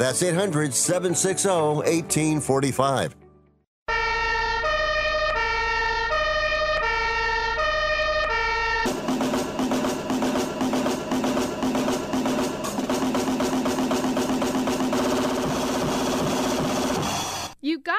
[0.00, 3.14] That's 800 760 1845.
[17.60, 17.94] You guys,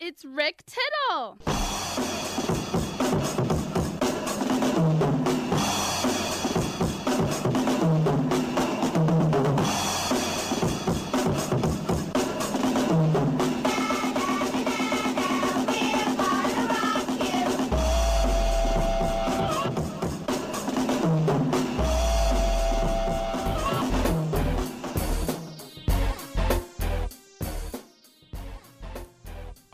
[0.00, 1.38] it's Rick Tittle.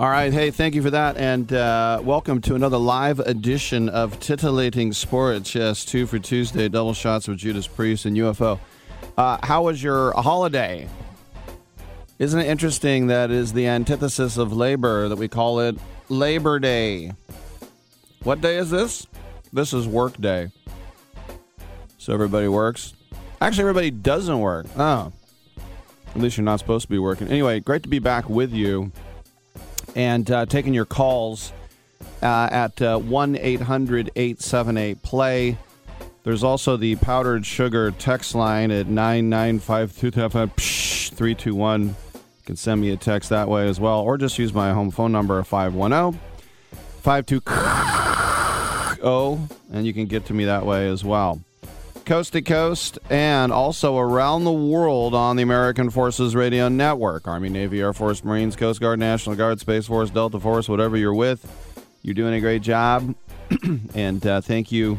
[0.01, 0.33] All right.
[0.33, 1.19] Hey, thank you for that.
[1.19, 5.55] And uh, welcome to another live edition of Titillating Sports.
[5.55, 8.59] Yes, two for Tuesday, double shots with Judas Priest and UFO.
[9.19, 10.89] Uh, how was your holiday?
[12.19, 15.77] Isn't it interesting that is the antithesis of labor that we call it
[16.09, 17.13] Labor Day?
[18.23, 19.07] What day is this?
[19.53, 20.51] This is work day.
[21.99, 22.95] So everybody works.
[23.43, 24.65] Actually, everybody doesn't work.
[24.79, 25.13] Oh.
[26.15, 27.29] At least you're not supposed to be working.
[27.29, 28.93] Anyway, great to be back with you
[29.95, 31.53] and uh, taking your calls
[32.23, 35.57] uh, at uh, 1 800 878 play.
[36.23, 41.83] There's also the powdered sugar text line at 995 321.
[41.83, 41.95] You
[42.45, 45.13] can send me a text that way as well, or just use my home phone
[45.13, 46.21] number 510
[47.03, 47.41] 52
[49.73, 51.41] and you can get to me that way as well.
[52.11, 57.29] Coast to coast and also around the world on the American Forces Radio Network.
[57.29, 61.15] Army, Navy, Air Force, Marines, Coast Guard, National Guard, Space Force, Delta Force, whatever you're
[61.15, 61.47] with.
[62.03, 63.15] You're doing a great job.
[63.95, 64.99] and uh, thank you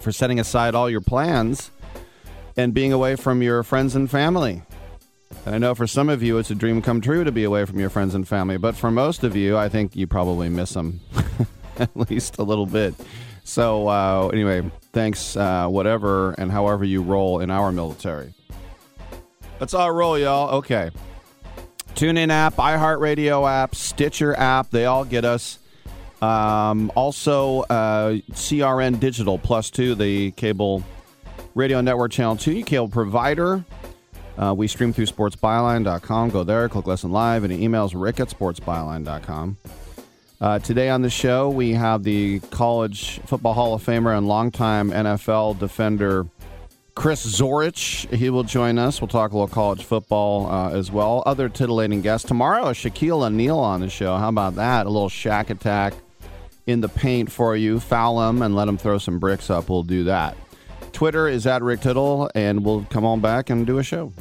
[0.00, 1.70] for setting aside all your plans
[2.56, 4.62] and being away from your friends and family.
[5.44, 7.66] And I know for some of you, it's a dream come true to be away
[7.66, 8.56] from your friends and family.
[8.56, 10.98] But for most of you, I think you probably miss them
[11.76, 12.94] at least a little bit.
[13.44, 18.32] So, uh, anyway, thanks, uh, whatever and however you roll in our military.
[19.58, 20.54] That's all roll, y'all.
[20.56, 20.90] Okay.
[21.94, 25.58] TuneIn app, iHeartRadio app, Stitcher app, they all get us.
[26.22, 30.82] Um, also, uh, CRN Digital Plus 2, the cable
[31.54, 33.64] radio network channel 2, cable provider.
[34.38, 36.30] Uh, we stream through sportsbyline.com.
[36.30, 39.58] Go there, click listen live, and emails rick at sportsbyline.com.
[40.38, 44.90] Uh, today on the show, we have the College Football Hall of Famer and longtime
[44.90, 46.26] NFL defender
[46.94, 48.12] Chris Zorich.
[48.14, 49.00] He will join us.
[49.00, 51.22] We'll talk a little college football uh, as well.
[51.24, 52.28] Other titillating guests.
[52.28, 54.16] Tomorrow, Shaquille O'Neal on the show.
[54.16, 54.84] How about that?
[54.84, 55.94] A little shack attack
[56.66, 57.80] in the paint for you.
[57.80, 59.70] Foul him and let him throw some bricks up.
[59.70, 60.36] We'll do that.
[60.92, 64.12] Twitter is at Rick Tittle, and we'll come on back and do a show.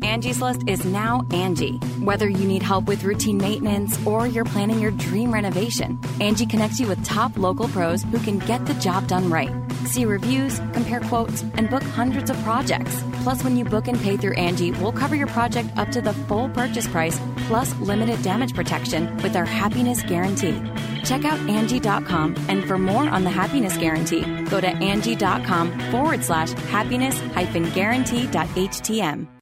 [0.00, 1.76] Angie's List is now Angie.
[2.00, 6.80] Whether you need help with routine maintenance or you're planning your dream renovation, Angie connects
[6.80, 9.52] you with top local pros who can get the job done right.
[9.84, 13.04] See reviews, compare quotes, and book hundreds of projects.
[13.22, 16.14] Plus, when you book and pay through Angie, we'll cover your project up to the
[16.14, 20.58] full purchase price plus limited damage protection with our happiness guarantee.
[21.04, 26.52] Check out Angie.com and for more on the happiness guarantee, go to Angie.com forward slash
[26.52, 29.41] happiness hyphen guarantee.htm.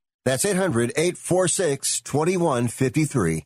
[0.23, 3.45] That's 800 846 2153.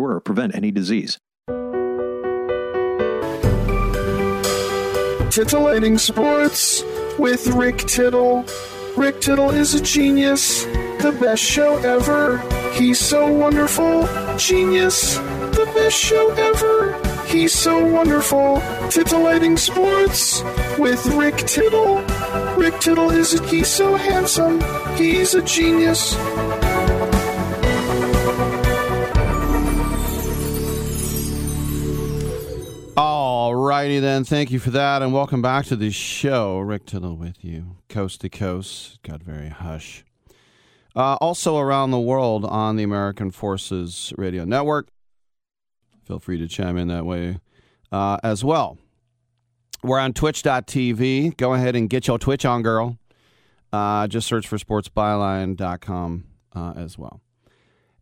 [0.09, 1.19] or prevent any disease.
[5.31, 6.83] Titillating Sports
[7.17, 8.45] with Rick Tittle.
[8.97, 12.37] Rick Tittle is a genius, the best show ever.
[12.73, 14.07] He's so wonderful,
[14.37, 17.01] genius, the best show ever.
[17.27, 18.61] He's so wonderful.
[18.89, 20.43] Titillating Sports
[20.77, 21.99] with Rick Tittle.
[22.57, 24.59] Rick Tittle is a, he's so handsome,
[24.97, 26.13] he's a genius.
[33.51, 34.23] All righty then.
[34.23, 36.59] Thank you for that, and welcome back to the show.
[36.59, 39.01] Rick Tittle with you, coast to coast.
[39.03, 40.05] Got very hush.
[40.95, 44.87] Uh, also around the world on the American Forces Radio Network.
[46.05, 47.39] Feel free to chime in that way
[47.91, 48.77] uh, as well.
[49.83, 51.35] We're on twitch.tv.
[51.35, 52.99] Go ahead and get your Twitch on, girl.
[53.73, 56.23] Uh, just search for sportsbyline.com
[56.55, 57.19] uh, as well.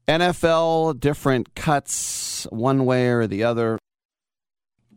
[0.08, 3.80] NFL, different cuts one way or the other.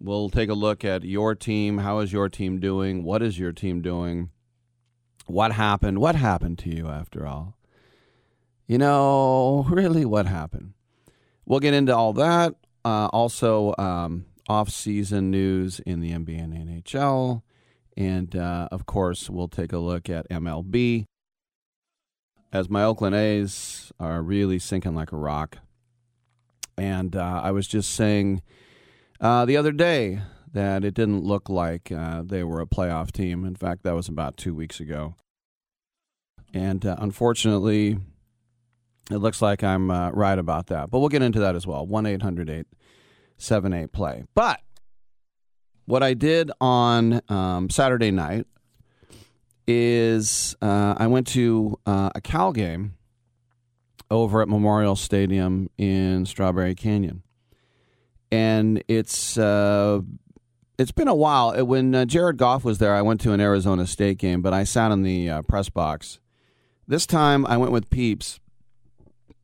[0.05, 1.79] We'll take a look at your team.
[1.79, 3.05] How is your team doing?
[3.05, 4.31] What is your team doing?
[5.27, 6.01] What happened?
[6.01, 7.57] What happened to you after all?
[8.67, 10.73] You know, really, what happened?
[11.47, 12.57] We'll get into all that.
[12.85, 17.43] Uh, also, um, off-season news in the NBA and NHL,
[17.97, 21.05] and uh, of course, we'll take a look at MLB.
[22.53, 25.59] As my Oakland A's are really sinking like a rock,
[26.77, 28.43] and uh, I was just saying
[29.23, 30.21] uh, the other day
[30.53, 33.45] that it didn't look like uh, they were a playoff team.
[33.45, 35.15] In fact, that was about two weeks ago.
[36.53, 37.99] And uh, unfortunately,
[39.11, 40.91] it looks like I'm uh, right about that.
[40.91, 41.87] But we'll get into that as well.
[41.87, 44.25] 1 800 878 play.
[44.35, 44.61] But
[45.87, 48.47] what I did on um, Saturday night
[49.67, 52.95] is uh, I went to uh, a Cal game
[54.11, 57.23] over at Memorial Stadium in Strawberry Canyon
[58.33, 60.01] and it's uh,
[60.79, 61.65] it's been a while.
[61.65, 64.65] When uh, Jared Goff was there, I went to an Arizona State game, but I
[64.65, 66.19] sat in the uh, press box.
[66.89, 68.41] This time, I went with Peeps,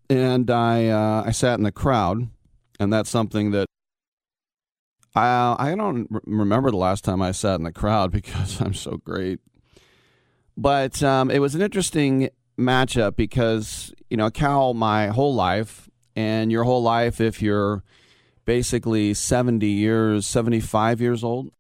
[0.09, 2.29] and I uh, I sat in the crowd,
[2.81, 3.67] and that's something that
[5.15, 8.97] I I don't remember the last time I sat in the crowd because I'm so
[8.97, 9.41] great.
[10.57, 16.51] But um, it was an interesting matchup because you know Cal my whole life, and
[16.51, 17.85] your whole life if you're
[18.49, 21.53] basically 70 years, 75 years old,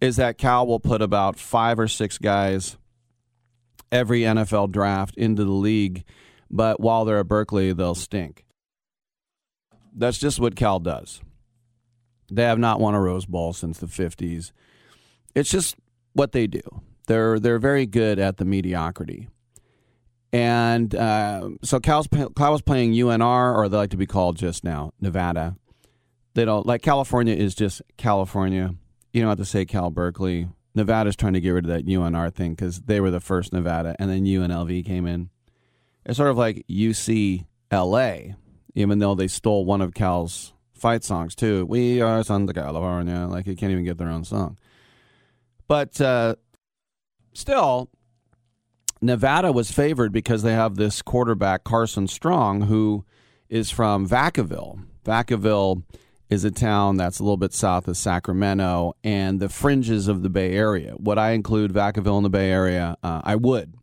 [0.00, 2.76] is that Cal will put about five or six guys
[3.90, 6.04] every NFL draft into the league,
[6.48, 8.44] but while they're at Berkeley, they'll stink.
[9.92, 11.20] That's just what Cal does.
[12.30, 14.52] They have not won a Rose Bowl since the 50s.
[15.34, 15.74] It's just
[16.12, 16.62] what they do.
[17.08, 19.26] They're they're very good at the mediocrity.
[20.32, 24.62] And uh, so Cal's, Cal was playing UNR, or they like to be called just
[24.62, 25.56] now, Nevada
[26.34, 28.74] They don't like California is just California.
[29.12, 30.48] You don't have to say Cal Berkeley.
[30.74, 33.94] Nevada's trying to get rid of that UNR thing because they were the first Nevada,
[34.00, 35.30] and then UNLV came in.
[36.04, 38.34] It's sort of like UCLA,
[38.74, 41.64] even though they stole one of Cal's fight songs too.
[41.66, 43.26] We are Sons of California.
[43.28, 44.58] Like you can't even get their own song.
[45.68, 46.34] But uh,
[47.32, 47.88] still,
[49.00, 53.04] Nevada was favored because they have this quarterback Carson Strong, who
[53.48, 54.84] is from Vacaville.
[55.04, 55.84] Vacaville
[56.30, 60.30] is a town that's a little bit south of Sacramento and the fringes of the
[60.30, 60.94] Bay Area.
[60.98, 62.96] Would I include Vacaville in the Bay Area?
[63.02, 63.74] Uh, I would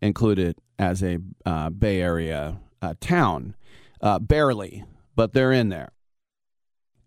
[0.00, 3.54] include it as a uh, Bay Area uh, town,
[4.00, 4.84] uh, barely,
[5.14, 5.92] but they're in there.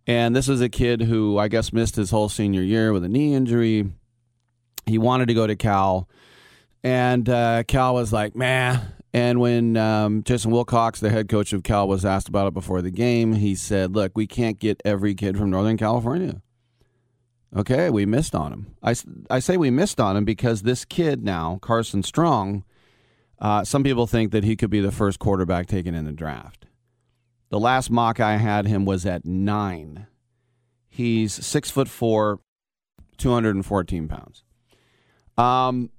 [0.08, 3.10] And this is a kid who I guess missed his whole senior year with a
[3.10, 3.92] knee injury.
[4.86, 6.08] He wanted to go to Cal,
[6.84, 11.64] and uh, Cal was like, "Man." And when um, Justin Wilcox, the head coach of
[11.64, 15.16] Cal, was asked about it before the game, he said, "Look, we can't get every
[15.16, 16.42] kid from Northern California."
[17.56, 18.76] Okay, we missed on him.
[18.84, 18.94] I,
[19.30, 22.66] I say we missed on him because this kid now, Carson Strong,
[23.40, 26.66] uh, some people think that he could be the first quarterback taken in the draft.
[27.48, 30.08] The last mock I had him was at nine.
[30.90, 32.42] He's six foot four,
[33.18, 34.44] 214 pounds.
[35.38, 35.90] Um,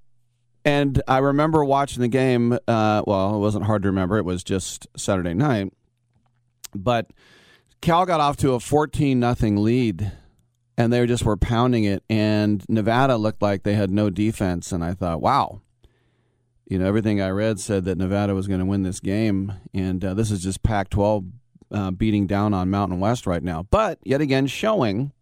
[0.66, 2.52] and I remember watching the game.
[2.66, 4.18] Uh, well, it wasn't hard to remember.
[4.18, 5.72] It was just Saturday night.
[6.74, 7.12] But
[7.80, 10.10] Cal got off to a 14 nothing lead,
[10.76, 12.02] and they just were pounding it.
[12.10, 14.72] And Nevada looked like they had no defense.
[14.72, 15.60] And I thought, wow.
[16.68, 19.52] You know, everything I read said that Nevada was going to win this game.
[19.72, 21.26] And uh, this is just Pac 12
[21.70, 23.62] uh, beating down on Mountain West right now.
[23.70, 25.12] But yet again, showing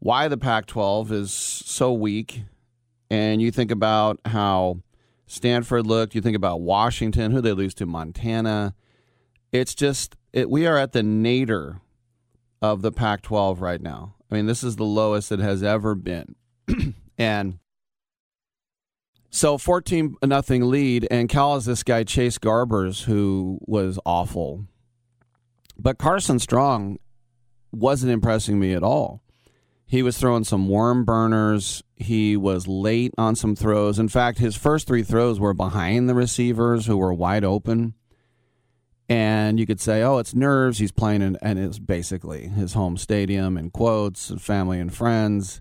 [0.00, 2.42] why the Pac 12 is so weak
[3.10, 4.80] and you think about how
[5.26, 8.74] Stanford looked, you think about Washington, who they lose to Montana.
[9.52, 11.80] It's just it, we are at the nadir
[12.62, 14.14] of the Pac-12 right now.
[14.30, 16.34] I mean, this is the lowest it has ever been,
[17.18, 17.58] and
[19.30, 24.66] so 14 nothing lead, and Cal is this guy Chase Garbers who was awful,
[25.78, 26.98] but Carson Strong
[27.72, 29.22] wasn't impressing me at all.
[29.88, 31.84] He was throwing some worm burners.
[31.94, 34.00] He was late on some throws.
[34.00, 37.94] In fact, his first three throws were behind the receivers who were wide open.
[39.08, 40.78] And you could say, oh, it's nerves.
[40.78, 45.60] He's playing in, and it's basically his home stadium in quotes, family and friends.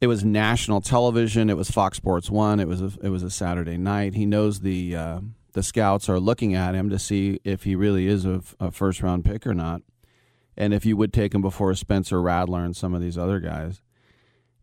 [0.00, 1.50] It was national television.
[1.50, 2.58] It was Fox Sports One.
[2.58, 4.14] It was a, it was a Saturday night.
[4.14, 5.20] He knows the uh,
[5.52, 9.02] the scouts are looking at him to see if he really is a, a first
[9.02, 9.82] round pick or not
[10.56, 13.82] and if you would take him before Spencer Rattler and some of these other guys.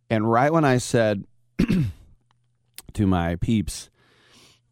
[0.09, 1.25] And right when I said
[2.93, 3.89] to my peeps,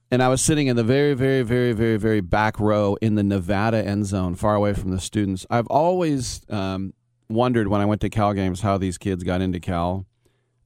[0.09, 3.23] and I was sitting in the very, very, very, very, very back row in the
[3.23, 5.45] Nevada end zone, far away from the students.
[5.49, 6.93] I've always um,
[7.29, 10.05] wondered when I went to Cal games how these kids got into Cal.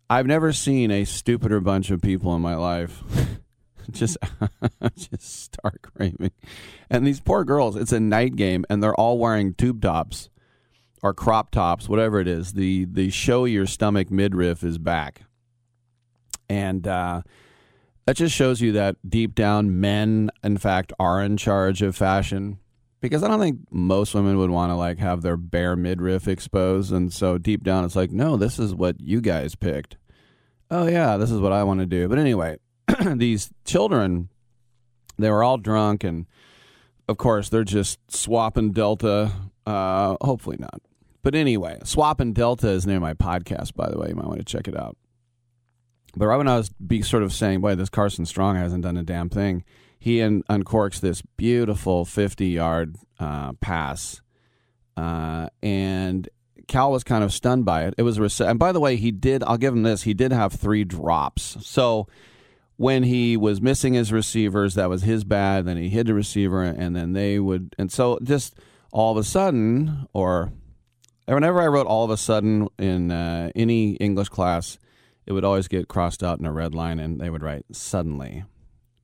[0.09, 3.01] I've never seen a stupider bunch of people in my life.
[3.91, 4.17] just,
[4.95, 6.31] just start craving.
[6.93, 10.29] And these poor girls, it's a night game, and they're all wearing tube tops
[11.03, 15.23] or crop tops, whatever it is, the the show your stomach midriff is back,
[16.47, 17.21] and uh,
[18.05, 22.57] that just shows you that deep down, men in fact are in charge of fashion.
[22.99, 26.91] Because I don't think most women would want to like have their bare midriff exposed,
[26.91, 29.97] and so deep down, it's like, no, this is what you guys picked.
[30.69, 32.07] Oh yeah, this is what I want to do.
[32.07, 32.57] But anyway,
[33.15, 34.29] these children,
[35.17, 36.27] they were all drunk, and
[37.07, 39.31] of course, they're just swapping Delta.
[39.65, 40.81] Uh, hopefully not.
[41.23, 44.09] But anyway, Swap and Delta is near my podcast, by the way.
[44.09, 44.97] You might want to check it out.
[46.15, 48.97] But right when I was be sort of saying, boy, this Carson Strong hasn't done
[48.97, 49.63] a damn thing,
[49.99, 54.21] he un- uncorks this beautiful 50 yard uh, pass.
[54.97, 56.27] Uh, and
[56.67, 57.93] Cal was kind of stunned by it.
[57.97, 60.31] It was, rece- and by the way, he did, I'll give him this, he did
[60.31, 61.57] have three drops.
[61.61, 62.07] So
[62.75, 65.65] when he was missing his receivers, that was his bad.
[65.65, 68.55] Then he hit the receiver, and then they would, and so just
[68.91, 70.51] all of a sudden, or
[71.25, 74.77] whenever I wrote all of a sudden in uh, any English class,
[75.25, 78.43] it would always get crossed out in a red line, and they would write suddenly.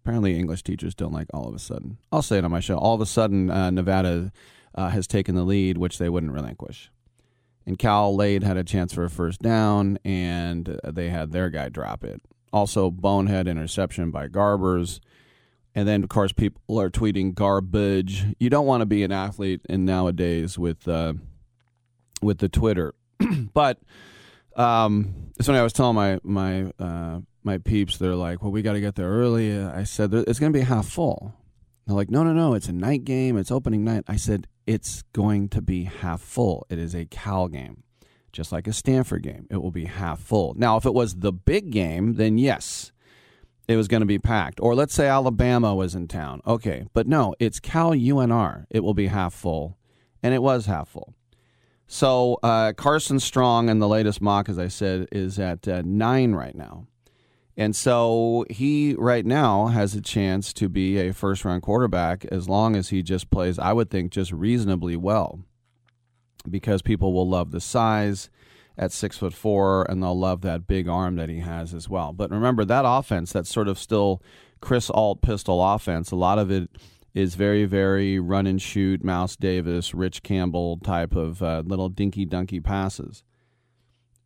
[0.03, 1.97] Apparently, English teachers don't like all of a sudden.
[2.11, 2.77] I'll say it on my show.
[2.77, 4.31] All of a sudden, uh, Nevada
[4.73, 6.89] uh, has taken the lead, which they wouldn't relinquish.
[7.65, 11.67] And Cal Lade had a chance for a first down, and they had their guy
[11.67, 12.21] drop it.
[12.53, 15.01] Also, bonehead interception by Garbers.
[15.75, 18.25] And then, of course, people are tweeting garbage.
[18.39, 21.13] You don't want to be an athlete in nowadays with uh,
[22.21, 22.93] with the Twitter.
[23.53, 23.79] but
[24.55, 28.61] um, it's when I was telling my my uh, my peeps, they're like, "Well, we
[28.61, 31.33] got to get there early." I said, "It's going to be half full."
[31.87, 33.37] They're like, no, no, no, it's a night game.
[33.37, 34.03] It's opening night.
[34.09, 36.67] I said, it's going to be half full.
[36.69, 37.83] It is a Cal game,
[38.33, 39.47] just like a Stanford game.
[39.49, 40.53] It will be half full.
[40.57, 42.91] Now, if it was the big game, then yes,
[43.69, 44.59] it was going to be packed.
[44.59, 46.41] Or let's say Alabama was in town.
[46.45, 48.65] Okay, but no, it's Cal UNR.
[48.69, 49.77] It will be half full.
[50.21, 51.13] And it was half full.
[51.87, 56.33] So uh, Carson Strong in the latest mock, as I said, is at uh, nine
[56.33, 56.85] right now.
[57.55, 62.47] And so he right now has a chance to be a first round quarterback as
[62.47, 65.39] long as he just plays, I would think, just reasonably well.
[66.47, 68.29] Because people will love the size
[68.77, 72.13] at six foot four and they'll love that big arm that he has as well.
[72.13, 74.21] But remember that offense, that sort of still
[74.61, 76.69] Chris Ault pistol offense, a lot of it
[77.17, 82.27] is very, very run and shoot, Mouse Davis, Rich Campbell type of uh, little dinky
[82.27, 83.23] dunky passes.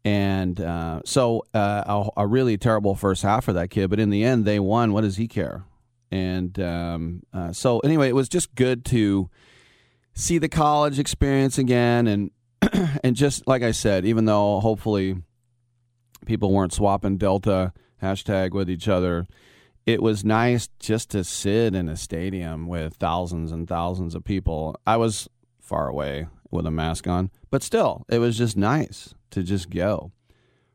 [0.03, 4.09] And uh, so uh, a, a, really terrible first half for that kid, but in
[4.09, 4.91] the end they won.
[4.91, 5.63] What does he care?
[6.11, 9.29] And um, uh, so anyway, it was just good to
[10.13, 12.31] see the college experience again, and
[13.05, 15.15] and just like I said, even though hopefully
[16.25, 17.71] people weren't swapping Delta
[18.01, 19.27] hashtag with each other,
[19.85, 24.75] it was nice just to sit in a stadium with thousands and thousands of people.
[24.85, 25.27] I was
[25.59, 30.11] far away with a mask on, but still, it was just nice to just go.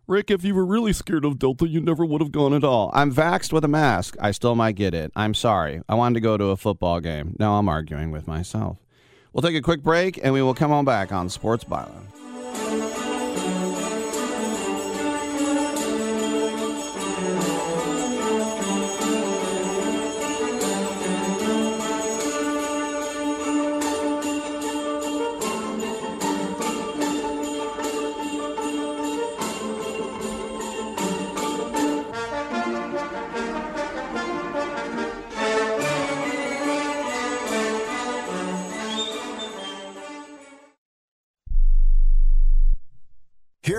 [0.08, 2.90] Rick, if you were really scared of Delta, you never would have gone at all.
[2.94, 4.16] I'm vaxxed with a mask.
[4.20, 5.10] I still might get it.
[5.16, 5.82] I'm sorry.
[5.88, 7.34] I wanted to go to a football game.
[7.38, 8.78] Now I'm arguing with myself.
[9.32, 12.15] We'll take a quick break and we will come on back on Sports Byline.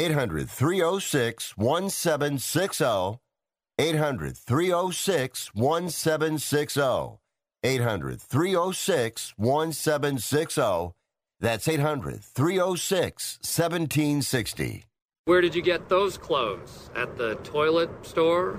[0.00, 3.20] 800 306 1760.
[3.78, 7.18] 800 306 1760.
[7.62, 10.94] 800 306 1760.
[11.38, 14.84] That's 800 306 1760.
[15.26, 16.88] Where did you get those clothes?
[16.96, 18.58] At the toilet store?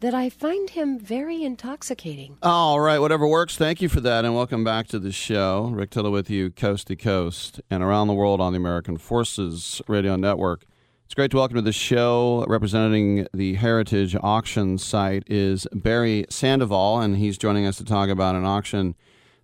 [0.00, 2.38] that I find him very intoxicating.
[2.42, 3.56] All right, whatever works.
[3.56, 5.70] Thank you for that, and welcome back to the show.
[5.74, 9.82] Rick Tittle with you, coast to coast and around the world on the American Forces
[9.86, 10.64] Radio Network.
[11.04, 12.46] It's great to welcome to the show.
[12.48, 18.36] Representing the Heritage Auction site is Barry Sandoval, and he's joining us to talk about
[18.36, 18.94] an auction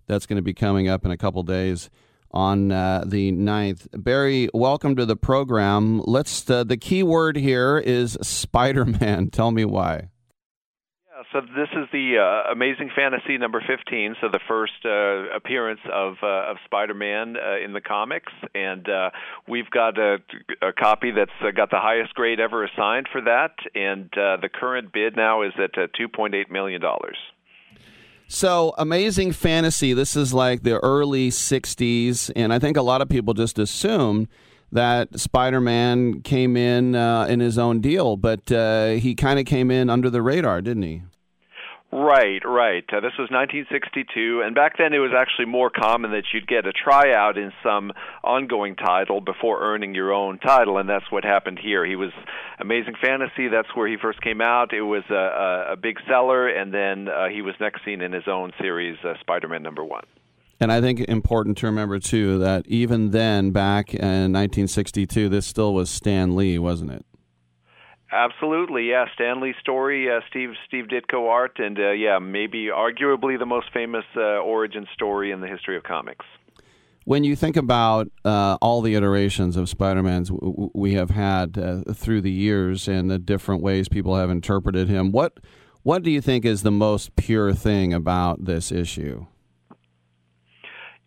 [0.07, 1.91] that's going to be coming up in a couple days
[2.31, 3.87] on uh, the 9th.
[4.01, 6.01] Barry, welcome to the program.
[6.05, 6.49] Let's.
[6.49, 9.29] Uh, the key word here is Spider Man.
[9.31, 10.09] Tell me why.
[11.37, 16.15] So this is the uh, Amazing Fantasy number 15, so the first uh, appearance of
[16.23, 19.11] uh, of Spider-Man uh, in the comics, and uh,
[19.47, 20.17] we've got a,
[20.63, 24.49] a copy that's uh, got the highest grade ever assigned for that, and uh, the
[24.51, 27.17] current bid now is at uh, 2.8 million dollars.
[28.27, 33.09] So, Amazing Fantasy, this is like the early 60s, and I think a lot of
[33.09, 34.27] people just assume
[34.71, 39.45] that Spider Man came in uh, in his own deal, but uh, he kind of
[39.45, 41.03] came in under the radar, didn't he?
[41.89, 42.83] Right, right.
[42.91, 46.67] Uh, this was 1962, and back then it was actually more common that you'd get
[46.67, 47.93] a tryout in some
[48.25, 51.85] ongoing title before earning your own title, and that's what happened here.
[51.85, 52.11] He was
[52.59, 53.47] Amazing Fantasy.
[53.47, 54.73] That's where he first came out.
[54.73, 58.11] It was a, a, a big seller, and then uh, he was next seen in
[58.11, 60.03] his own series, uh, Spider-Man Number One.
[60.59, 65.73] And I think important to remember too that even then, back in 1962, this still
[65.73, 67.05] was Stan Lee, wasn't it?
[68.11, 69.05] Absolutely, yeah.
[69.13, 73.67] Stan Lee story, uh, Steve Steve Ditko art, and uh, yeah, maybe arguably the most
[73.73, 76.25] famous uh, origin story in the history of comics.
[77.03, 81.93] When you think about uh, all the iterations of Spider-Man's w- we have had uh,
[81.93, 85.39] through the years and the different ways people have interpreted him, what
[85.83, 89.25] what do you think is the most pure thing about this issue?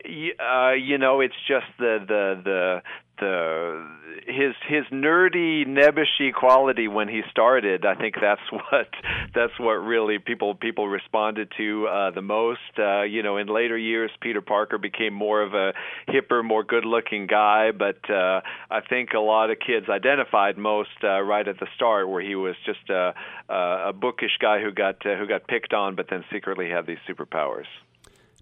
[0.05, 2.83] Uh, you know, it's just the the the
[3.21, 3.87] the
[4.27, 8.89] his his nerdy nebbishy quality when he started i think that's what
[9.35, 12.61] that's what really people people responded to uh the most.
[12.79, 15.73] Uh you know in later years peter parker became more of a
[16.09, 20.89] hipper more good looking guy but uh i think a lot of kids identified most
[21.05, 23.13] uh, right at the start where he was just a
[23.49, 26.99] a bookish guy who got uh, who got picked on but then secretly had these
[27.09, 27.67] superpowers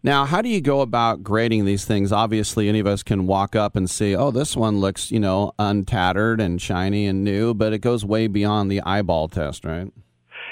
[0.02, 2.12] now, how do you go about grading these things?
[2.12, 5.52] Obviously, any of us can walk up and see, oh, this one looks, you know,
[5.58, 9.92] untattered and shiny and new, but it goes way beyond the eyeball test, right?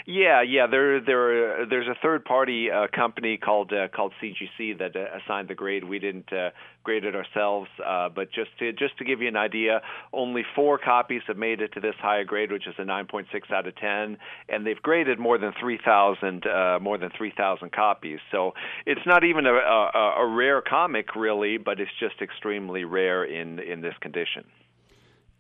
[0.09, 0.69] Yeah, yeah.
[0.69, 5.57] There, there, there's a third-party uh, company called uh, called CGC that uh, assigned the
[5.57, 5.83] grade.
[5.83, 6.51] We didn't uh,
[6.85, 10.79] grade it ourselves, uh, but just to just to give you an idea, only four
[10.79, 14.16] copies have made it to this higher grade, which is a 9.6 out of 10,
[14.49, 18.21] and they've graded more than 3,000 uh, more than 3,000 copies.
[18.31, 18.53] So
[18.87, 23.59] it's not even a, a, a rare comic, really, but it's just extremely rare in
[23.59, 24.45] in this condition.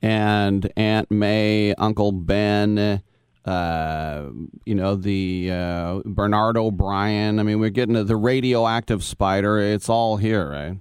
[0.02, 3.00] And Aunt May, Uncle Ben
[3.46, 4.28] uh,
[4.64, 7.38] you know, the uh, Bernard O'Brien.
[7.38, 9.58] I mean, we're getting to the radioactive spider.
[9.58, 10.78] It's all here, right?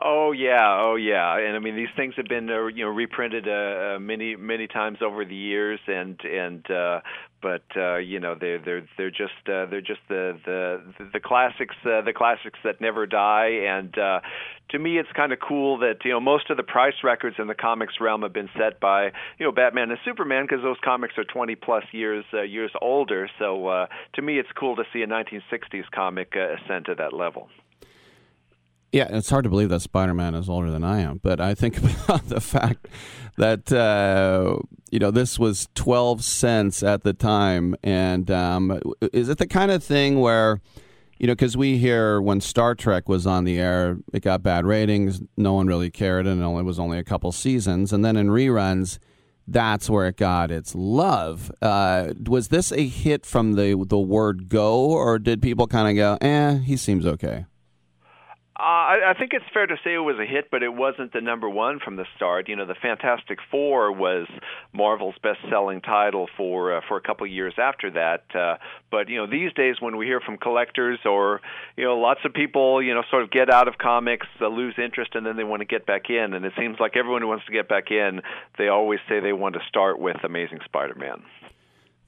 [0.00, 3.48] Oh yeah, oh yeah, and I mean these things have been uh, you know reprinted
[3.48, 7.00] uh, uh, many many times over the years, and and uh,
[7.42, 11.74] but uh, you know they're they're they're just uh, they're just the the the classics
[11.84, 14.20] uh, the classics that never die, and uh,
[14.70, 17.48] to me it's kind of cool that you know most of the price records in
[17.48, 19.06] the comics realm have been set by
[19.38, 23.28] you know Batman and Superman because those comics are 20 plus years uh, years older.
[23.40, 27.12] So uh, to me it's cool to see a 1960s comic uh, ascend to that
[27.12, 27.48] level.
[28.92, 31.54] Yeah, it's hard to believe that Spider Man is older than I am, but I
[31.54, 32.88] think about the fact
[33.36, 34.58] that uh,
[34.90, 38.80] you know this was twelve cents at the time, and um,
[39.12, 40.62] is it the kind of thing where
[41.18, 44.64] you know because we hear when Star Trek was on the air, it got bad
[44.64, 48.28] ratings, no one really cared, and it was only a couple seasons, and then in
[48.28, 48.98] reruns.
[49.50, 51.50] That's where it got its love.
[51.62, 55.96] Uh, was this a hit from the the word go, or did people kind of
[55.96, 57.46] go, "Eh, he seems okay"?
[58.58, 61.12] Uh, I, I think it's fair to say it was a hit, but it wasn't
[61.12, 62.48] the number one from the start.
[62.48, 64.26] You know, the Fantastic Four was
[64.72, 68.24] Marvel's best-selling title for uh, for a couple years after that.
[68.34, 68.56] Uh,
[68.90, 71.40] but you know, these days when we hear from collectors or
[71.76, 74.74] you know, lots of people you know sort of get out of comics, uh, lose
[74.76, 76.34] interest, and then they want to get back in.
[76.34, 78.22] And it seems like everyone who wants to get back in,
[78.58, 81.22] they always say they want to start with Amazing Spider-Man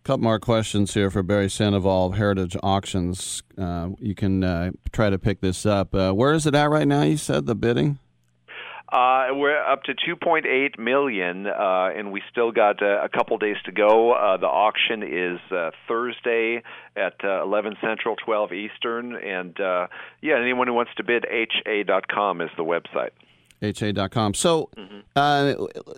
[0.04, 3.42] couple more questions here for Barry Sandoval of Heritage Auctions.
[3.58, 5.94] Uh, you can uh, try to pick this up.
[5.94, 7.02] Uh, where is it at right now?
[7.02, 7.98] You said the bidding.
[8.92, 13.56] Uh, we're up to 2.8 million, uh, and we still got uh, a couple days
[13.64, 14.12] to go.
[14.12, 16.60] Uh, the auction is uh, Thursday
[16.96, 19.86] at uh, 11 Central, 12 Eastern, and uh,
[20.20, 23.10] yeah, anyone who wants to bid, ha.com is the website
[23.62, 24.34] ha.com.
[24.34, 24.70] So,
[25.16, 25.54] uh,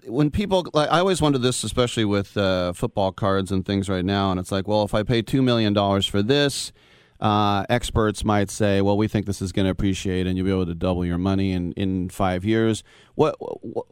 [0.07, 4.05] when people, like, I always wonder this, especially with uh, football cards and things right
[4.05, 6.72] now, and it's like, well, if I pay $2 million for this,
[7.20, 10.51] uh, experts might say, well, we think this is going to appreciate and you'll be
[10.51, 12.83] able to double your money in, in five years.
[13.14, 13.37] What,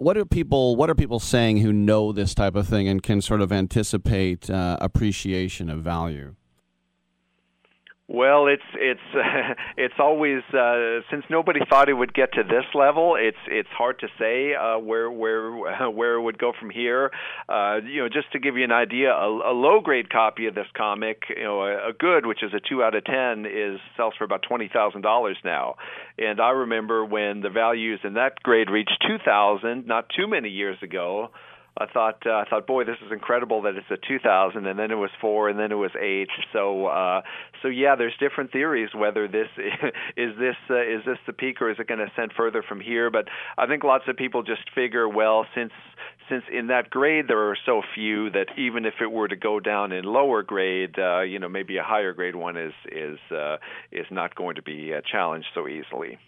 [0.00, 3.22] what are people, what are people saying who know this type of thing and can
[3.22, 6.34] sort of anticipate uh, appreciation of value?
[8.12, 12.64] Well, it's it's uh, it's always uh, since nobody thought it would get to this
[12.74, 13.14] level.
[13.16, 15.52] It's it's hard to say uh, where where
[15.90, 17.12] where it would go from here.
[17.48, 20.56] Uh, you know, just to give you an idea, a, a low grade copy of
[20.56, 23.78] this comic, you know, a, a good, which is a two out of ten, is
[23.96, 25.76] sells for about twenty thousand dollars now.
[26.18, 30.48] And I remember when the values in that grade reached two thousand, not too many
[30.48, 31.30] years ago.
[31.80, 34.90] I thought uh, I thought, boy, this is incredible that it's a 2000, and then
[34.90, 36.28] it was four, and then it was eight.
[36.52, 37.22] So, uh,
[37.62, 39.48] so yeah, there's different theories whether this
[40.16, 42.80] is this uh, is this the peak or is it going to ascend further from
[42.80, 43.10] here.
[43.10, 45.72] But I think lots of people just figure, well, since
[46.28, 49.58] since in that grade there are so few that even if it were to go
[49.58, 53.56] down in lower grade, uh, you know, maybe a higher grade one is is uh,
[53.90, 56.18] is not going to be uh, challenged so easily.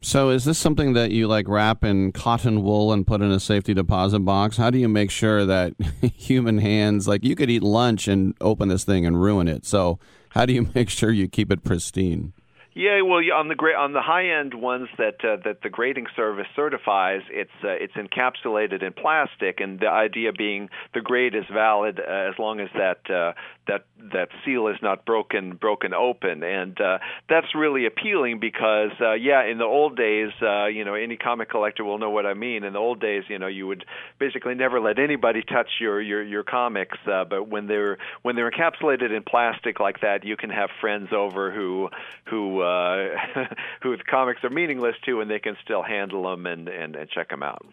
[0.00, 3.40] So is this something that you like wrap in cotton wool and put in a
[3.40, 4.56] safety deposit box?
[4.56, 5.74] How do you make sure that
[6.14, 9.66] human hands like you could eat lunch and open this thing and ruin it.
[9.66, 9.98] So
[10.30, 12.32] how do you make sure you keep it pristine?
[12.74, 16.06] Yeah, well, on the gra- on the high end ones that uh, that the grading
[16.14, 21.44] service certifies, it's uh, it's encapsulated in plastic, and the idea being the grade is
[21.52, 23.32] valid uh, as long as that uh,
[23.66, 29.14] that that seal is not broken broken open, and uh, that's really appealing because uh,
[29.14, 32.34] yeah, in the old days, uh, you know, any comic collector will know what I
[32.34, 32.62] mean.
[32.62, 33.84] In the old days, you know, you would
[34.20, 38.50] basically never let anybody touch your your your comics, uh, but when they're when they're
[38.50, 41.88] encapsulated in plastic like that, you can have friends over who
[42.26, 43.44] who uh,
[43.82, 47.10] who the comics are meaningless to, and they can still handle them and, and, and
[47.10, 47.64] check them out.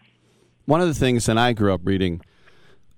[0.64, 2.22] One of the things, and I grew up reading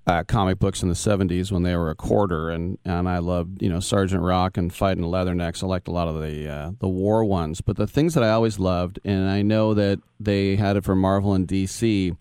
[0.07, 3.63] uh, comic books in the 70s when they were a quarter, and, and I loved,
[3.63, 5.63] you know, Sergeant Rock and Fighting Leathernecks.
[5.63, 7.61] I liked a lot of the, uh, the war ones.
[7.61, 10.97] But the things that I always loved, and I know that they had it for
[10.97, 12.17] Marvel and DC,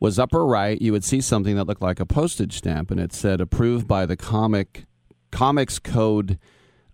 [0.00, 3.12] was upper right, you would see something that looked like a postage stamp, and it
[3.12, 4.86] said approved by the comic
[5.30, 6.38] Comics Code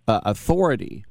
[0.07, 1.05] uh, Authority.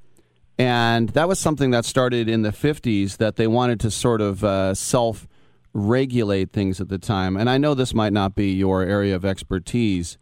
[0.58, 4.44] And that was something that started in the 50s that they wanted to sort of
[4.44, 5.26] uh, self
[5.72, 7.36] regulate things at the time.
[7.36, 10.16] And I know this might not be your area of expertise,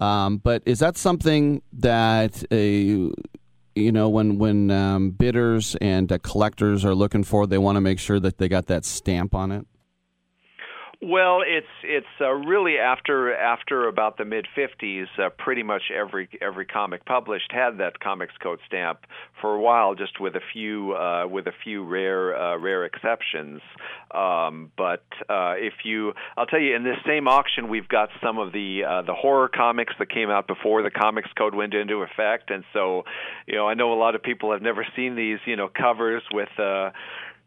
[0.00, 3.12] um, but is that something that you
[3.76, 7.98] know when when um, bidders and uh, collectors are looking for, they want to make
[7.98, 9.66] sure that they got that stamp on it?
[11.06, 16.30] Well, it's it's uh, really after after about the mid '50s, uh, pretty much every
[16.40, 19.00] every comic published had that Comics Code stamp
[19.38, 23.60] for a while, just with a few uh, with a few rare uh, rare exceptions.
[24.14, 28.38] Um, but uh, if you, I'll tell you, in this same auction, we've got some
[28.38, 31.96] of the uh, the horror comics that came out before the Comics Code went into
[31.96, 33.02] effect, and so,
[33.46, 36.22] you know, I know a lot of people have never seen these, you know, covers
[36.32, 36.48] with.
[36.58, 36.92] Uh,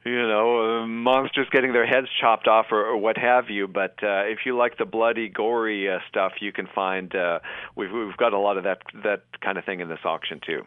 [0.07, 3.67] you know, monsters getting their heads chopped off or, or what have you.
[3.67, 7.39] But uh, if you like the bloody, gory uh, stuff, you can find uh,
[7.75, 10.63] we've we've got a lot of that that kind of thing in this auction too.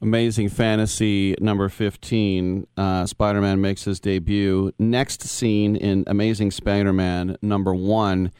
[0.00, 2.66] Amazing Fantasy number 15.
[2.76, 4.72] Uh, Spider Man makes his debut.
[4.78, 8.30] Next scene in Amazing Spider Man number one,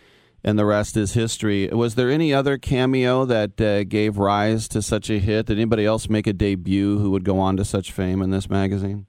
[0.42, 1.68] and the rest is history.
[1.68, 5.46] Was there any other cameo that uh, gave rise to such a hit?
[5.46, 8.50] Did anybody else make a debut who would go on to such fame in this
[8.50, 9.06] magazine?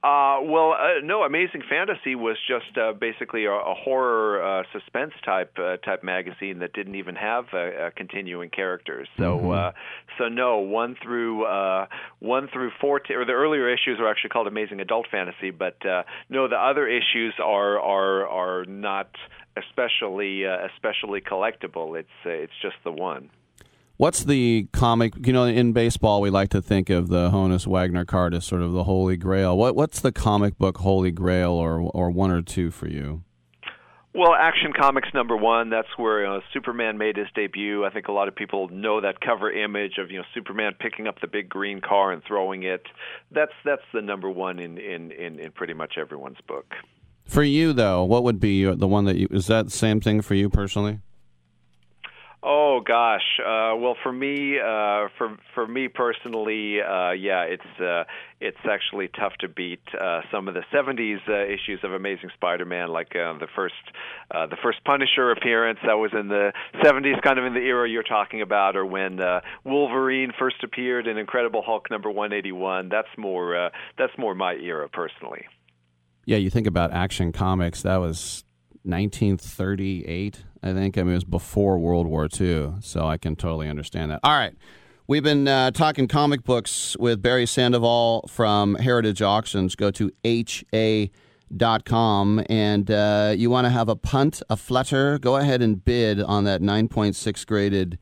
[0.00, 1.24] Uh, well, uh, no.
[1.24, 6.60] Amazing Fantasy was just uh, basically a, a horror uh, suspense type uh, type magazine
[6.60, 9.08] that didn't even have uh, uh, continuing characters.
[9.16, 9.50] So, mm-hmm.
[9.50, 9.70] uh,
[10.16, 10.58] so no.
[10.58, 11.86] One through uh,
[12.20, 16.04] one through fourteen, or the earlier issues were actually called Amazing Adult Fantasy, but uh,
[16.28, 19.10] no, the other issues are are are not
[19.56, 21.98] especially uh, especially collectible.
[21.98, 23.30] It's uh, it's just the one.
[23.98, 25.26] What's the comic?
[25.26, 28.62] You know, in baseball, we like to think of the Honus Wagner card as sort
[28.62, 29.58] of the holy grail.
[29.58, 33.24] What What's the comic book holy grail, or or one or two for you?
[34.14, 35.68] Well, Action Comics number one.
[35.68, 37.84] That's where uh, Superman made his debut.
[37.84, 41.08] I think a lot of people know that cover image of you know Superman picking
[41.08, 42.82] up the big green car and throwing it.
[43.32, 46.72] That's that's the number one in in in, in pretty much everyone's book.
[47.24, 49.26] For you, though, what would be the one that you?
[49.32, 51.00] Is that the same thing for you personally?
[52.50, 53.38] Oh gosh.
[53.40, 58.04] Uh, well, for me, uh, for for me personally, uh, yeah, it's uh,
[58.40, 62.88] it's actually tough to beat uh, some of the '70s uh, issues of Amazing Spider-Man,
[62.88, 63.74] like uh, the first
[64.30, 67.86] uh, the first Punisher appearance that was in the '70s, kind of in the era
[67.86, 72.88] you're talking about, or when uh, Wolverine first appeared in Incredible Hulk number 181.
[72.88, 75.44] That's more uh, that's more my era personally.
[76.24, 77.82] Yeah, you think about Action Comics.
[77.82, 78.42] That was
[78.84, 80.98] 1938, I think.
[80.98, 84.20] I mean, it was before World War II, so I can totally understand that.
[84.22, 84.54] All right.
[85.06, 89.74] We've been uh, talking comic books with Barry Sandoval from Heritage Auctions.
[89.74, 90.12] Go to
[91.50, 96.20] ha.com and uh, you want to have a punt, a flutter, go ahead and bid
[96.20, 97.98] on that 9.6 graded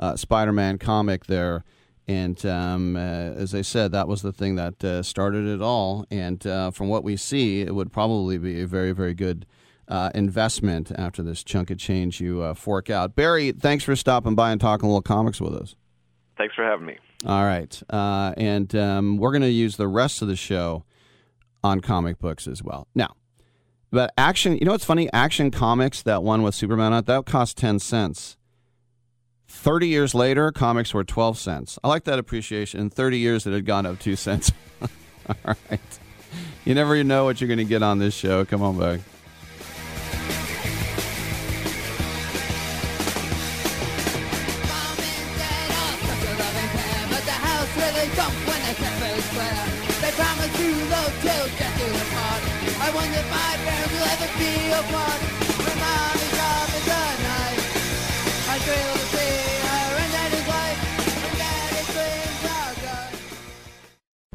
[0.00, 1.62] uh, Spider Man comic there.
[2.08, 6.06] And um, uh, as I said, that was the thing that uh, started it all.
[6.10, 9.46] And uh, from what we see, it would probably be a very, very good
[9.88, 13.16] uh, investment after this chunk of change you uh, fork out.
[13.16, 15.74] Barry, thanks for stopping by and talking a little comics with us.
[16.36, 16.98] Thanks for having me.
[17.26, 17.82] All right.
[17.90, 20.84] Uh, and um, we're going to use the rest of the show
[21.64, 22.86] on comic books as well.
[22.94, 23.14] Now,
[23.90, 25.10] but action, you know what's funny?
[25.12, 28.36] Action Comics, that one with Superman on it, that cost 10 cents.
[29.48, 31.78] 30 years later, comics were 12 cents.
[31.82, 32.80] I like that appreciation.
[32.80, 34.52] In 30 years, it had gone up 2 cents.
[35.28, 35.80] All right.
[36.66, 38.44] You never know what you're going to get on this show.
[38.44, 39.00] Come on back.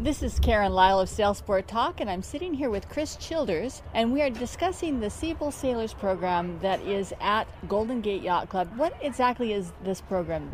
[0.03, 4.11] This is Karen Lyle of Sailsport Talk, and I'm sitting here with Chris Childers, and
[4.11, 8.69] we are discussing the Siebel Sailors program that is at Golden Gate Yacht Club.
[8.75, 10.51] What exactly is this program?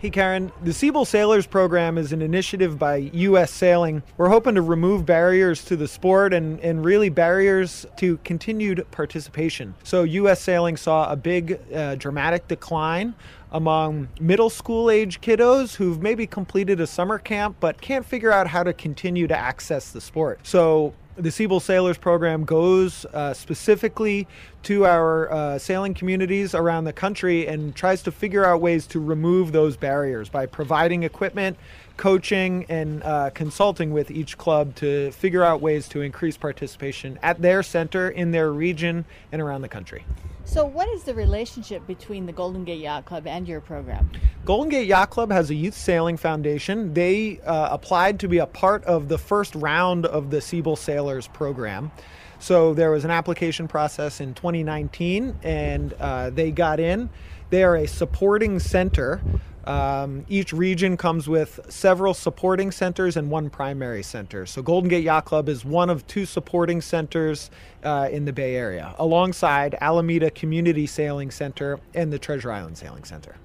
[0.00, 0.52] Hey, Karen.
[0.62, 3.50] The Siebel Sailors Program is an initiative by U.S.
[3.50, 4.04] Sailing.
[4.16, 9.74] We're hoping to remove barriers to the sport and, and really barriers to continued participation.
[9.82, 10.40] So, U.S.
[10.40, 13.16] Sailing saw a big, uh, dramatic decline
[13.50, 18.46] among middle school age kiddos who've maybe completed a summer camp but can't figure out
[18.46, 20.38] how to continue to access the sport.
[20.44, 24.28] So, the Siebel Sailors program goes uh, specifically
[24.62, 29.00] to our uh, sailing communities around the country and tries to figure out ways to
[29.00, 31.56] remove those barriers by providing equipment,
[31.98, 37.42] coaching, and uh, consulting with each club to figure out ways to increase participation at
[37.42, 40.06] their center, in their region, and around the country.
[40.46, 44.10] So, what is the relationship between the Golden Gate Yacht Club and your program?
[44.46, 46.94] Golden Gate Yacht Club has a youth sailing foundation.
[46.94, 51.28] They uh, applied to be a part of the first round of the Siebel Sailors
[51.28, 51.90] program.
[52.38, 57.10] So there was an application process in 2019, and uh, they got in.
[57.50, 59.20] They are a supporting center.
[59.64, 64.46] Um, each region comes with several supporting centers and one primary center.
[64.46, 67.50] So Golden Gate Yacht Club is one of two supporting centers
[67.84, 73.04] uh, in the Bay Area, alongside Alameda Community Sailing Center and the Treasure Island Sailing
[73.04, 73.36] Center.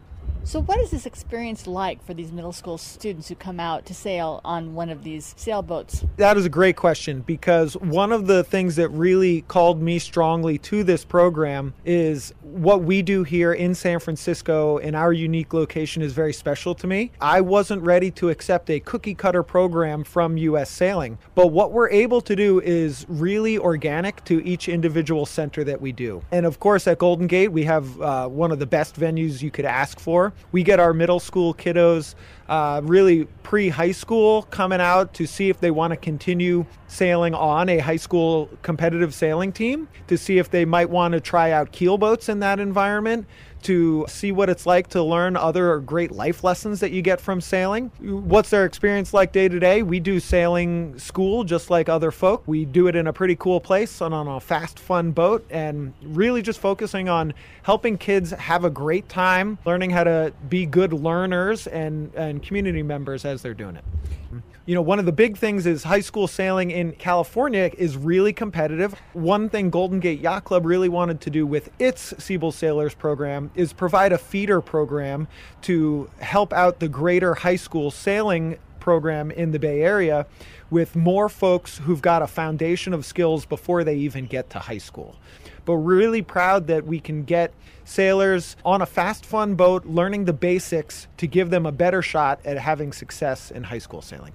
[0.46, 3.94] So, what is this experience like for these middle school students who come out to
[3.94, 6.04] sail on one of these sailboats?
[6.18, 10.58] That is a great question because one of the things that really called me strongly
[10.58, 16.02] to this program is what we do here in San Francisco in our unique location
[16.02, 17.12] is very special to me.
[17.22, 21.90] I wasn't ready to accept a cookie cutter program from US Sailing, but what we're
[21.90, 26.22] able to do is really organic to each individual center that we do.
[26.32, 29.50] And of course, at Golden Gate, we have uh, one of the best venues you
[29.50, 30.33] could ask for.
[30.52, 32.16] We get our middle school kiddos
[32.48, 37.34] uh, really pre high school coming out to see if they want to continue sailing
[37.34, 41.52] on a high school competitive sailing team, to see if they might want to try
[41.52, 43.26] out keel boats in that environment,
[43.64, 47.42] to see what it's like to learn other great life lessons that you get from
[47.42, 47.92] sailing.
[48.00, 49.84] What's their experience like day to day?
[49.84, 52.44] We do sailing school just like other folk.
[52.46, 55.94] We do it in a pretty cool place and on a fast, fun boat, and
[56.04, 57.34] really just focusing on
[57.64, 62.84] helping kids have a great time, learning how to be good learners and, and community
[62.84, 63.84] members as they're doing it.
[64.66, 68.32] You know, one of the big things is high school sailing in California is really
[68.32, 68.94] competitive.
[69.12, 73.52] One thing Golden Gate Yacht Club really wanted to do with its Siebel Sailors program
[73.56, 75.28] is provide a feeder program
[75.64, 80.26] to help out the greater high school sailing program in the Bay Area
[80.70, 84.78] with more folks who've got a foundation of skills before they even get to high
[84.78, 85.18] school.
[85.66, 87.54] But we're really proud that we can get
[87.84, 92.40] sailors on a fast, fun boat learning the basics to give them a better shot
[92.46, 94.32] at having success in high school sailing.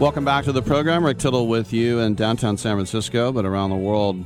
[0.00, 1.04] Welcome back to the program.
[1.04, 4.24] Rick Tittle with you in downtown San Francisco, but around the world.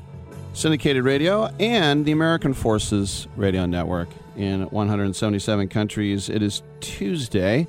[0.52, 6.30] Syndicated radio and the American Forces Radio Network in 177 countries.
[6.30, 7.66] It is Tuesday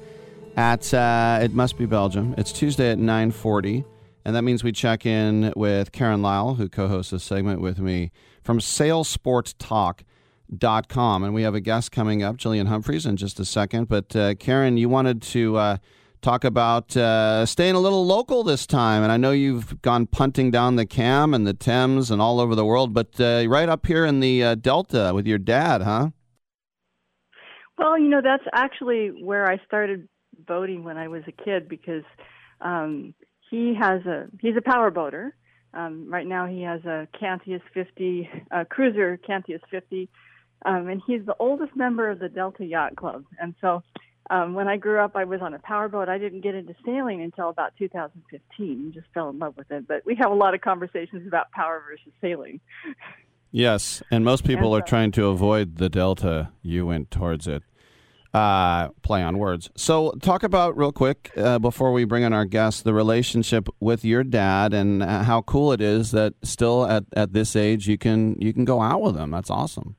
[0.55, 2.35] at uh, it must be Belgium.
[2.37, 3.83] It's Tuesday at 9:40,
[4.23, 8.11] and that means we check in with Karen Lyle, who co-hosts this segment with me
[8.43, 13.87] from SailSportTalk.com, and we have a guest coming up, Jillian Humphreys, in just a second.
[13.87, 15.57] But uh, Karen, you wanted to.
[15.57, 15.77] Uh,
[16.25, 19.03] talk about uh, staying a little local this time.
[19.03, 22.55] And I know you've gone punting down the Cam and the Thames and all over
[22.55, 26.09] the world, but uh, right up here in the uh, Delta with your dad, huh?
[27.77, 30.07] Well, you know, that's actually where I started
[30.47, 32.03] boating when I was a kid because
[32.59, 33.13] um,
[33.51, 35.35] he has a he's a power boater.
[35.75, 40.09] Um, right now, he has a Cantius 50 a cruiser Cantius 50,
[40.65, 43.25] um, and he's the oldest member of the Delta Yacht Club.
[43.39, 43.83] And so
[44.29, 46.09] um, when I grew up, I was on a powerboat.
[46.09, 48.91] I didn't get into sailing until about 2015.
[48.93, 49.87] Just fell in love with it.
[49.87, 52.59] But we have a lot of conversations about power versus sailing.
[53.51, 56.51] Yes, and most people and, are trying to avoid the delta.
[56.61, 57.63] You went towards it.
[58.33, 59.69] Uh, play on words.
[59.77, 64.03] So, talk about real quick uh, before we bring in our guest the relationship with
[64.03, 67.97] your dad and uh, how cool it is that still at, at this age you
[67.97, 69.31] can you can go out with him.
[69.31, 69.95] That's awesome.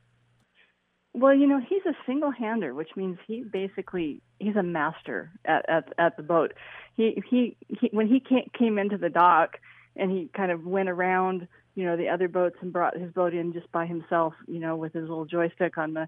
[1.17, 5.67] Well, you know, he's a single hander, which means he basically he's a master at
[5.67, 6.53] at, at the boat.
[6.95, 9.57] He, he he when he came into the dock
[9.97, 13.33] and he kind of went around, you know, the other boats and brought his boat
[13.33, 16.07] in just by himself, you know, with his little joystick on the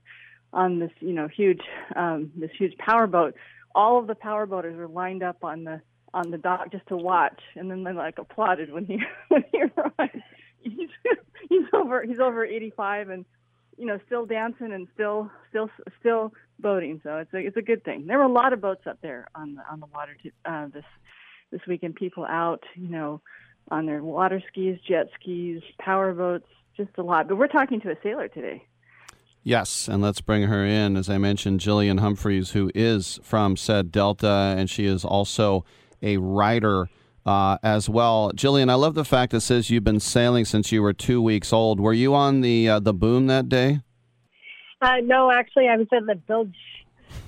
[0.53, 1.63] on this, you know, huge
[1.97, 3.35] um this huge power boat.
[3.75, 5.81] All of the power boaters were lined up on the
[6.13, 9.63] on the dock just to watch and then they like applauded when he when he
[9.63, 10.23] arrived.
[10.61, 10.91] He's
[11.49, 13.25] he's over he's over 85 and
[13.79, 15.71] you know, still dancing and still, still,
[16.01, 17.01] still boating.
[17.05, 18.07] So it's a, it's a good thing.
[18.07, 20.67] There were a lot of boats up there on the on the water to, uh,
[20.69, 20.85] this
[21.51, 21.95] this weekend.
[21.95, 23.21] People out, you know,
[23.71, 27.29] on their water skis, jet skis, power boats, just a lot.
[27.29, 28.67] But we're talking to a sailor today.
[29.45, 30.97] Yes, and let's bring her in.
[30.97, 35.65] As I mentioned, Jillian Humphreys, who is from said Delta, and she is also
[36.03, 36.89] a writer
[37.29, 38.33] uh, as well.
[38.35, 41.53] Jillian, I love the fact it says you've been sailing since you were two weeks
[41.53, 41.79] old.
[41.79, 43.81] Were you on the uh, the boom that day?
[44.81, 46.57] Uh, no, actually, I was in the bilge.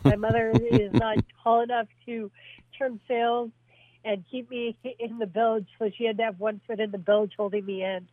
[0.02, 2.30] My mother is not tall enough to
[2.78, 3.50] turn sails
[4.02, 6.98] and keep me in the bilge, so she had to have one foot in the
[6.98, 8.08] bilge holding me in.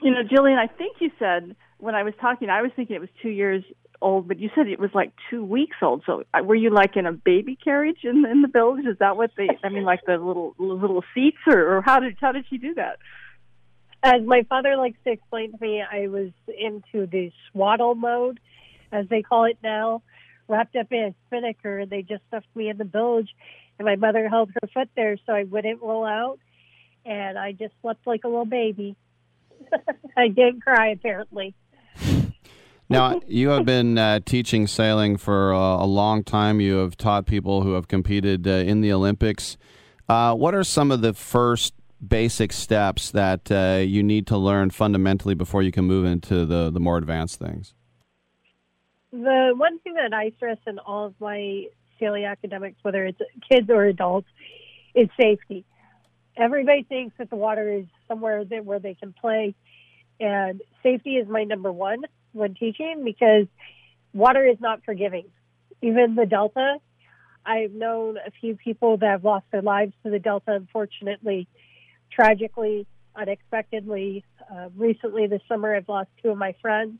[0.00, 3.00] You know, Jillian, I think you said when I was talking, I was thinking it
[3.00, 3.64] was two years
[4.00, 6.02] old, but you said it was like two weeks old.
[6.06, 8.86] So uh, were you like in a baby carriage in in the village?
[8.86, 9.48] Is that what they?
[9.62, 12.74] I mean, like the little little seats, or, or how did how did she do
[12.74, 12.98] that?
[14.02, 18.38] As my father likes to explain to me, I was into the swaddle mode,
[18.92, 20.02] as they call it now,
[20.46, 23.28] wrapped up in a spinnaker, and they just stuffed me in the bilge,
[23.78, 26.38] and my mother held her foot there so I wouldn't roll out,
[27.04, 28.94] and I just slept like a little baby.
[30.16, 31.54] I didn't cry apparently.
[32.90, 36.58] Now, you have been uh, teaching sailing for uh, a long time.
[36.58, 39.58] You have taught people who have competed uh, in the Olympics.
[40.08, 41.74] Uh, what are some of the first
[42.06, 46.70] basic steps that uh, you need to learn fundamentally before you can move into the,
[46.70, 47.74] the more advanced things?
[49.12, 51.66] The one thing that I stress in all of my
[52.00, 53.20] sailing academics, whether it's
[53.50, 54.28] kids or adults,
[54.94, 55.66] is safety.
[56.38, 59.54] Everybody thinks that the water is somewhere that, where they can play,
[60.20, 62.04] and safety is my number one
[62.38, 63.46] when teaching because
[64.12, 65.26] water is not forgiving.
[65.82, 66.76] Even the Delta,
[67.44, 71.48] I've known a few people that have lost their lives to the Delta, unfortunately,
[72.10, 74.24] tragically, unexpectedly.
[74.50, 76.98] Uh, recently, this summer, I've lost two of my friends.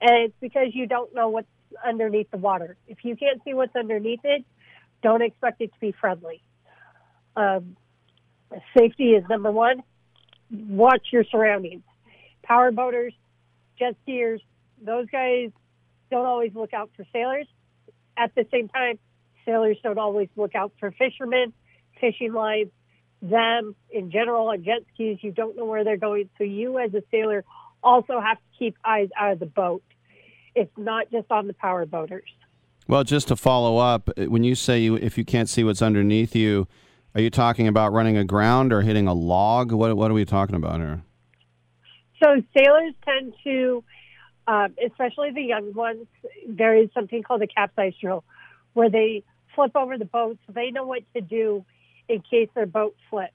[0.00, 1.48] And it's because you don't know what's
[1.84, 2.76] underneath the water.
[2.86, 4.44] If you can't see what's underneath it,
[5.02, 6.42] don't expect it to be friendly.
[7.36, 7.76] Um,
[8.76, 9.82] safety is number one.
[10.50, 11.82] Watch your surroundings.
[12.42, 13.12] Power boaters,
[13.78, 14.40] jet skiers,
[14.82, 15.50] those guys
[16.10, 17.46] don't always look out for sailors.
[18.16, 18.98] At the same time,
[19.44, 21.52] sailors don't always look out for fishermen,
[22.00, 22.70] fishing lines,
[23.22, 25.18] them in general on jet skis.
[25.22, 26.28] You don't know where they're going.
[26.38, 27.44] So you as a sailor
[27.82, 29.82] also have to keep eyes out of the boat.
[30.54, 32.28] It's not just on the power boaters.
[32.88, 36.36] Well, just to follow up, when you say you, if you can't see what's underneath
[36.36, 36.68] you,
[37.14, 39.72] are you talking about running aground or hitting a log?
[39.72, 41.02] What what are we talking about here?
[42.22, 43.82] So sailors tend to,
[44.46, 46.06] um, especially the young ones,
[46.48, 48.24] there is something called a capsize drill,
[48.74, 49.24] where they
[49.54, 51.64] flip over the boat so they know what to do
[52.08, 53.32] in case their boat flips.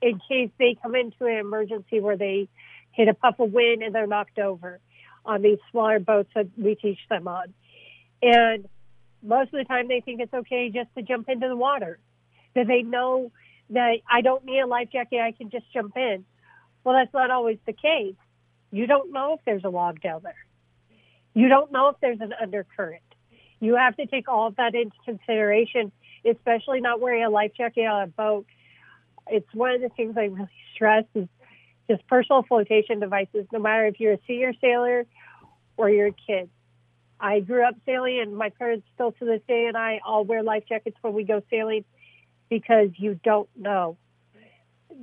[0.00, 2.48] In case they come into an emergency where they
[2.90, 4.80] hit a puff of wind and they're knocked over
[5.24, 7.54] on these smaller boats that we teach them on.
[8.20, 8.68] And
[9.22, 11.98] most of the time they think it's okay just to jump into the water.
[12.54, 13.30] That they know
[13.70, 16.24] that I don't need a life jacket, I can just jump in.
[16.84, 18.16] Well, that's not always the case.
[18.72, 20.34] You don't know if there's a log down there.
[21.34, 23.02] You don't know if there's an undercurrent.
[23.60, 25.92] You have to take all of that into consideration,
[26.28, 28.46] especially not wearing a life jacket on a boat.
[29.28, 31.28] It's one of the things I really stress is
[31.88, 35.06] just personal flotation devices, no matter if you're a senior sailor
[35.76, 36.48] or you're a kid.
[37.20, 40.42] I grew up sailing, and my parents still to this day and I all wear
[40.42, 41.84] life jackets when we go sailing
[42.48, 43.96] because you don't know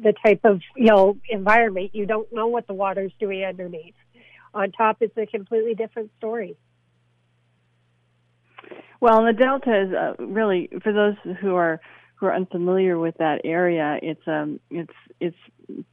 [0.02, 1.92] the type of you know environment.
[1.94, 3.96] You don't know what the water's doing underneath.
[4.54, 6.58] On top, it's a completely different story.
[9.02, 11.80] Well, the delta is uh, really for those who are
[12.16, 13.98] who are unfamiliar with that area.
[14.02, 15.38] It's um it's it's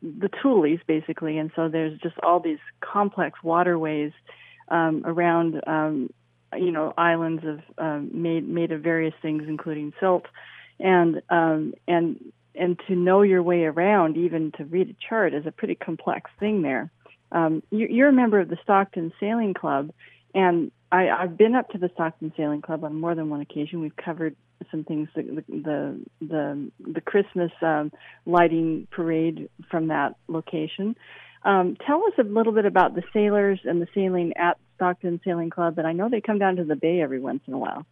[0.02, 4.12] the Tules basically, and so there's just all these complex waterways
[4.68, 6.10] um, around um,
[6.56, 10.24] you know islands of um, made made of various things, including silt,
[10.80, 15.46] and um, and and to know your way around, even to read a chart, is
[15.46, 16.62] a pretty complex thing.
[16.62, 16.90] There,
[17.32, 19.90] um, you, you're a member of the Stockton Sailing Club,
[20.34, 23.80] and I, I've been up to the Stockton Sailing Club on more than one occasion.
[23.80, 24.36] We've covered
[24.70, 27.92] some things, the the the, the Christmas um,
[28.24, 30.96] lighting parade from that location.
[31.44, 35.50] Um, tell us a little bit about the sailors and the sailing at Stockton Sailing
[35.50, 37.86] Club, and I know they come down to the bay every once in a while.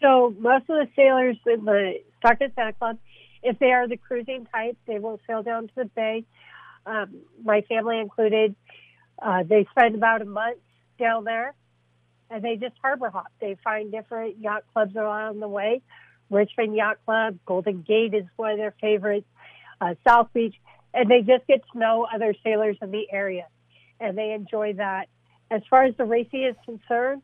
[0.00, 2.98] So most of the sailors in the Stockton Sailing Club,
[3.46, 6.24] if they are the cruising type, they will sail down to the bay.
[6.84, 8.54] Um, my family included.
[9.20, 10.58] Uh, they spend about a month
[10.98, 11.54] down there
[12.30, 13.32] and they just harbor hop.
[13.40, 15.82] They find different yacht clubs along the way.
[16.30, 19.26] Richmond Yacht Club, Golden Gate is one of their favorites,
[19.80, 20.54] uh, South Beach,
[20.92, 23.46] and they just get to know other sailors in the area,
[24.00, 25.08] and they enjoy that.
[25.50, 27.22] As far as the racing is concerned,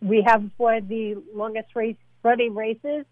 [0.00, 3.04] we have one of the longest race running races,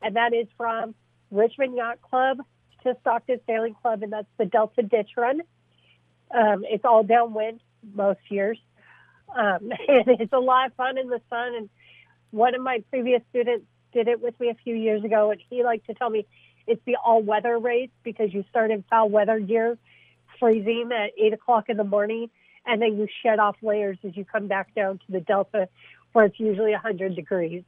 [0.00, 0.94] and that is from
[1.30, 2.38] Richmond Yacht Club
[2.82, 5.40] to Stockton Sailing Club, and that's the Delta Ditch Run.
[6.30, 7.60] Um, it's all downwind
[7.94, 8.58] most years.
[9.28, 11.54] Um, and it's a lot of fun in the sun.
[11.54, 11.70] And
[12.30, 15.64] one of my previous students did it with me a few years ago, and he
[15.64, 16.26] liked to tell me
[16.66, 19.76] it's the all weather race because you start in foul weather gear,
[20.38, 22.30] freezing at eight o'clock in the morning,
[22.66, 25.68] and then you shed off layers as you come back down to the delta
[26.12, 27.62] where it's usually 100 degrees.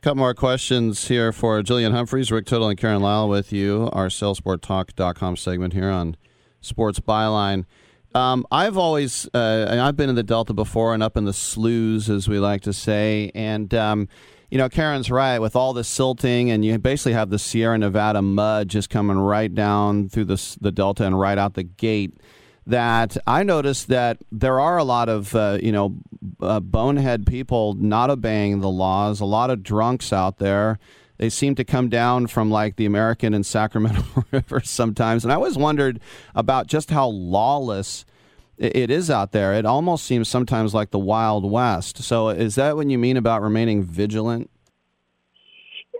[0.00, 3.90] Couple more questions here for Jillian Humphreys, Rick Tittle, and Karen Lyle with you.
[3.92, 6.16] Our SailSportTalk.com segment here on
[6.62, 7.66] Sports Byline.
[8.14, 12.08] Um, I've always uh, I've been in the Delta before and up in the sloughs,
[12.08, 14.08] as we like to say, and um,
[14.50, 18.22] you know Karen's right with all the silting, and you basically have the Sierra Nevada
[18.22, 22.14] mud just coming right down through the the Delta and right out the gate.
[22.70, 25.96] That I noticed that there are a lot of uh, you know
[26.40, 30.78] uh, bonehead people not obeying the laws, a lot of drunks out there
[31.20, 35.22] they seem to come down from like the American and Sacramento River sometimes.
[35.22, 36.00] And I always wondered
[36.34, 38.06] about just how lawless
[38.56, 39.52] it is out there.
[39.52, 42.02] It almost seems sometimes like the Wild West.
[42.02, 44.50] So is that what you mean about remaining vigilant?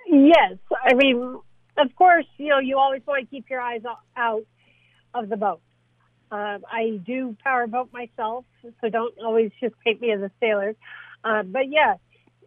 [0.06, 0.56] Yes.
[0.86, 1.38] I mean,
[1.76, 3.82] of course, you know, you always want to keep your eyes
[4.16, 4.46] out
[5.12, 5.60] of the boat.
[6.30, 10.76] Um, I do power boat myself, so don't always just paint me as a sailor.
[11.24, 11.94] Um, but yeah,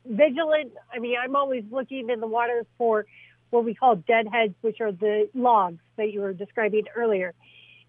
[0.05, 0.71] vigilant.
[0.93, 3.05] I mean, I'm always looking in the water for
[3.49, 7.33] what we call deadheads, which are the logs that you were describing earlier.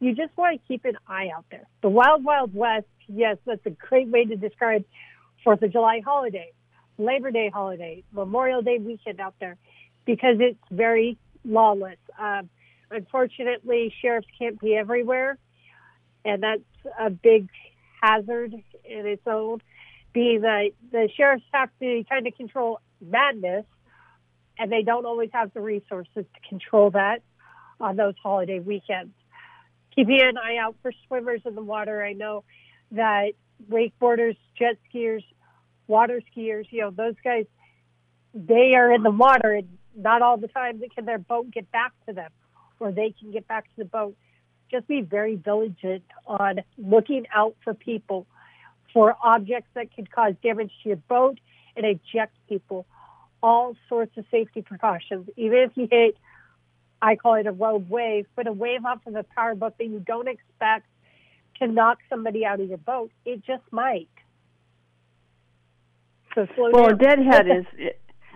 [0.00, 1.66] You just want to keep an eye out there.
[1.82, 4.84] The Wild Wild West, yes, that's a great way to describe
[5.42, 6.52] Fourth of July holiday,
[6.98, 9.56] Labor Day holiday, Memorial Day weekend out there,
[10.04, 11.98] because it's very lawless.
[12.18, 12.50] Um,
[12.90, 15.38] unfortunately, sheriffs can't be everywhere,
[16.24, 16.62] and that's
[16.98, 17.48] a big
[18.00, 18.52] hazard
[18.84, 19.60] in its own
[20.14, 23.66] being that the sheriffs have to kind of control madness,
[24.58, 27.20] and they don't always have the resources to control that
[27.80, 29.12] on those holiday weekends.
[29.94, 32.02] Keeping an eye out for swimmers in the water.
[32.02, 32.44] I know
[32.92, 33.32] that
[33.70, 35.24] wakeboarders, jet skiers,
[35.86, 37.46] water skiers, you know, those guys,
[38.32, 41.92] they are in the water and not all the time can their boat get back
[42.06, 42.30] to them
[42.80, 44.16] or they can get back to the boat.
[44.74, 48.26] Just be very vigilant on looking out for people,
[48.92, 51.38] for objects that could cause damage to your boat
[51.76, 52.84] and eject people.
[53.40, 55.28] All sorts of safety precautions.
[55.36, 56.16] Even if you hit,
[57.00, 59.84] I call it a rogue wave, but a wave off of a power boat that
[59.84, 60.88] you don't expect
[61.60, 64.08] to knock somebody out of your boat, it just might.
[66.34, 67.90] So slow Well, a deadhead is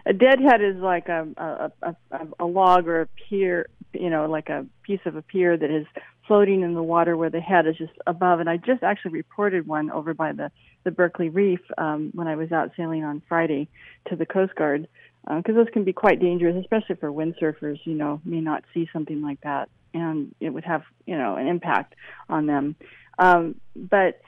[0.07, 4.27] a deadhead is like a a, a a a log or a pier, you know,
[4.27, 5.87] like a piece of a pier that is
[6.29, 8.39] floating in the water where the head is just above.
[8.39, 10.53] And I just actually reported one over by the
[10.85, 13.69] the Berkeley Reef um, when I was out sailing on Friday
[14.09, 14.87] to the Coast Guard
[15.27, 17.79] because those can be quite dangerous, especially for windsurfers.
[17.85, 21.49] You know, may not see something like that, and it would have you know an
[21.49, 21.95] impact
[22.29, 22.77] on them.
[23.19, 24.21] Um, but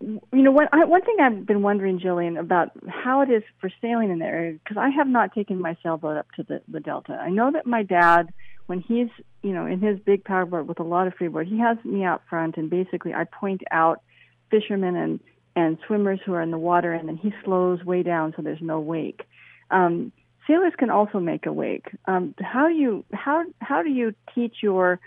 [0.00, 3.70] you know, one I, one thing I've been wondering, Jillian, about how it is for
[3.82, 6.80] sailing in the area because I have not taken my sailboat up to the the
[6.80, 7.12] Delta.
[7.12, 8.32] I know that my dad,
[8.70, 9.08] when he's
[9.42, 12.22] you know in his big powerboat with a lot of freeboard, he has me out
[12.30, 14.00] front, and basically I point out
[14.48, 15.18] fishermen and
[15.56, 18.62] and swimmers who are in the water, and then he slows way down so there's
[18.62, 19.22] no wake.
[19.72, 20.12] Um,
[20.46, 21.88] sailors can also make a wake.
[22.06, 25.00] Um, how do you how how do you teach your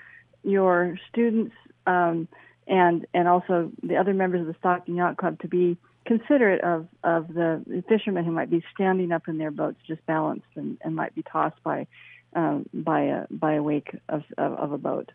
[0.43, 1.55] your students
[1.87, 2.27] um,
[2.67, 6.85] and and also the other members of the Stockton Yacht Club to be considerate of
[7.01, 10.97] of the fishermen who might be standing up in their boats just balanced and, and
[10.97, 11.87] might be tossed by
[12.35, 15.11] um, by a by a wake of of, of a boat.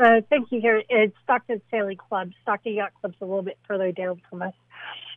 [0.00, 0.60] Uh, thank you.
[0.60, 2.30] Here it's Stockton Sailing Club.
[2.42, 4.54] Stockton Yacht Club's a little bit further down from us.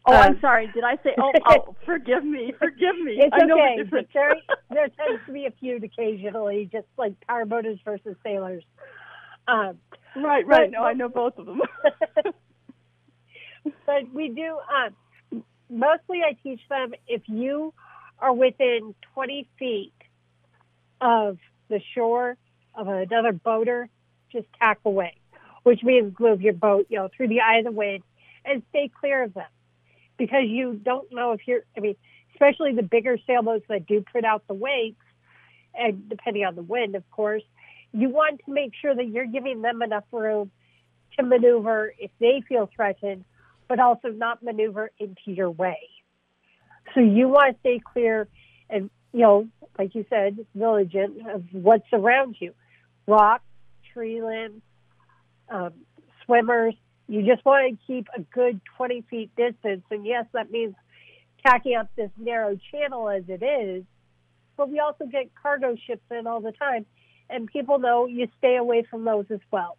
[0.06, 0.68] Oh, I'm Um, sorry.
[0.74, 1.16] Did I say?
[1.18, 2.54] Oh, oh forgive me.
[2.58, 3.20] Forgive me.
[3.20, 3.84] It's I know okay.
[3.84, 4.36] the there,
[4.70, 8.64] there tends to be a feud occasionally, just like powerboaters versus sailors.
[9.48, 9.78] Um,
[10.16, 10.72] right, right.
[10.72, 11.62] but- No, I know both of them.
[13.86, 14.58] but we do.
[14.74, 17.74] Um, mostly, I teach them if you
[18.20, 19.94] are within 20 feet
[21.02, 21.38] of
[21.70, 22.38] the shore
[22.76, 23.90] of another boater,
[24.32, 25.16] just tack away,
[25.64, 28.04] which means move your boat, you know, through the eye of the wind
[28.46, 29.48] and stay clear of them
[30.18, 31.62] because you don't know if you're.
[31.78, 31.96] I mean,
[32.34, 35.06] especially the bigger sailboats that do put out the wakes,
[35.74, 37.44] and depending on the wind, of course,
[37.92, 40.52] you want to make sure that you're giving them enough room
[41.18, 43.24] to maneuver if they feel threatened,
[43.68, 45.78] but also not maneuver into your way.
[46.94, 48.28] So you want to stay clear
[48.70, 49.48] and, you know,
[49.78, 52.54] like you said, vigilant of what's around you
[53.08, 53.44] rocks,
[53.94, 54.62] tree limbs,
[55.50, 55.74] um,
[56.26, 56.74] swimmers.
[57.08, 59.84] You just want to keep a good 20 feet distance.
[59.92, 60.74] And yes, that means
[61.46, 63.84] tacking up this narrow channel as it is,
[64.56, 66.86] but we also get cargo ships in all the time.
[67.30, 69.78] And people know you stay away from those as well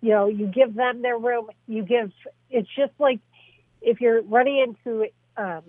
[0.00, 2.10] you know you give them their room you give
[2.50, 3.20] it's just like
[3.80, 5.06] if you're running into
[5.36, 5.62] um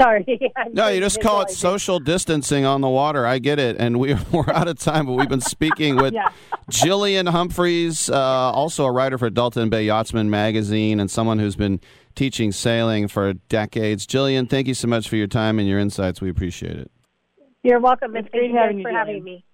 [0.00, 3.26] sorry I'm No, you just call it social distancing on the water.
[3.26, 5.06] I get it, and we, we're out of time.
[5.06, 6.28] But we've been speaking with Yeah.
[6.70, 11.56] Jillian Humphreys, uh, also a writer for Delta and Bay Yachtsman magazine, and someone who's
[11.56, 11.80] been
[12.14, 14.06] teaching sailing for decades.
[14.06, 16.20] Jillian, thank you so much for your time and your insights.
[16.20, 16.90] We appreciate it.
[17.62, 18.94] you're welcome and It's thank great you having you, for Jillian.
[18.98, 19.44] having me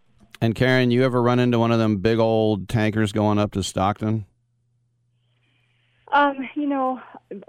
[0.40, 3.62] And Karen, you ever run into one of them big old tankers going up to
[3.62, 4.26] Stockton?
[6.12, 7.00] Um, you know,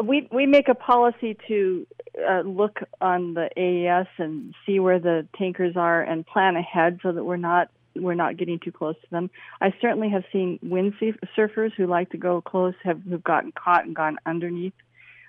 [0.04, 1.88] we we make a policy to
[2.30, 7.12] uh, look on the AIS and see where the tankers are and plan ahead so
[7.12, 9.30] that we're not we're not getting too close to them.
[9.60, 10.94] I certainly have seen wind
[11.38, 14.74] surfers who like to go close have who've gotten caught and gone underneath.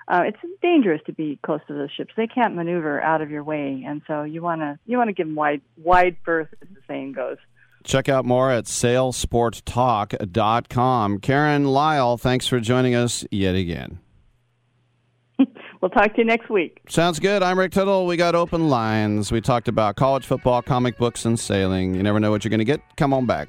[0.08, 2.12] Uh, it's dangerous to be close to those ships.
[2.16, 5.14] They can't maneuver out of your way, and so you want to you want to
[5.14, 7.38] give them wide wide berth, as the saying goes.
[7.84, 11.18] Check out more at sailsporttalk.com.
[11.18, 13.98] Karen Lyle, thanks for joining us yet again.
[15.80, 16.78] We'll talk to you next week.
[16.88, 17.42] Sounds good.
[17.42, 18.06] I'm Rick Tittle.
[18.06, 19.32] We got open lines.
[19.32, 21.94] We talked about college football, comic books, and sailing.
[21.96, 22.80] You never know what you're going to get.
[22.96, 23.48] Come on back.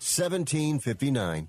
[0.00, 1.48] 1759.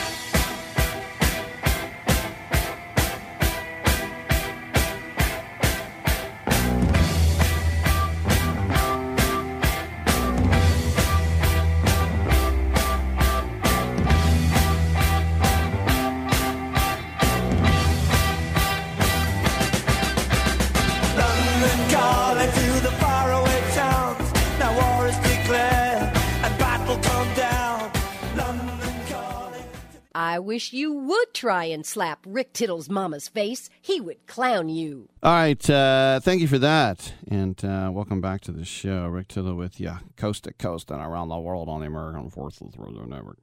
[30.31, 33.69] I wish you would try and slap Rick Tittle's mama's face.
[33.81, 35.09] He would clown you.
[35.21, 35.69] All right.
[35.69, 37.11] Uh, thank you for that.
[37.27, 39.07] And uh, welcome back to the show.
[39.07, 42.75] Rick Tittle with you, coast to coast and around the world on the American Forces
[42.77, 43.39] Radio Network.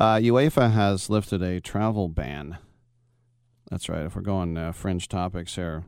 [0.00, 2.58] Uh, UEFA has lifted a travel ban.
[3.70, 4.04] That's right.
[4.04, 5.84] If we're going uh, fringe topics here,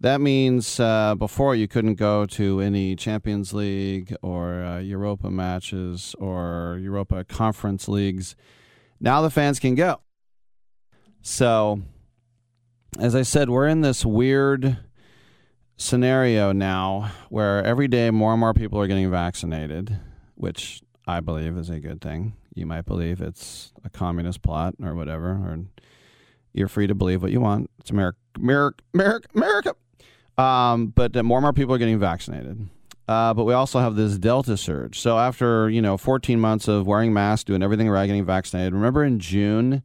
[0.00, 6.16] that means uh, before you couldn't go to any Champions League or uh, Europa matches
[6.18, 8.34] or Europa Conference leagues.
[9.02, 10.00] Now the fans can go.
[11.22, 11.82] So,
[13.00, 14.78] as I said, we're in this weird
[15.76, 19.98] scenario now where every day more and more people are getting vaccinated,
[20.36, 22.34] which I believe is a good thing.
[22.54, 25.58] You might believe it's a communist plot or whatever, or
[26.52, 27.70] you're free to believe what you want.
[27.80, 29.74] It's America, America, America, America.
[30.38, 32.68] Um, but more and more people are getting vaccinated.
[33.08, 34.98] Uh, but we also have this Delta surge.
[35.00, 38.72] So after you know 14 months of wearing masks, doing everything right, getting vaccinated.
[38.72, 39.82] Remember in June,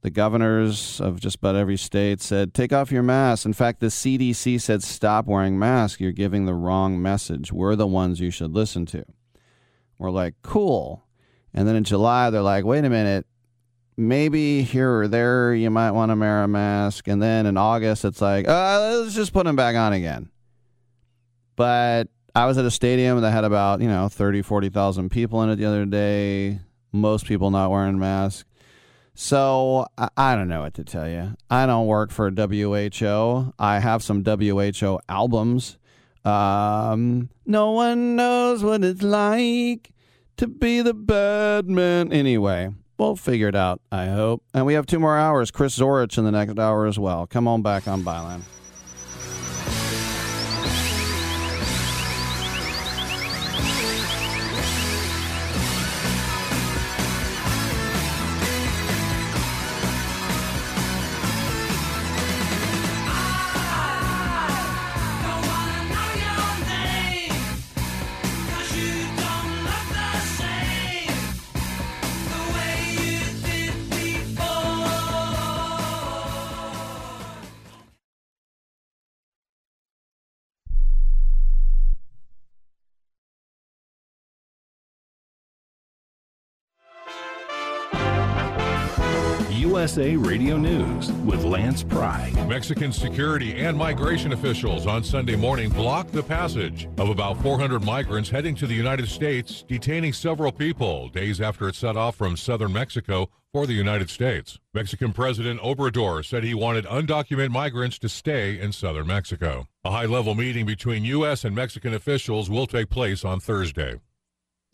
[0.00, 3.90] the governors of just about every state said, "Take off your mask." In fact, the
[3.90, 6.00] CDC said, "Stop wearing masks.
[6.00, 7.52] You're giving the wrong message.
[7.52, 9.04] We're the ones you should listen to."
[9.98, 11.04] We're like, "Cool."
[11.52, 13.26] And then in July, they're like, "Wait a minute."
[13.96, 17.08] maybe here or there you might want to wear a mask.
[17.08, 20.30] And then in August, it's like, uh, let's just put them back on again.
[21.56, 25.50] But I was at a stadium that had about, you know, 30, 40,000 people in
[25.50, 26.58] it the other day.
[26.90, 28.44] Most people not wearing masks.
[29.14, 31.36] So I, I don't know what to tell you.
[31.48, 33.52] I don't work for WHO.
[33.58, 35.78] I have some WHO albums.
[36.24, 39.92] Um, no one knows what it's like
[40.36, 42.12] to be the bad man.
[42.12, 44.42] Anyway, we'll figure it out, I hope.
[44.52, 45.52] And we have two more hours.
[45.52, 47.28] Chris Zorich in the next hour as well.
[47.28, 48.42] Come on back on Byline.
[89.84, 92.32] USA Radio News with Lance Pry.
[92.48, 98.30] Mexican security and migration officials on Sunday morning blocked the passage of about 400 migrants
[98.30, 102.72] heading to the United States, detaining several people days after it set off from southern
[102.72, 104.58] Mexico for the United States.
[104.72, 109.68] Mexican President Obrador said he wanted undocumented migrants to stay in southern Mexico.
[109.84, 111.44] A high level meeting between U.S.
[111.44, 114.00] and Mexican officials will take place on Thursday.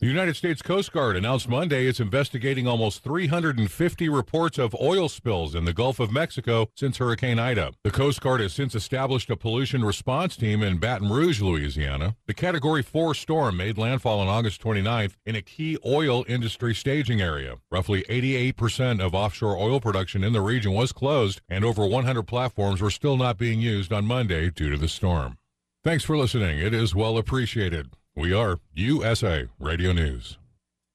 [0.01, 5.53] The United States Coast Guard announced Monday it's investigating almost 350 reports of oil spills
[5.53, 7.73] in the Gulf of Mexico since Hurricane Ida.
[7.83, 12.15] The Coast Guard has since established a pollution response team in Baton Rouge, Louisiana.
[12.25, 17.21] The Category 4 storm made landfall on August 29th in a key oil industry staging
[17.21, 17.57] area.
[17.69, 22.81] Roughly 88% of offshore oil production in the region was closed, and over 100 platforms
[22.81, 25.37] were still not being used on Monday due to the storm.
[25.83, 26.57] Thanks for listening.
[26.57, 27.91] It is well appreciated.
[28.13, 30.37] We are USA Radio News.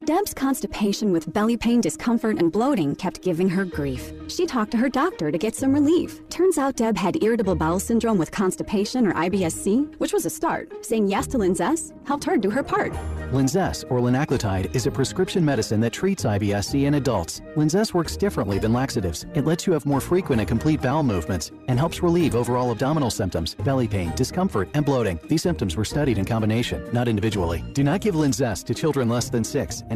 [0.07, 4.13] Deb's constipation with belly pain, discomfort, and bloating kept giving her grief.
[4.29, 6.21] She talked to her doctor to get some relief.
[6.29, 10.87] Turns out Deb had irritable bowel syndrome with constipation or IBS-C, which was a start.
[10.87, 12.93] Saying yes to Linzess helped her do her part.
[13.33, 17.41] Linzess, or linaclotide, is a prescription medicine that treats IBS-C in adults.
[17.57, 19.27] Linzess works differently than laxatives.
[19.35, 23.11] It lets you have more frequent and complete bowel movements and helps relieve overall abdominal
[23.11, 25.19] symptoms, belly pain, discomfort, and bloating.
[25.27, 27.65] These symptoms were studied in combination, not individually.
[27.73, 29.96] Do not give Linzess to children less than 6 and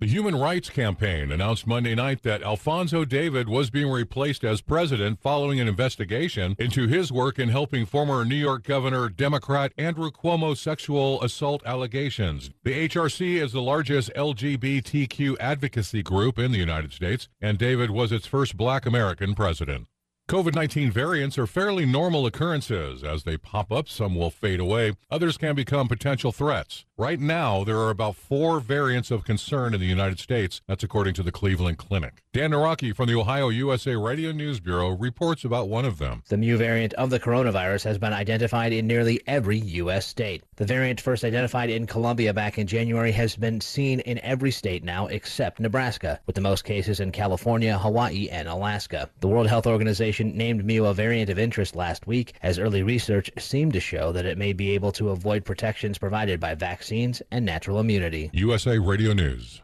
[0.00, 5.20] The Human Rights Campaign announced Monday night that Alfonso David was being replaced as president
[5.20, 10.56] following an investigation into his work in helping former New York Governor Democrat Andrew Cuomo
[10.56, 12.50] sexual assault allegations.
[12.62, 18.12] The HRC is the largest LGBTQ advocacy group in the United States, and David was
[18.12, 19.86] its first black American president.
[20.26, 23.04] COVID 19 variants are fairly normal occurrences.
[23.04, 26.86] As they pop up, some will fade away, others can become potential threats.
[26.96, 30.60] Right now, there are about four variants of concern in the United States.
[30.68, 32.22] That's according to the Cleveland Clinic.
[32.32, 36.22] Dan Naraki from the Ohio USA Radio News Bureau reports about one of them.
[36.28, 40.06] The mu variant of the coronavirus has been identified in nearly every U.S.
[40.06, 40.44] state.
[40.54, 44.84] The variant first identified in Colombia back in January has been seen in every state
[44.84, 49.10] now except Nebraska, with the most cases in California, Hawaii, and Alaska.
[49.18, 53.32] The World Health Organization named mu a variant of interest last week, as early research
[53.36, 56.83] seemed to show that it may be able to avoid protections provided by vaccines
[57.30, 58.30] and natural immunity.
[58.32, 59.62] USA Radio News.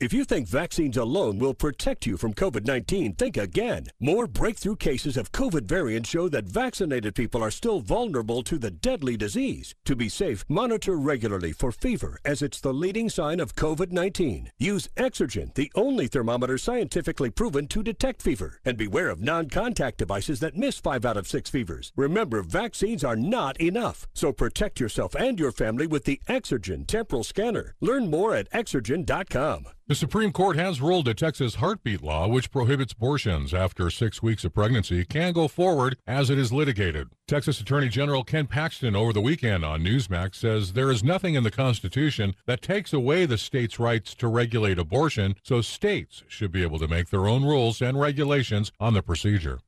[0.00, 3.86] If you think vaccines alone will protect you from COVID 19, think again.
[4.00, 8.72] More breakthrough cases of COVID variants show that vaccinated people are still vulnerable to the
[8.72, 9.72] deadly disease.
[9.84, 14.50] To be safe, monitor regularly for fever, as it's the leading sign of COVID 19.
[14.58, 18.58] Use Exergen, the only thermometer scientifically proven to detect fever.
[18.64, 21.92] And beware of non contact devices that miss 5 out of 6 fevers.
[21.94, 24.08] Remember, vaccines are not enough.
[24.12, 27.76] So protect yourself and your family with the Exergen temporal scanner.
[27.80, 29.66] Learn more at exergen.com.
[29.86, 34.42] The Supreme Court has ruled a Texas heartbeat law which prohibits abortions after six weeks
[34.42, 37.08] of pregnancy can go forward as it is litigated.
[37.28, 41.42] Texas Attorney General Ken Paxton over the weekend on Newsmax says there is nothing in
[41.42, 46.62] the Constitution that takes away the state's rights to regulate abortion, so states should be
[46.62, 49.60] able to make their own rules and regulations on the procedure.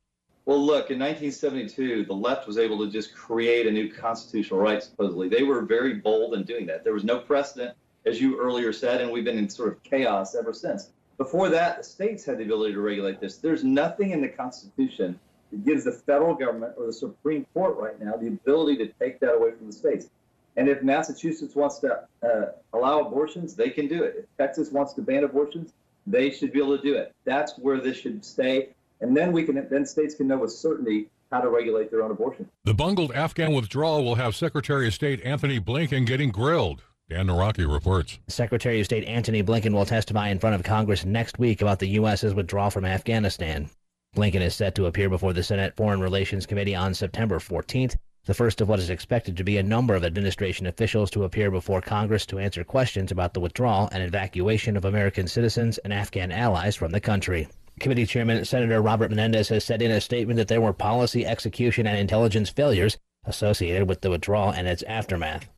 [0.47, 4.83] Well, look, in 1972, the left was able to just create a new constitutional right,
[4.83, 5.29] supposedly.
[5.29, 6.85] They were very bold in doing that.
[6.85, 7.77] There was no precedent,
[8.07, 10.91] as you earlier said, and we've been in sort of chaos ever since.
[11.19, 13.39] Before that, the states had the ability to regulate this.
[13.39, 15.19] There's nothing in the Constitution
[15.51, 19.21] that gives the federal government or the Supreme Court right now the ability to take
[19.21, 20.09] that away from the states.
[20.57, 24.15] And if Massachusetts wants to uh, allow abortions, they can do it.
[24.19, 25.73] If Texas wants to ban abortions,
[26.07, 27.15] they should be able to do it.
[27.25, 31.09] That's where this should stay and then we can then states can know with certainty
[31.31, 32.49] how to regulate their own abortion.
[32.65, 36.83] The bungled Afghan withdrawal will have Secretary of State Antony Blinken getting grilled.
[37.09, 38.19] Dan Naraki reports.
[38.27, 41.91] Secretary of State Antony Blinken will testify in front of Congress next week about the
[41.91, 43.71] U.S.'s withdrawal from Afghanistan.
[44.17, 47.95] Blinken is set to appear before the Senate Foreign Relations Committee on September 14th,
[48.25, 51.49] the first of what is expected to be a number of administration officials to appear
[51.49, 56.33] before Congress to answer questions about the withdrawal and evacuation of American citizens and Afghan
[56.33, 57.47] allies from the country.
[57.79, 61.87] Committee Chairman Senator Robert Menendez has said in a statement that there were policy, execution,
[61.87, 65.49] and intelligence failures associated with the withdrawal and its aftermath.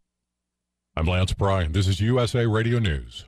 [0.99, 1.63] I'm Lance Pry.
[1.63, 3.25] This is USA Radio News.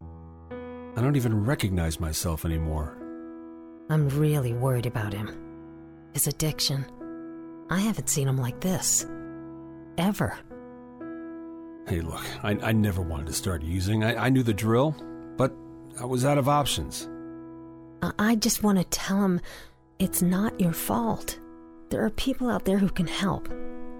[0.00, 2.96] I don't even recognize myself anymore.
[3.90, 5.36] I'm really worried about him.
[6.12, 6.86] His addiction.
[7.68, 9.06] I haven't seen him like this.
[9.96, 10.38] Ever.
[11.88, 14.04] Hey, look, I, I never wanted to start using.
[14.04, 14.94] I, I knew the drill.
[15.36, 15.52] But
[16.00, 17.08] I was out of options.
[18.20, 19.40] I just want to tell him
[19.98, 21.40] it's not your fault.
[21.88, 23.48] There are people out there who can help.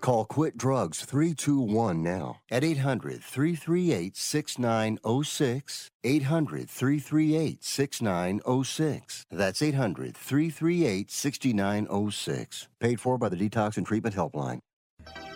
[0.00, 5.90] Call Quit Drugs 321 now at 800 338 6906.
[6.02, 9.26] 800 338 6906.
[9.30, 12.68] That's 800 338 6906.
[12.80, 14.60] Paid for by the Detox and Treatment Helpline.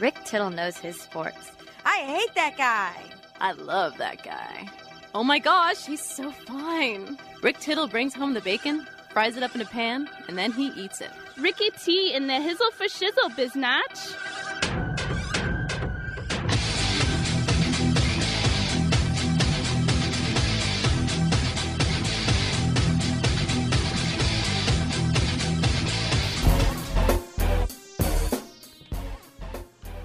[0.00, 1.50] Rick Tittle knows his sports.
[1.84, 2.94] I hate that guy.
[3.40, 4.68] I love that guy.
[5.14, 7.18] Oh my gosh, he's so fine.
[7.42, 8.84] Rick Tittle brings home the bacon,
[9.14, 11.10] fries it up in a pan, and then he eats it.
[11.38, 14.16] Ricky T in the hizzle for shizzle, biznatch.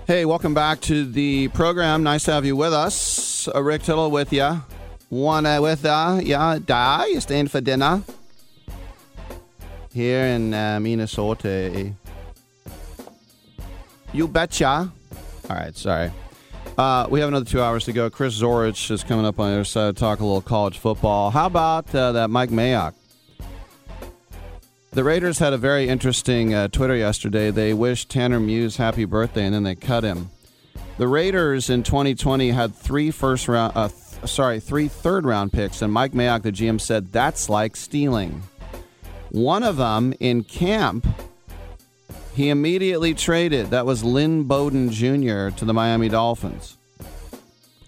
[0.05, 2.03] Hey, welcome back to the program.
[2.03, 3.47] Nice to have you with us.
[3.55, 4.61] Rick Tittle with you.
[5.09, 8.03] Wanna with uh, yeah, da, you staying for dinner?
[9.93, 11.93] Here in uh, Minnesota.
[14.13, 14.91] You betcha.
[15.49, 16.11] All right, sorry.
[16.77, 18.09] Uh, we have another two hours to go.
[18.09, 21.29] Chris Zorich is coming up on the other side to talk a little college football.
[21.31, 22.93] How about uh, that Mike Mayock?
[24.91, 27.51] The Raiders had a very interesting uh, Twitter yesterday.
[27.51, 30.31] They wished Tanner Muse happy birthday and then they cut him.
[30.97, 35.81] The Raiders in 2020 had three first round, uh, th- sorry, three third round picks,
[35.81, 38.43] and Mike Mayock, the GM, said that's like stealing.
[39.29, 41.07] One of them in camp,
[42.35, 43.67] he immediately traded.
[43.71, 45.49] That was Lynn Bowden Jr.
[45.49, 46.77] to the Miami Dolphins.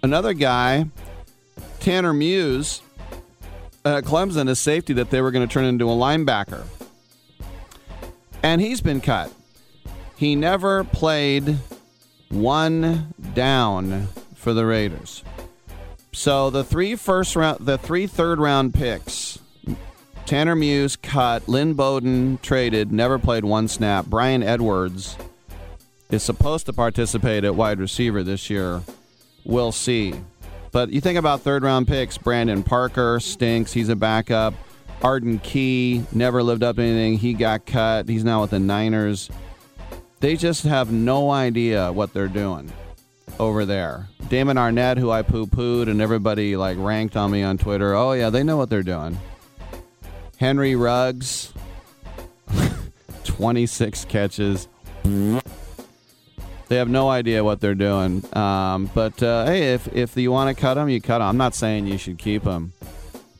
[0.03, 0.85] Another guy,
[1.79, 2.81] Tanner Muse,
[3.85, 6.63] uh, Clemson, a safety that they were going to turn into a linebacker
[8.43, 9.31] and he's been cut.
[10.17, 11.57] He never played
[12.29, 15.23] one down for the Raiders.
[16.11, 19.39] So the three first round, the three third round picks,
[20.25, 24.05] Tanner Muse cut, Lynn Bowden traded, never played one snap.
[24.05, 25.17] Bryan Edwards
[26.09, 28.81] is supposed to participate at wide receiver this year.
[29.43, 30.13] We'll see.
[30.71, 33.73] But you think about third round picks, Brandon Parker stinks.
[33.73, 34.53] He's a backup.
[35.01, 37.17] Arden Key never lived up to anything.
[37.17, 38.07] He got cut.
[38.07, 39.29] He's now with the Niners.
[40.19, 42.71] They just have no idea what they're doing
[43.39, 44.07] over there.
[44.29, 47.95] Damon Arnette, who I poo pooed and everybody like ranked on me on Twitter.
[47.95, 49.17] Oh, yeah, they know what they're doing.
[50.41, 51.53] Henry Ruggs,
[53.25, 54.67] 26 catches.
[55.03, 58.25] They have no idea what they're doing.
[58.35, 61.27] Um, but uh, hey, if, if you want to cut them, you cut them.
[61.27, 62.73] I'm not saying you should keep them.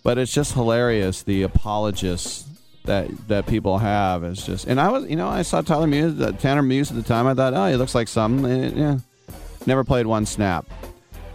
[0.03, 2.47] But it's just hilarious the apologists
[2.85, 4.23] that that people have.
[4.23, 6.97] It's just, and I was, you know, I saw Tyler Muse, uh, Tanner Muse at
[6.97, 7.25] the time.
[7.25, 8.45] I thought, oh, he looks like something.
[8.45, 8.99] And, yeah,
[9.65, 10.67] never played one snap.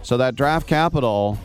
[0.01, 1.37] So that draft capital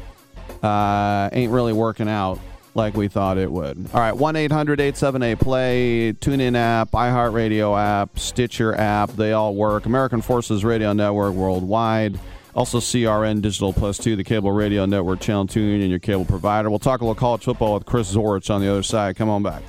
[0.62, 2.39] uh, ain't really working out
[2.75, 3.89] like we thought it would.
[3.93, 9.87] All right, 1 800 878 Play, TuneIn app, iHeartRadio app, Stitcher app, they all work.
[9.87, 12.18] American Forces Radio Network worldwide.
[12.55, 16.68] Also, CRN Digital Plus 2, the cable radio network channel tuning and your cable provider.
[16.68, 19.16] We'll talk a little college football with Chris Zorich on the other side.
[19.16, 19.62] Come on back.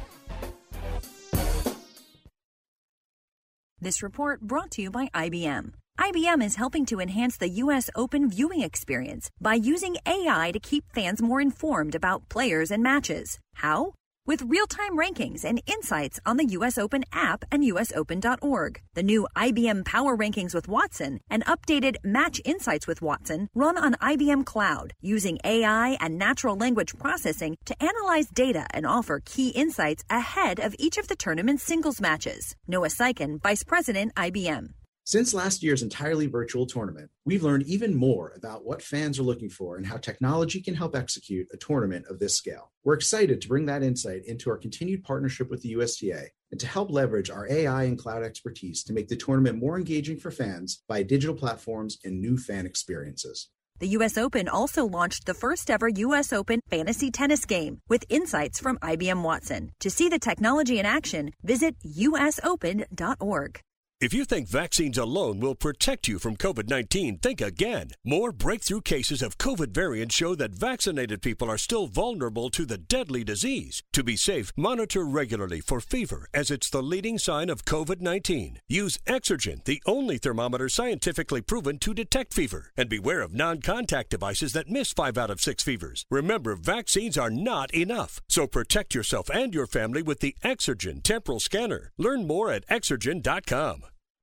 [3.79, 5.73] This report brought to you by IBM.
[5.99, 7.89] IBM is helping to enhance the U.S.
[7.95, 13.37] Open viewing experience by using AI to keep fans more informed about players and matches.
[13.55, 13.93] How?
[14.25, 18.81] With real time rankings and insights on the US Open app and usopen.org.
[18.95, 23.93] The new IBM Power Rankings with Watson and updated Match Insights with Watson run on
[23.95, 30.03] IBM Cloud using AI and natural language processing to analyze data and offer key insights
[30.09, 32.55] ahead of each of the tournament's singles matches.
[32.65, 34.69] Noah Syken, Vice President, IBM.
[35.05, 39.49] Since last year's entirely virtual tournament, we've learned even more about what fans are looking
[39.49, 42.71] for and how technology can help execute a tournament of this scale.
[42.85, 46.67] We're excited to bring that insight into our continued partnership with the USTA and to
[46.67, 50.81] help leverage our AI and cloud expertise to make the tournament more engaging for fans
[50.87, 53.49] by digital platforms and new fan experiences.
[53.79, 54.17] The U.S.
[54.17, 56.31] Open also launched the first ever U.S.
[56.31, 59.73] Open fantasy tennis game with insights from IBM Watson.
[59.81, 63.59] To see the technology in action, visit usopen.org.
[64.03, 67.91] If you think vaccines alone will protect you from COVID 19, think again.
[68.03, 72.77] More breakthrough cases of COVID variants show that vaccinated people are still vulnerable to the
[72.77, 73.81] deadly disease.
[73.93, 78.59] To be safe, monitor regularly for fever, as it's the leading sign of COVID 19.
[78.67, 82.73] Use Exergen, the only thermometer scientifically proven to detect fever.
[82.75, 86.05] And beware of non contact devices that miss 5 out of 6 fevers.
[86.11, 88.19] Remember, vaccines are not enough.
[88.27, 91.93] So protect yourself and your family with the Exergen temporal scanner.
[91.97, 93.83] Learn more at exergen.com.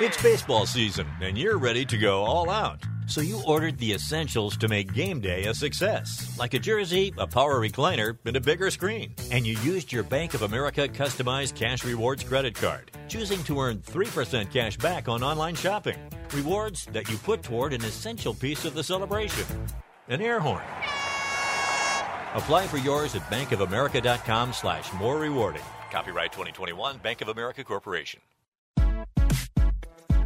[0.00, 2.80] It's baseball season, and you're ready to go all out.
[3.06, 7.26] So you ordered the essentials to make game day a success, like a jersey, a
[7.26, 9.14] power recliner, and a bigger screen.
[9.30, 13.78] And you used your Bank of America customized cash rewards credit card, choosing to earn
[13.78, 15.98] 3% cash back on online shopping.
[16.32, 19.46] Rewards that you put toward an essential piece of the celebration
[20.08, 20.64] an air horn.
[22.34, 25.62] Apply for yours at bankofamerica.com slash more rewarding.
[25.90, 28.20] Copyright 2021 Bank of America Corporation.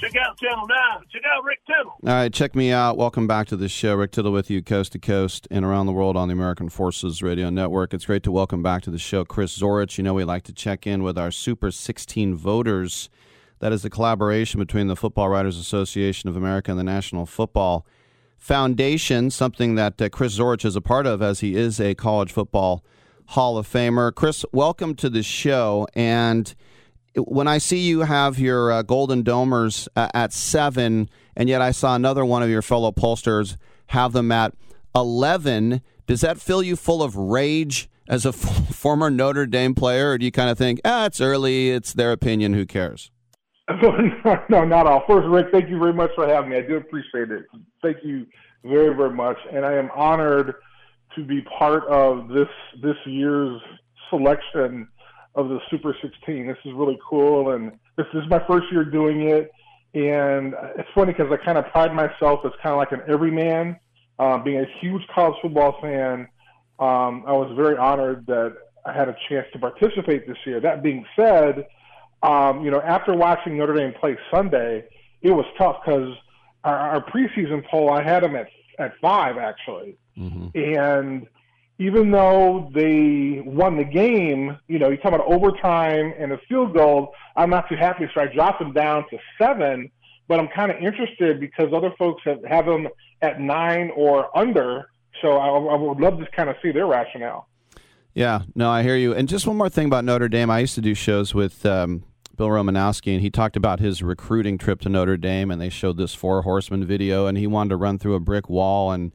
[0.00, 0.78] check out Channel 9.
[1.12, 1.92] Check out Rick Tittle.
[1.92, 2.96] All right, check me out.
[2.96, 3.94] Welcome back to the show.
[3.94, 7.22] Rick Tittle with you, coast to coast and around the world on the American Forces
[7.22, 7.92] Radio Network.
[7.92, 9.98] It's great to welcome back to the show Chris Zorich.
[9.98, 13.10] You know, we like to check in with our Super 16 voters.
[13.58, 17.84] That is the collaboration between the Football Writers Association of America and the National Football
[18.38, 22.32] Foundation, something that uh, Chris Zorich is a part of as he is a college
[22.32, 22.82] football
[23.26, 24.14] Hall of Famer.
[24.14, 25.86] Chris, welcome to the show.
[25.94, 26.54] And
[27.16, 31.70] when I see you have your uh, Golden Domers uh, at seven, and yet I
[31.70, 33.56] saw another one of your fellow pollsters
[33.88, 34.54] have them at
[34.94, 40.10] 11, does that fill you full of rage as a f- former Notre Dame player?
[40.10, 43.10] Or do you kind of think, ah, it's early, it's their opinion, who cares?
[44.48, 45.04] no, not all.
[45.06, 46.56] First, Rick, thank you very much for having me.
[46.56, 47.44] I do appreciate it.
[47.82, 48.26] Thank you
[48.64, 49.36] very, very much.
[49.52, 50.54] And I am honored
[51.14, 52.48] to be part of this
[52.82, 53.60] this year's
[54.08, 54.88] selection
[55.34, 56.46] of the Super 16.
[56.46, 59.50] This is really cool, and this, is my first year doing it.
[59.94, 63.78] And it's funny because I kind of pride myself as kind of like an everyman.
[64.18, 66.28] Uh, being a huge college football fan,
[66.78, 68.54] um, I was very honored that
[68.84, 70.60] I had a chance to participate this year.
[70.60, 71.66] That being said,
[72.22, 74.84] um, you know, after watching Notre Dame play Sunday,
[75.22, 76.14] it was tough because
[76.64, 78.48] our, our preseason poll, I had them at
[78.78, 80.48] at five actually, mm-hmm.
[80.58, 81.26] and
[81.80, 86.74] even though they won the game, you know, you talk about overtime and a field
[86.74, 87.14] goal.
[87.36, 89.90] I'm not too happy, so I dropped them down to seven.
[90.28, 92.86] But I'm kind of interested because other folks have, have them
[93.22, 94.90] at nine or under.
[95.22, 97.48] So I, I would love to kind of see their rationale.
[98.12, 99.14] Yeah, no, I hear you.
[99.14, 100.50] And just one more thing about Notre Dame.
[100.50, 102.04] I used to do shows with um,
[102.36, 105.96] Bill Romanowski, and he talked about his recruiting trip to Notre Dame, and they showed
[105.96, 109.12] this four horsemen video, and he wanted to run through a brick wall and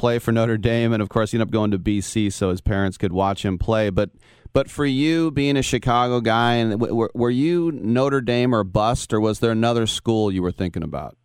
[0.00, 2.62] play for Notre Dame, and of course, he ended up going to BC so his
[2.62, 3.90] parents could watch him play.
[3.90, 4.10] But
[4.54, 9.12] but for you, being a Chicago guy, and were, were you Notre Dame or bust,
[9.12, 11.18] or was there another school you were thinking about?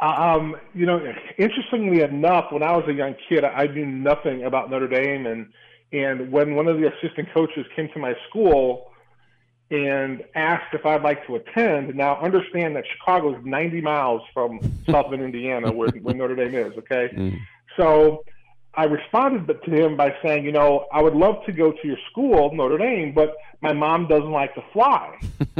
[0.00, 1.00] Um, you know,
[1.38, 5.52] interestingly enough, when I was a young kid, I knew nothing about Notre Dame, and
[5.92, 8.90] and when one of the assistant coaches came to my school
[9.70, 14.60] and asked if I'd like to attend, now understand that Chicago is 90 miles from
[14.90, 16.72] South Bend, Indiana, where, where Notre Dame is.
[16.78, 17.38] Okay, mm.
[17.78, 18.24] So
[18.74, 21.96] I responded to him by saying, you know, I would love to go to your
[22.10, 25.18] school, Notre Dame, but my mom doesn't like to fly.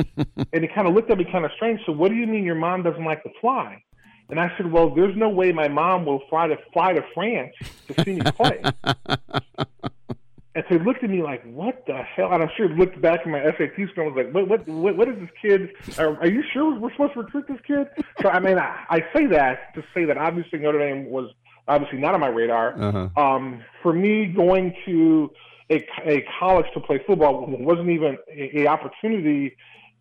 [0.53, 1.81] and he kind of looked at me kind of strange.
[1.87, 3.83] So what do you mean your mom doesn't like to fly?
[4.31, 7.55] And I said, well, there's no way my mom will fly to fly to France
[7.87, 8.61] to see me play.
[8.85, 12.31] and so he looked at me like, what the hell?
[12.33, 14.69] And I'm sure he looked back at my SAT score and was like, what, what,
[14.69, 15.71] what, what is this kid?
[15.99, 17.89] Are, are you sure we're supposed to recruit this kid?
[18.21, 21.31] So, I mean, I, I say that to say that obviously Notre Dame was–
[21.69, 22.75] obviously not on my radar.
[22.81, 23.23] Uh-huh.
[23.23, 25.31] Um, for me, going to
[25.71, 29.57] a, a college to play football wasn't even a, a opportunity,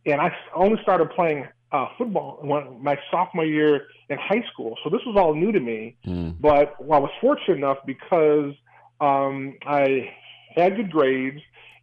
[0.06, 4.77] and I only started playing uh, football when, my sophomore year in high school.
[4.84, 5.98] So this was all new to me.
[6.06, 6.39] Mm.
[6.39, 8.53] But well, I was fortunate enough because
[9.02, 10.14] um, I
[10.56, 11.41] had good grades,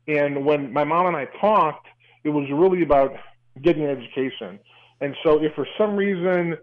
[0.08, 1.86] and when my mom and I talked,
[2.24, 3.12] it was really about
[3.62, 4.58] getting an education.
[5.00, 6.56] And so, if for some reason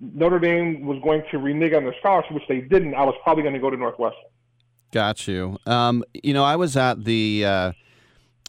[0.00, 3.42] Notre Dame was going to renege on their scholarship, which they didn't, I was probably
[3.42, 4.24] going to go to Northwestern.
[4.92, 5.58] Got you.
[5.66, 7.72] Um, you know, I was at the uh,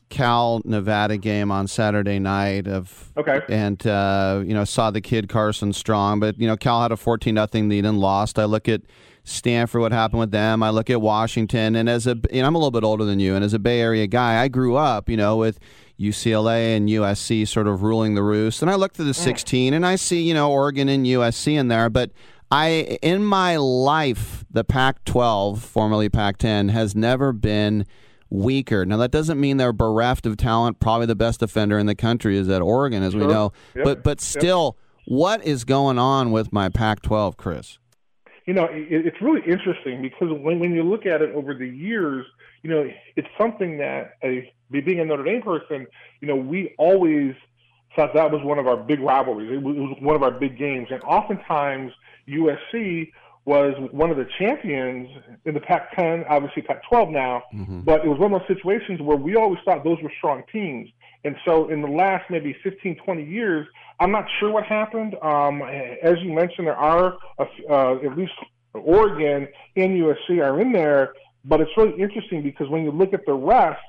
[0.10, 5.30] Cal Nevada game on Saturday night of okay, and uh, you know saw the kid
[5.30, 8.40] Carson Strong, but you know Cal had a fourteen nothing lead and lost.
[8.40, 8.82] I look at
[9.24, 10.64] Stanford, what happened with them.
[10.64, 13.20] I look at Washington, and as a you know, I'm a little bit older than
[13.20, 15.60] you, and as a Bay Area guy, I grew up, you know, with
[16.02, 18.62] UCLA and USC sort of ruling the roost.
[18.62, 21.68] And I look to the 16 and I see, you know, Oregon and USC in
[21.68, 21.90] there.
[21.90, 22.12] But
[22.52, 27.86] I, in my life, the Pac 12, formerly Pac 10, has never been
[28.30, 28.86] weaker.
[28.86, 30.80] Now, that doesn't mean they're bereft of talent.
[30.80, 33.22] Probably the best defender in the country is at Oregon, as sure.
[33.22, 33.54] we know.
[33.76, 33.84] Yep.
[33.86, 35.18] But, but still, yep.
[35.18, 37.78] what is going on with my Pac 12, Chris?
[38.46, 41.68] You know, it, it's really interesting because when, when you look at it over the
[41.68, 42.26] years,
[42.64, 45.86] you know, it's something that a being a Notre Dame person,
[46.22, 47.36] you know, we always
[47.96, 49.52] thought that was one of our big rivalries.
[49.52, 51.92] It was, it was one of our big games, and oftentimes
[52.30, 53.12] USC
[53.44, 55.10] was one of the champions
[55.46, 57.82] in the Pac-10, obviously Pac-12 now, mm-hmm.
[57.82, 60.90] but it was one of those situations where we always thought those were strong teams.
[61.24, 63.68] And so in the last maybe 15, 20 years,
[64.00, 65.16] I'm not sure what happened.
[65.22, 68.34] Um, as you mentioned, there are uh, at least
[68.74, 71.14] Oregon and USC are in there,
[71.46, 73.82] but it's really interesting because when you look at the rest,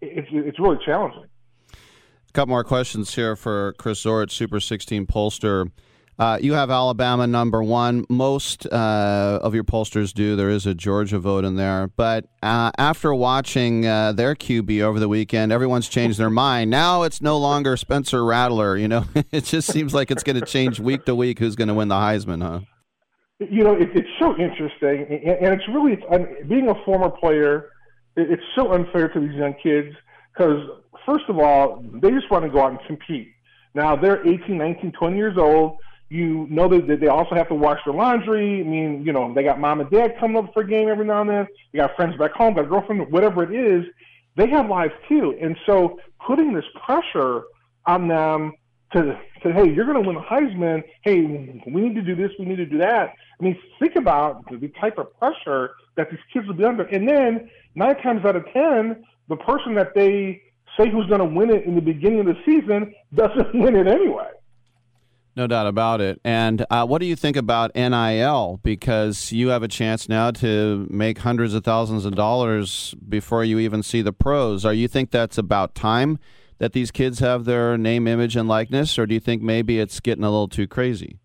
[0.00, 1.24] it's it's really challenging.
[1.72, 5.70] A couple more questions here for Chris Zorich, Super 16 pollster.
[6.18, 8.06] Uh, you have Alabama number one.
[8.08, 10.34] Most uh, of your pollsters do.
[10.34, 11.88] There is a Georgia vote in there.
[11.88, 16.70] But uh, after watching uh, their QB over the weekend, everyone's changed their mind.
[16.70, 18.78] Now it's no longer Spencer Rattler.
[18.78, 21.68] You know, it just seems like it's going to change week to week who's going
[21.68, 22.60] to win the Heisman, huh?
[23.38, 27.68] You know, it, it's so interesting, and it's really it's, being a former player
[28.16, 29.94] it's so unfair to these young kids
[30.32, 30.62] because,
[31.04, 33.32] first of all, they just want to go out and compete.
[33.74, 35.78] Now they're 18, 19, 20 years old.
[36.08, 38.60] You know that they also have to wash their laundry.
[38.60, 41.04] I mean, you know, they got mom and dad coming up for a game every
[41.04, 41.46] now and then.
[41.72, 43.84] They got friends back home, got a girlfriend, whatever it is.
[44.36, 45.36] They have lives too.
[45.40, 47.42] And so putting this pressure
[47.86, 48.52] on them
[48.92, 50.82] to say, hey, you're going to win a Heisman.
[51.02, 52.30] Hey, we need to do this.
[52.38, 53.14] We need to do that.
[53.40, 56.84] I mean, think about the type of pressure that these kids will be under.
[56.84, 60.42] And then nine times out of ten, the person that they
[60.78, 63.86] say who's going to win it in the beginning of the season doesn't win it
[63.86, 64.28] anyway.
[65.34, 66.18] No doubt about it.
[66.24, 68.58] And uh, what do you think about NIL?
[68.62, 73.58] Because you have a chance now to make hundreds of thousands of dollars before you
[73.58, 74.64] even see the pros.
[74.64, 76.18] Are you think that's about time
[76.56, 80.00] that these kids have their name, image, and likeness, or do you think maybe it's
[80.00, 81.18] getting a little too crazy?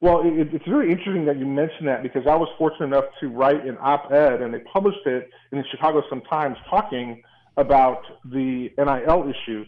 [0.00, 3.28] Well, it, it's really interesting that you mentioned that because I was fortunate enough to
[3.28, 7.22] write an op-ed, and they published it in the Chicago Sun-Times, talking
[7.56, 9.64] about the NIL issue.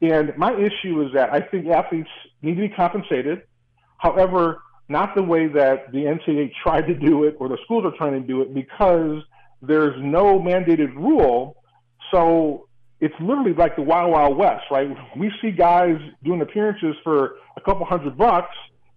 [0.00, 2.08] And my issue is that I think athletes
[2.40, 3.42] need to be compensated.
[3.98, 7.96] However, not the way that the NCAA tried to do it or the schools are
[7.96, 9.22] trying to do it because
[9.62, 11.56] there's no mandated rule.
[12.10, 12.68] So
[13.00, 14.88] it's literally like the Wild Wild West, right?
[15.16, 18.54] We see guys doing appearances for a couple hundred bucks,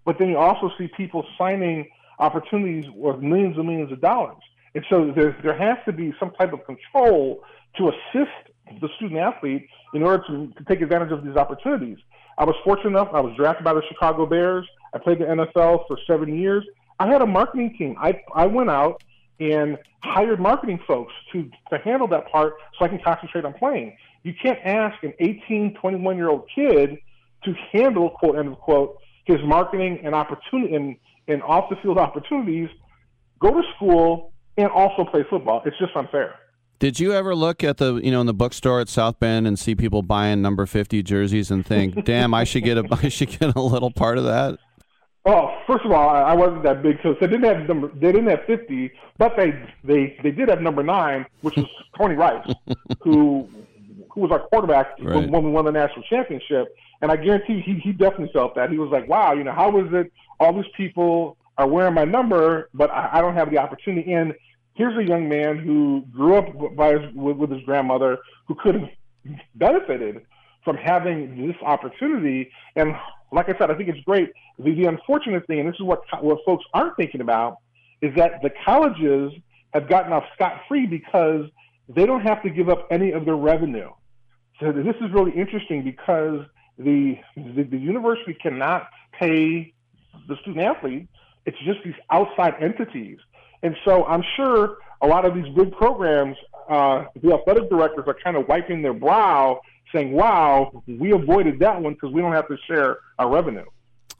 [0.07, 1.85] but then you also see people signing
[2.17, 4.41] opportunities worth millions and millions of dollars.
[4.73, 7.43] And so there, there has to be some type of control
[7.75, 8.31] to assist
[8.79, 11.97] the student athlete in order to, to take advantage of these opportunities.
[12.38, 14.65] I was fortunate enough, I was drafted by the Chicago Bears.
[14.93, 16.65] I played the NFL for seven years.
[17.01, 17.97] I had a marketing team.
[17.99, 19.03] I, I went out
[19.41, 23.97] and hired marketing folks to, to handle that part so I can concentrate on playing.
[24.23, 26.97] You can't ask an 18, 21 year old kid
[27.43, 28.97] to handle, quote, end of quote,
[29.28, 30.95] his marketing and opportunity and,
[31.28, 32.70] and off the field opportunities,
[33.40, 35.62] go to school and also play football.
[35.66, 36.36] It's just unfair.
[36.80, 39.58] Did you ever look at the you know in the bookstore at South Bend and
[39.58, 43.30] see people buying number fifty jerseys and think, "Damn, I should get a I should
[43.30, 44.60] get a little part of that."
[45.26, 47.90] Oh, first of all, I wasn't that big, so they didn't have number.
[47.90, 51.66] They didn't have fifty, but they they they did have number nine, which was
[51.98, 52.48] Tony Rice,
[53.02, 53.49] who
[54.18, 55.30] who was our quarterback right.
[55.30, 56.76] when we won the national championship.
[57.03, 58.72] And I guarantee he he definitely felt that.
[58.72, 62.03] He was like, "Wow, you know, how is it all these people are wearing my
[62.03, 64.34] number, but I, I don't have the opportunity?" And
[64.73, 68.18] here's a young man who grew up by his, with, with his grandmother,
[68.48, 68.89] who could have
[69.53, 70.26] benefited
[70.65, 72.49] from having this opportunity.
[72.76, 72.95] And
[73.31, 74.31] like I said, I think it's great.
[74.57, 77.57] The, the unfortunate thing, and this is what what folks aren't thinking about,
[78.02, 79.34] is that the colleges
[79.76, 81.45] have gotten off scot free because
[81.89, 83.91] they don't have to give up any of their revenue.
[84.59, 86.45] So this is really interesting because
[86.77, 88.89] the, the, the university cannot
[89.19, 89.73] pay
[90.27, 91.07] the student athlete.
[91.45, 93.19] It's just these outside entities.
[93.61, 96.38] And so I'm sure a lot of these big programs,
[96.69, 99.61] uh, the athletic directors are kind of wiping their brow
[99.93, 103.65] saying, wow, we avoided that one because we don't have to share our revenue.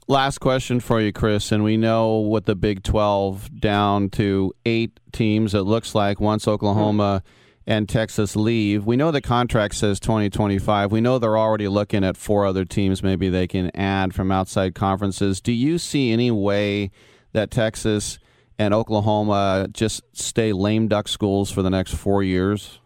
[0.06, 1.52] Last question for you, Chris.
[1.52, 6.46] And we know what the Big 12 down to eight teams, it looks like, once
[6.46, 7.22] Oklahoma.
[7.24, 7.34] Mm-hmm
[7.68, 8.86] and Texas leave.
[8.86, 10.90] We know the contract says 2025.
[10.90, 14.74] We know they're already looking at four other teams maybe they can add from outside
[14.74, 15.42] conferences.
[15.42, 16.90] Do you see any way
[17.32, 18.18] that Texas
[18.58, 22.80] and Oklahoma just stay lame duck schools for the next four years?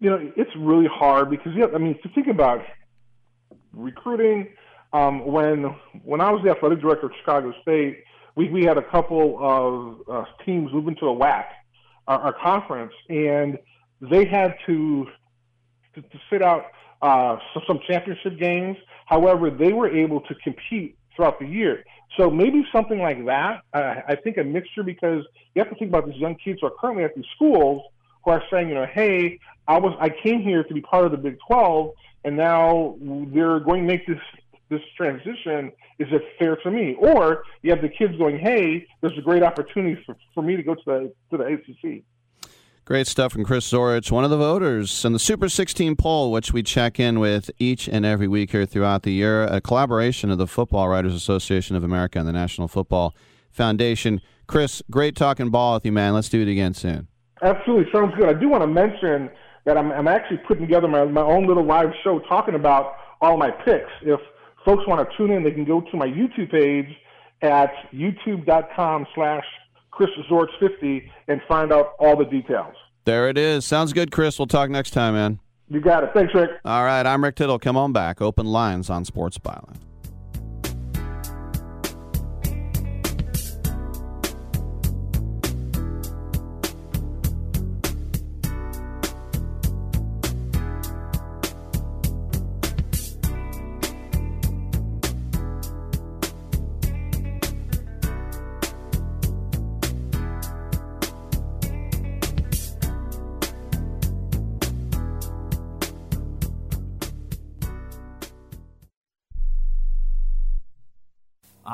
[0.00, 2.62] You know, it's really hard because yeah, I mean, to think about
[3.72, 4.48] recruiting.
[4.92, 8.02] Um, when when I was the athletic director of Chicago State,
[8.34, 11.44] we we had a couple of uh, teams move into a WAC,
[12.08, 13.58] our, our conference, and
[14.00, 15.06] they had to
[15.94, 16.66] to, to sit out
[17.02, 17.36] uh,
[17.66, 18.76] some, championship games.
[19.06, 21.84] However, they were able to compete throughout the year.
[22.16, 23.60] So maybe something like that.
[23.72, 25.24] Uh, I think a mixture because
[25.54, 27.82] you have to think about these young kids who are currently at these schools
[28.24, 31.12] who are saying, you know, hey, I was I came here to be part of
[31.12, 31.90] the Big 12,
[32.24, 34.20] and now they're going to make this
[34.68, 35.72] this transition.
[35.98, 36.96] Is it fair to me?
[36.98, 40.62] Or you have the kids going, hey, there's a great opportunity for, for me to
[40.62, 42.02] go to the to the ACC.
[42.86, 46.52] Great stuff from Chris Zorich, one of the voters in the Super 16 poll, which
[46.52, 49.42] we check in with each and every week here throughout the year.
[49.42, 53.12] A collaboration of the Football Writers Association of America and the National Football
[53.50, 54.20] Foundation.
[54.46, 56.14] Chris, great talking ball with you, man.
[56.14, 57.08] Let's do it again soon.
[57.42, 57.90] Absolutely.
[57.92, 58.28] Sounds good.
[58.28, 59.30] I do want to mention
[59.64, 63.36] that I'm, I'm actually putting together my, my own little live show talking about all
[63.36, 63.90] my picks.
[64.02, 64.20] If
[64.64, 66.96] folks want to tune in, they can go to my YouTube page
[67.42, 69.44] at youtube.com slash
[69.96, 72.74] Chris Zorich 50 and find out all the details.
[73.06, 73.64] There it is.
[73.64, 74.38] Sounds good, Chris.
[74.38, 75.40] We'll talk next time, man.
[75.68, 76.10] You got it.
[76.12, 76.50] Thanks, Rick.
[76.64, 77.04] All right.
[77.06, 77.58] I'm Rick Tittle.
[77.58, 78.20] Come on back.
[78.20, 79.76] Open lines on Sports Byline.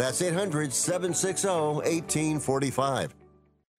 [0.00, 3.14] That's 800 760 1845.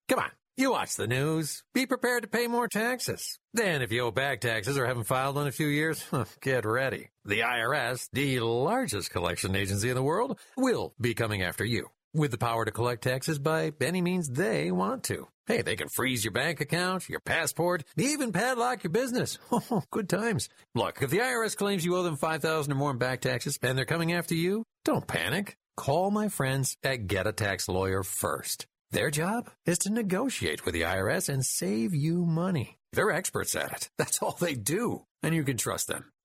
[0.08, 1.64] Come on, you watch the news.
[1.74, 3.40] Be prepared to pay more taxes.
[3.52, 6.04] Then, if you owe back taxes or haven't filed in a few years,
[6.40, 7.08] get ready.
[7.24, 12.30] The IRS, the largest collection agency in the world, will be coming after you with
[12.30, 15.26] the power to collect taxes by any means they want to.
[15.46, 19.38] Hey, they can freeze your bank account, your passport, even padlock your business.
[19.50, 20.48] Oh, good times.
[20.76, 23.76] Look, if the IRS claims you owe them 5000 or more in back taxes and
[23.76, 25.56] they're coming after you, don't panic.
[25.82, 28.68] Call my friends at Get a Tax Lawyer first.
[28.92, 32.78] Their job is to negotiate with the IRS and save you money.
[32.92, 33.90] They're experts at it.
[33.98, 35.00] That's all they do.
[35.24, 36.04] And you can trust them.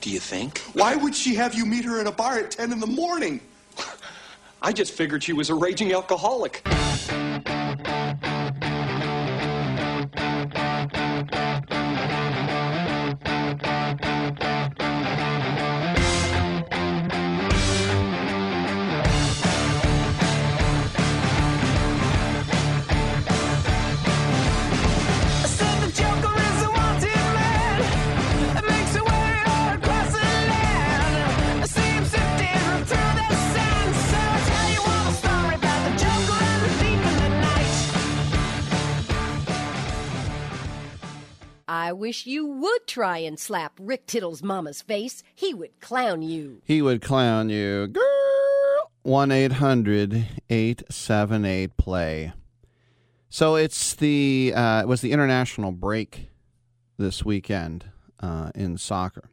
[0.00, 0.58] Do you think?
[0.74, 3.40] Why would she have you meet her in a bar at 10 in the morning?
[4.62, 6.62] I just figured she was a raging alcoholic.
[41.68, 45.22] I wish you would try and slap Rick Tittle's mama's face.
[45.34, 46.62] He would clown you.
[46.64, 47.88] He would clown you.
[47.88, 48.90] Girl!
[49.02, 52.32] 1 800 878 play.
[53.28, 56.30] So it's the uh, it was the international break
[56.96, 57.84] this weekend
[58.20, 59.28] uh, in soccer,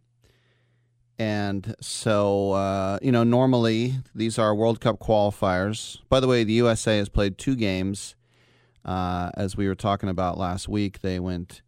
[1.18, 6.00] and so uh, you know normally these are World Cup qualifiers.
[6.10, 8.16] By the way, the USA has played two games.
[8.84, 11.62] Uh, as we were talking about last week, they went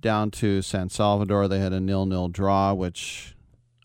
[0.00, 1.48] down to San Salvador.
[1.48, 3.34] They had a nil-nil draw, which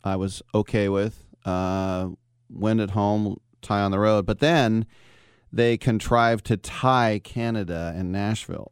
[0.04, 1.26] I was okay with.
[1.46, 2.10] Uh,
[2.50, 4.86] win at home, tie on the road, but then
[5.52, 8.72] they contrived to tie Canada in Nashville.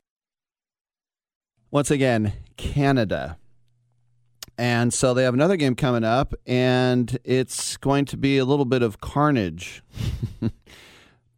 [1.72, 3.38] Once again, Canada.
[4.58, 8.66] And so they have another game coming up, and it's going to be a little
[8.66, 9.84] bit of carnage.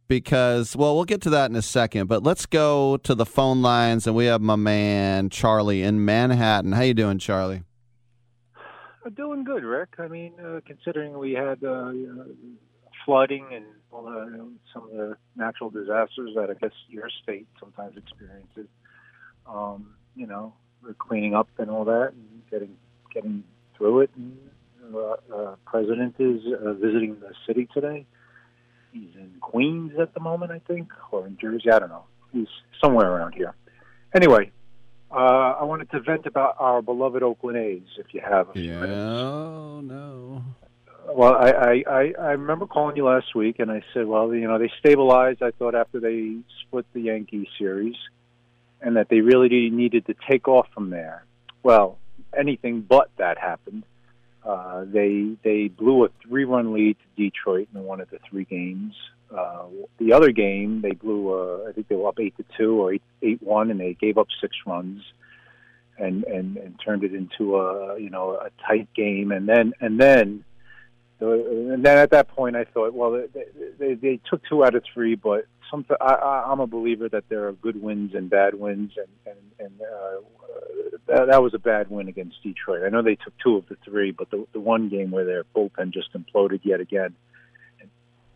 [0.08, 3.62] because, well, we'll get to that in a second, but let's go to the phone
[3.62, 6.72] lines, and we have my man Charlie in Manhattan.
[6.72, 7.62] How you doing, Charlie?
[9.14, 9.90] Doing good, Rick.
[9.98, 11.92] I mean, uh, considering we had uh,
[13.04, 18.66] flooding and the, some of the natural disasters that I guess your state sometimes experiences,
[19.46, 22.76] um, you know, we're cleaning up and all that and getting
[23.14, 23.44] getting
[23.76, 24.10] through it.
[24.16, 24.36] And,
[24.94, 28.06] uh, uh, president is uh, visiting the city today.
[28.96, 31.70] He's in Queens at the moment, I think, or in Jersey.
[31.70, 32.04] I don't know.
[32.32, 32.48] He's
[32.80, 33.54] somewhere around here.
[34.14, 34.50] Anyway,
[35.10, 38.62] uh, I wanted to vent about our beloved Oakland A's, if you have a few
[38.62, 38.96] Yeah, minutes.
[38.98, 40.42] no.
[41.08, 44.48] Well, I, I, I, I remember calling you last week, and I said, well, you
[44.48, 45.42] know, they stabilized.
[45.42, 47.96] I thought after they split the Yankee series,
[48.80, 51.24] and that they really needed to take off from there.
[51.62, 51.98] Well,
[52.36, 53.84] anything but that happened.
[54.46, 58.44] Uh, they they blew a three run lead to Detroit in one of the three
[58.44, 58.94] games.
[59.36, 59.64] Uh,
[59.98, 62.94] the other game they blew uh, I think they were up eight to two or
[62.94, 65.02] eight eight one, and they gave up six runs,
[65.98, 69.32] and and and turned it into a you know a tight game.
[69.32, 70.44] And then and then
[71.18, 73.44] and then at that point I thought, well, they,
[73.78, 77.46] they, they took two out of three, but some, I, I'm a believer that there
[77.48, 80.20] are good wins and bad wins, and and, and uh,
[81.06, 82.82] that, that was a bad win against Detroit.
[82.84, 85.44] I know they took two of the three, but the the one game where their
[85.54, 87.14] bullpen just imploded yet again.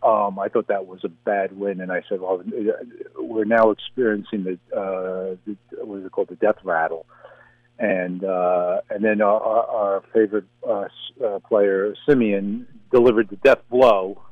[0.02, 2.42] Um, I thought that was a bad win, and I said, "Well,
[3.18, 7.04] we're now experiencing the, uh, the what is it called, the death rattle."
[7.78, 10.86] And uh, and then our, our favorite uh,
[11.24, 14.22] uh, player, Semien, delivered the death blow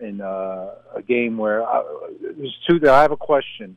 [0.00, 1.82] in uh, a game where I,
[2.20, 2.78] there's two.
[2.80, 3.76] That I have a question.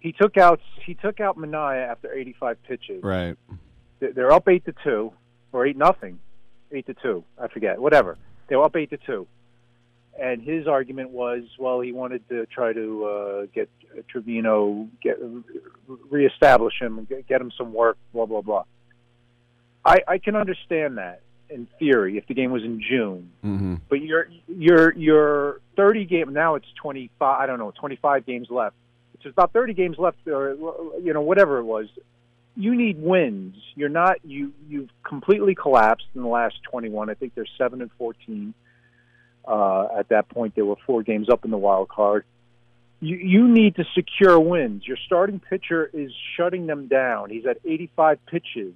[0.00, 3.02] He took out he took out Manaea after 85 pitches.
[3.02, 3.36] Right.
[4.00, 5.12] They're up eight to two
[5.52, 6.18] or eight nothing,
[6.72, 7.24] eight to two.
[7.38, 7.78] I forget.
[7.78, 8.16] Whatever.
[8.48, 9.26] They were up eight to two,
[10.20, 13.68] and his argument was, well, he wanted to try to uh, get
[14.12, 15.18] Trivino get
[16.10, 17.96] reestablish him, get, get him some work.
[18.12, 18.64] Blah blah blah.
[19.84, 23.30] I, I can understand that in theory if the game was in June.
[23.44, 23.74] Mm-hmm.
[23.88, 28.76] But your your your 30 game now it's 25 I don't know 25 games left.
[29.14, 30.54] It's about 30 games left or
[31.02, 31.86] you know whatever it was.
[32.56, 33.56] You need wins.
[33.74, 37.10] You're not you you've completely collapsed in the last 21.
[37.10, 38.54] I think they're 7 and 14.
[39.46, 42.24] Uh, at that point they were four games up in the wild card.
[43.00, 44.86] You you need to secure wins.
[44.86, 47.30] Your starting pitcher is shutting them down.
[47.30, 48.74] He's at 85 pitches.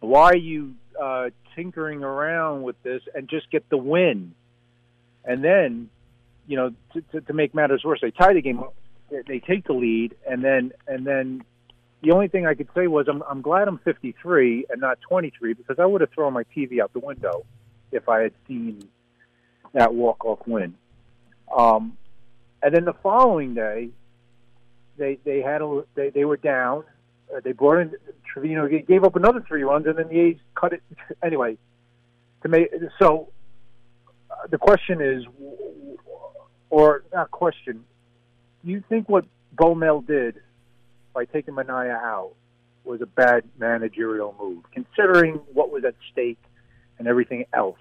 [0.00, 4.34] Why are you uh, tinkering around with this and just get the win.
[5.24, 5.88] And then,
[6.46, 8.62] you know, to, to, to make matters worse, they tie the game.
[9.10, 11.42] They take the lead, and then and then
[12.02, 15.54] the only thing I could say was I'm, I'm glad I'm 53 and not 23
[15.54, 17.44] because I would have thrown my TV out the window
[17.92, 18.88] if I had seen
[19.72, 20.74] that walk off win.
[21.54, 21.96] Um,
[22.62, 23.90] and then the following day,
[24.96, 26.84] they they had a, they they were down.
[27.34, 27.94] Uh, they brought in
[28.34, 30.82] Trivino gave up another three runs, and then the A's cut it
[31.22, 31.56] anyway.
[32.42, 33.28] To make so,
[34.30, 35.24] uh, the question is,
[36.70, 37.84] or not question.
[38.64, 39.24] Do you think what
[39.74, 40.36] Mel did
[41.12, 42.32] by taking Manaea out
[42.84, 46.38] was a bad managerial move, considering what was at stake
[46.98, 47.78] and everything else?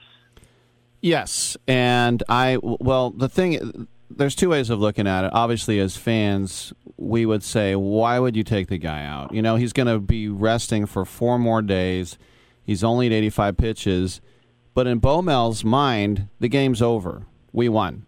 [1.01, 5.31] Yes, and I well the thing there's two ways of looking at it.
[5.33, 9.33] Obviously, as fans, we would say, why would you take the guy out?
[9.33, 12.17] You know, he's going to be resting for four more days.
[12.63, 14.21] He's only at 85 pitches.
[14.73, 17.25] But in Mel's mind, the game's over.
[17.51, 18.05] We won,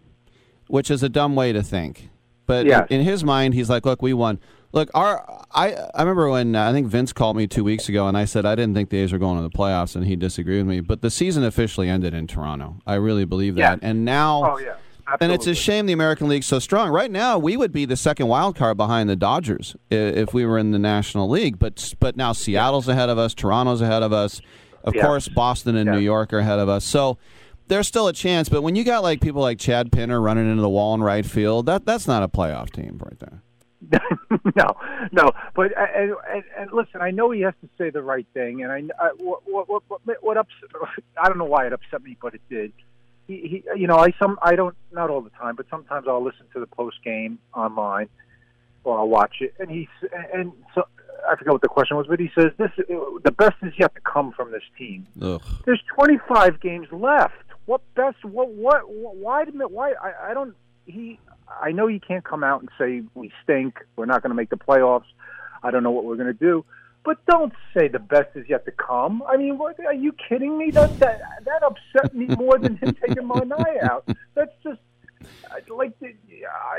[0.68, 2.10] which is a dumb way to think.
[2.45, 2.88] But yes.
[2.90, 4.40] in, in his mind, he's like, look, we won.
[4.73, 8.07] Look, our I I remember when uh, I think Vince called me two weeks ago,
[8.07, 10.15] and I said I didn't think the A's were going to the playoffs, and he
[10.15, 10.80] disagreed with me.
[10.80, 12.78] But the season officially ended in Toronto.
[12.88, 13.82] I really believe that.
[13.82, 13.90] Yeah.
[13.90, 14.76] And now, oh yeah,
[15.19, 16.89] and it's a shame the American League's so strong.
[16.89, 20.57] Right now, we would be the second wild card behind the Dodgers if we were
[20.57, 21.59] in the National League.
[21.59, 24.41] But but now Seattle's ahead of us, Toronto's ahead of us,
[24.83, 25.05] of Yeah.
[25.05, 25.93] course Boston and Yeah.
[25.93, 26.85] New York are ahead of us.
[26.85, 27.17] So
[27.67, 28.49] there's still a chance.
[28.49, 31.25] But when you got like people like Chad Pinder running into the wall in right
[31.25, 33.41] field, that that's not a playoff team right there.
[34.55, 34.77] no,
[35.11, 35.31] no.
[35.55, 38.71] But and, and, and listen, I know he has to say the right thing, and
[38.71, 40.53] I, I what what what what, what ups,
[41.21, 42.73] I don't know why it upset me, but it did.
[43.27, 46.23] He, he, you know, I some I don't not all the time, but sometimes I'll
[46.23, 48.10] listen to the post game online,
[48.84, 49.88] or I'll watch it, and he's
[50.34, 50.85] and so
[51.30, 54.02] I forget what the question was, but he says this the best is yet to
[54.02, 55.07] come from this team.
[55.22, 55.41] Ugh.
[55.65, 57.35] There's 25 games left.
[57.65, 58.23] What best?
[58.23, 58.49] What?
[58.53, 58.89] What?
[58.89, 59.72] Why didn't?
[59.72, 59.93] Why?
[59.93, 60.56] I, I don't.
[60.85, 61.19] He.
[61.61, 63.80] I know he can't come out and say we stink.
[63.95, 65.06] We're not going to make the playoffs.
[65.64, 66.65] I don't know what we're going to do.
[67.03, 69.23] But don't say the best is yet to come.
[69.28, 70.69] I mean, what, are you kidding me?
[70.72, 74.07] That that that upset me more than him taking my eye out.
[74.36, 74.80] That's just
[75.69, 75.94] like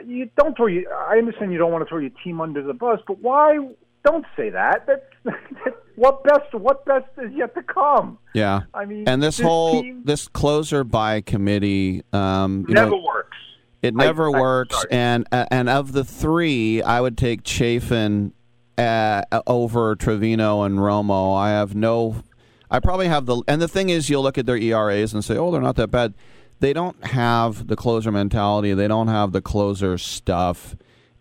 [0.06, 0.88] you don't throw you.
[0.88, 3.58] I understand you don't want to throw your team under the bus, but why?
[4.04, 4.84] Don't say that.
[4.86, 6.52] That's, that's what best.
[6.54, 8.18] What best is yet to come.
[8.34, 8.62] Yeah.
[8.74, 13.02] I mean, and this, this whole team- this closer by committee, um, you never know,
[13.04, 13.36] works.
[13.80, 18.32] It never I- works, and uh, and of the three, I would take Chafin
[18.78, 21.36] uh, over Trivino and Romo.
[21.36, 22.22] I have no.
[22.70, 23.42] I probably have the.
[23.46, 25.88] And the thing is, you'll look at their ERAs and say, "Oh, they're not that
[25.90, 26.14] bad."
[26.60, 28.72] They don't have the closer mentality.
[28.72, 30.76] They don't have the closer stuff.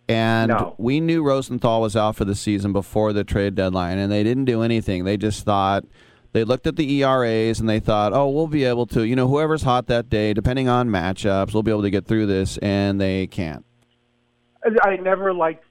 [0.07, 0.75] And No.
[0.77, 4.45] we knew Rosenthal was out for the season before the trade deadline, and they didn't
[4.45, 5.03] do anything.
[5.03, 5.83] They just thought
[6.33, 9.27] they looked at the ERAs and they thought, oh, we'll be able to, you know,
[9.27, 12.99] whoever's hot that day, depending on matchups, we'll be able to get through this, and
[13.01, 13.65] they can't.
[14.63, 15.63] I- I never liked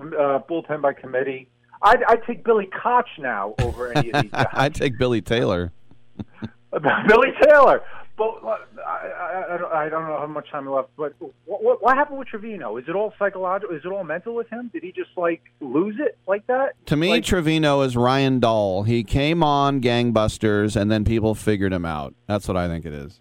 [0.00, 1.48] uh, bullpen by committee.
[1.82, 4.46] I'd, I'd take Billy Koch now over any of these guys.
[4.52, 5.72] I'd take Billy Taylor.
[6.72, 7.82] Billy Taylor.
[8.16, 8.56] But uh,
[8.86, 10.90] I, I, I, don't, I don't know how much time left.
[10.96, 12.80] But what, what, what happened with Trivino?
[12.80, 13.74] Is it all psychological?
[13.74, 14.70] Is it all mental with him?
[14.72, 16.74] Did he just like lose it like that?
[16.86, 18.82] To me, like, Trivino is Ryan Dull.
[18.82, 22.14] He came on gangbusters, and then people figured him out.
[22.26, 23.20] That's what I think it is.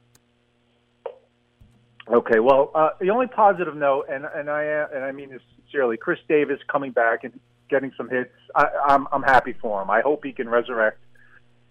[2.10, 5.41] Okay, well, uh, the only positive note, and and I and I mean this
[5.72, 7.39] sincerely, Khris Davis coming back and
[7.69, 8.31] getting some hits.
[8.56, 9.89] I, I'm I'm happy for him.
[9.89, 10.99] I hope he can resurrect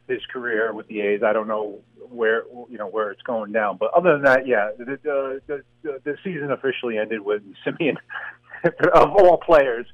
[0.08, 1.22] his career with the A's.
[1.22, 4.70] I don't know where you know where it's going down, but other than that, yeah,
[4.78, 7.96] the the, the, the season officially ended with Semien
[8.94, 9.86] of all players.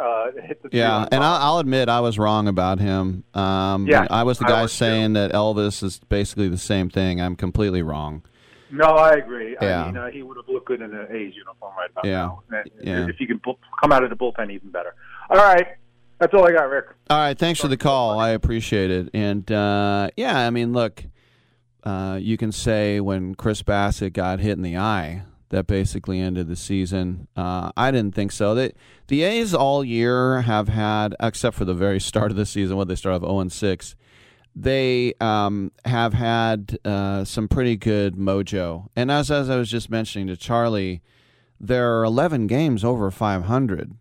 [0.00, 3.24] Uh, hit the yeah, and I'll, I'll, admit I was wrong about him.
[3.34, 5.14] Um, yeah, I was the guy was saying too.
[5.14, 7.20] that Elvis is basically the same thing.
[7.20, 8.22] I'm completely wrong.
[8.72, 9.56] No, I agree.
[9.60, 9.82] Yeah.
[9.82, 12.12] I mean, uh, he would have looked good in an A's uniform right about Yeah.
[12.26, 12.42] now.
[12.50, 13.06] And Yeah.
[13.08, 14.94] If he can bu- come out of the bullpen, even better.
[15.28, 15.66] All right,
[16.18, 16.86] that's all I got, Rick.
[17.08, 18.18] All right, thanks for the call.
[18.18, 19.08] I appreciate it.
[19.14, 21.04] And uh, yeah, I mean, look,
[21.84, 26.46] uh, you can say when Chris Bassitt got hit in the eye, that basically ended
[26.46, 27.26] the season.
[27.36, 28.54] Uh, I didn't think so.
[28.54, 28.76] That
[29.08, 32.86] the A's all year have had, except for the very start of the season, when
[32.86, 33.96] they started off zero and six,
[34.54, 38.88] they um, have had uh, some pretty good mojo.
[38.96, 41.02] And as as I was just mentioning to Charlie,
[41.58, 43.94] there are eleven games over five hundred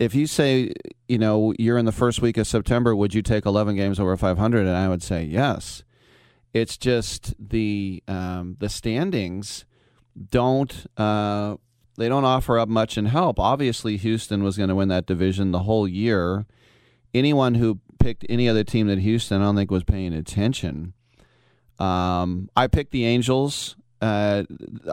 [0.00, 0.72] if you say,
[1.08, 4.16] you know, you're in the first week of September, would you take 11 games over
[4.16, 4.66] 500?
[4.66, 5.84] And I would say yes.
[6.54, 9.64] It's just the um, the standings
[10.30, 11.56] don't uh,
[11.96, 13.38] they don't offer up much in help.
[13.38, 16.46] Obviously, Houston was going to win that division the whole year.
[17.14, 20.94] Anyone who picked any other team than Houston, I don't think was paying attention.
[21.78, 23.76] Um, I picked the Angels.
[24.00, 24.44] Uh,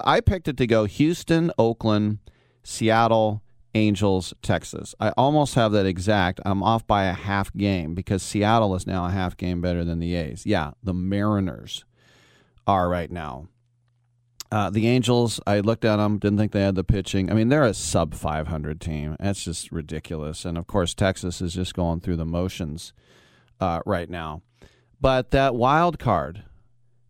[0.04, 2.20] I picked it to go Houston, Oakland,
[2.64, 3.42] Seattle,
[3.74, 4.96] Angels, Texas.
[5.00, 6.40] I almost have that exact.
[6.46, 10.00] I'm off by a half game because Seattle is now a half game better than
[10.00, 10.46] the A's.
[10.46, 11.86] Yeah, the Mariners
[12.66, 13.48] are right now.
[14.52, 17.30] Uh, the Angels, I looked at them, didn't think they had the pitching.
[17.30, 19.18] I mean, they're a sub 500 team.
[19.20, 20.46] That's just ridiculous.
[20.46, 22.94] And of course, Texas is just going through the motions
[23.60, 24.42] uh, right now.
[25.02, 26.44] But that wild card,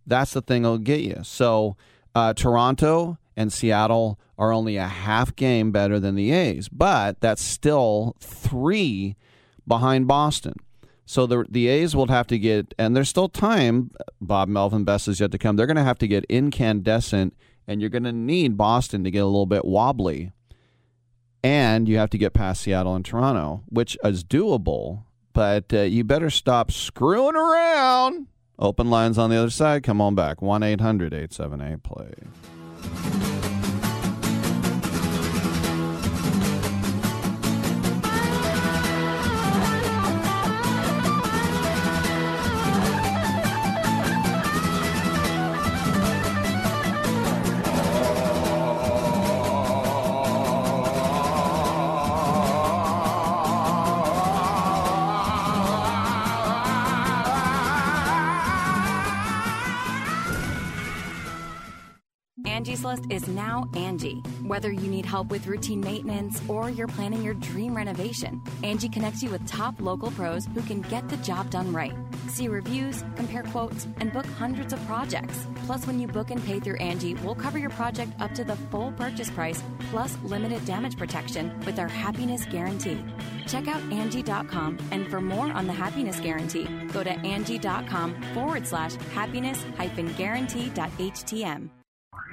[0.05, 1.19] that's the thing that'll get you.
[1.23, 1.77] So
[2.15, 7.41] uh, Toronto and Seattle are only a half game better than the A's, but that's
[7.41, 9.15] still three
[9.67, 10.55] behind Boston.
[11.09, 13.91] So the the A's will have to get, and there's still time.
[14.19, 15.55] Bob Melvin Best is yet to come.
[15.55, 17.33] They're going to have to get incandescent,
[17.65, 20.33] and you're going to need Boston to get a little bit wobbly,
[21.41, 25.03] and you have to get past Seattle and Toronto, which is doable.
[25.31, 28.27] But uh, you better stop screwing around.
[28.59, 29.83] Open lines on the other side.
[29.83, 30.41] Come on back.
[30.41, 33.36] 1 800 878 play.
[62.87, 64.21] Angie's List is now Angie.
[64.43, 69.21] Whether you need help with routine maintenance or you're planning your dream renovation, Angie connects
[69.21, 71.93] you with top local pros who can get the job done right.
[72.27, 75.47] See reviews, compare quotes, and book hundreds of projects.
[75.65, 78.55] Plus, when you book and pay through Angie, we'll cover your project up to the
[78.55, 83.03] full purchase price plus limited damage protection with our happiness guarantee.
[83.47, 88.95] Check out Angie.com and for more on the happiness guarantee, go to Angie.com forward slash
[89.13, 91.69] happiness hyphen guarantee.htm.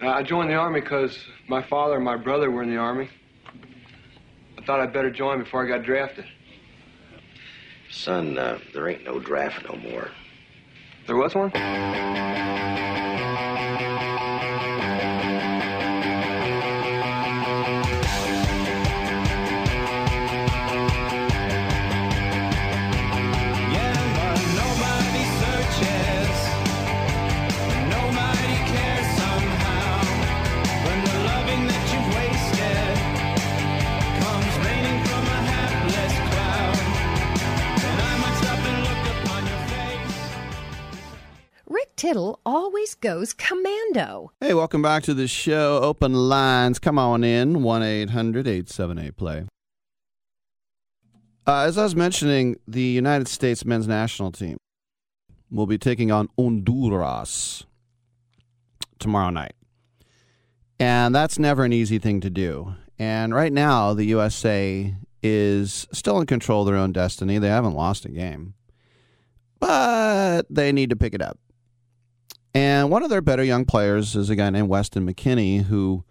[0.00, 1.18] Uh, I joined the Army because
[1.48, 3.08] my father and my brother were in the Army.
[4.56, 6.24] I thought I'd better join before I got drafted.
[7.90, 10.08] Son, uh, there ain't no draft no more.
[11.06, 11.50] There was one?
[41.98, 44.30] Tittle always goes commando.
[44.40, 45.80] Hey, welcome back to the show.
[45.82, 46.78] Open lines.
[46.78, 47.64] Come on in.
[47.64, 49.46] 1 800 878 play.
[51.44, 54.58] Uh, as I was mentioning, the United States men's national team
[55.50, 57.66] will be taking on Honduras
[59.00, 59.56] tomorrow night.
[60.78, 62.74] And that's never an easy thing to do.
[63.00, 67.38] And right now, the USA is still in control of their own destiny.
[67.38, 68.54] They haven't lost a game,
[69.58, 71.40] but they need to pick it up.
[72.58, 76.02] And one of their better young players is a guy named Weston McKennie who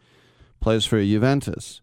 [0.62, 1.82] plays for Juventus.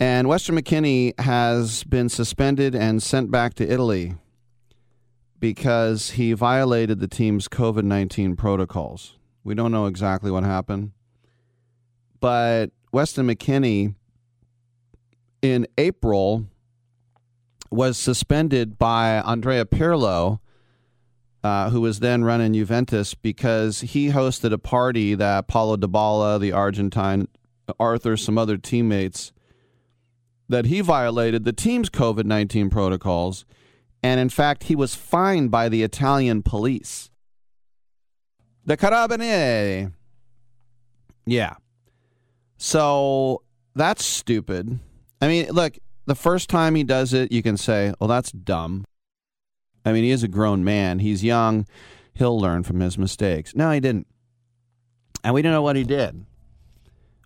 [0.00, 4.16] And Weston McKennie has been suspended and sent back to Italy
[5.38, 9.16] because he violated the team's COVID 19 protocols.
[9.44, 10.90] We don't know exactly what happened.
[12.18, 13.94] But Weston McKennie
[15.40, 16.46] in April
[17.70, 20.40] was suspended by Andrea Pirlo,
[21.42, 26.52] uh, who was then running Juventus, because he hosted a party that Paulo Dybala, the
[26.52, 27.28] Argentine,
[27.78, 29.32] Arthur, some other teammates,
[30.48, 33.44] that he violated the team's COVID 19 protocols.
[34.02, 37.10] And in fact, he was fined by the Italian police.
[38.64, 39.92] The Carabinieri.
[41.24, 41.54] Yeah.
[42.56, 43.42] So
[43.74, 44.78] that's stupid.
[45.20, 48.84] I mean, look, the first time he does it, you can say, well, that's dumb.
[49.84, 50.98] I mean, he is a grown man.
[51.00, 51.66] He's young.
[52.14, 53.54] He'll learn from his mistakes.
[53.54, 54.06] No, he didn't.
[55.24, 56.24] And we don't know what he did.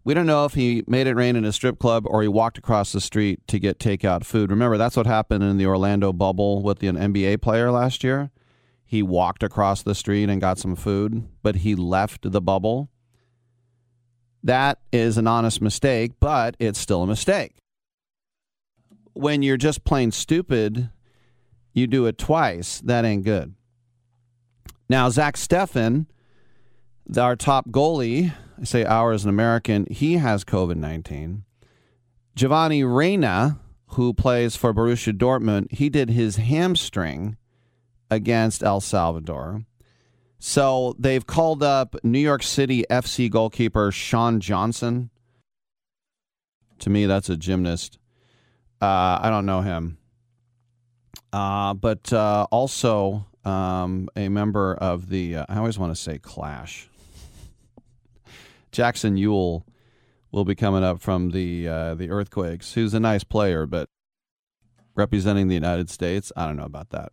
[0.05, 2.59] We don't know if he made it rain in a strip club or he walked
[2.59, 4.51] across the street to get takeout food.
[4.51, 8.31] Remember, that's what happened in the Orlando bubble with an NBA player last year.
[8.85, 12.89] He walked across the street and got some food, but he left the bubble.
[14.45, 17.57] That is an honest mistake, but it's still a mistake.
[19.13, 20.91] When you're just plain stupid,
[21.77, 22.81] you do it twice.
[22.81, 23.55] That ain't good.
[24.89, 26.07] Now, Zach Steffen,
[27.17, 31.45] our top goalie, I say our as an American, he has COVID 19.
[32.35, 37.37] Giovanni Reyna, who plays for Borussia Dortmund, he did his hamstring
[38.11, 39.67] against El Salvador.
[40.39, 45.11] So they've called up New York City FC goalkeeper Sean Johnson.
[46.79, 47.99] To me, that's a gymnast.
[48.81, 49.99] Uh, I don't know him.
[51.37, 56.17] Uh, but uh, also um, a member of the, uh, I always want to say
[56.17, 56.89] Clash.
[58.73, 59.63] Jackson Yueill
[60.33, 63.91] will be coming up from the uh, the Earthquakes, who's a nice player, but
[64.95, 67.13] representing the United States, I don't know about that.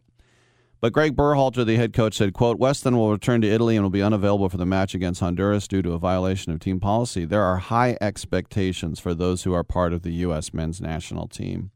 [0.80, 3.90] But Greg Berhalter, the head coach, said, quote, Weston will return to Italy and will
[3.90, 7.26] be unavailable for the match against Honduras due to a violation of team policy.
[7.26, 10.54] There are high expectations for those who are part of the U.S.
[10.54, 11.72] men's national team.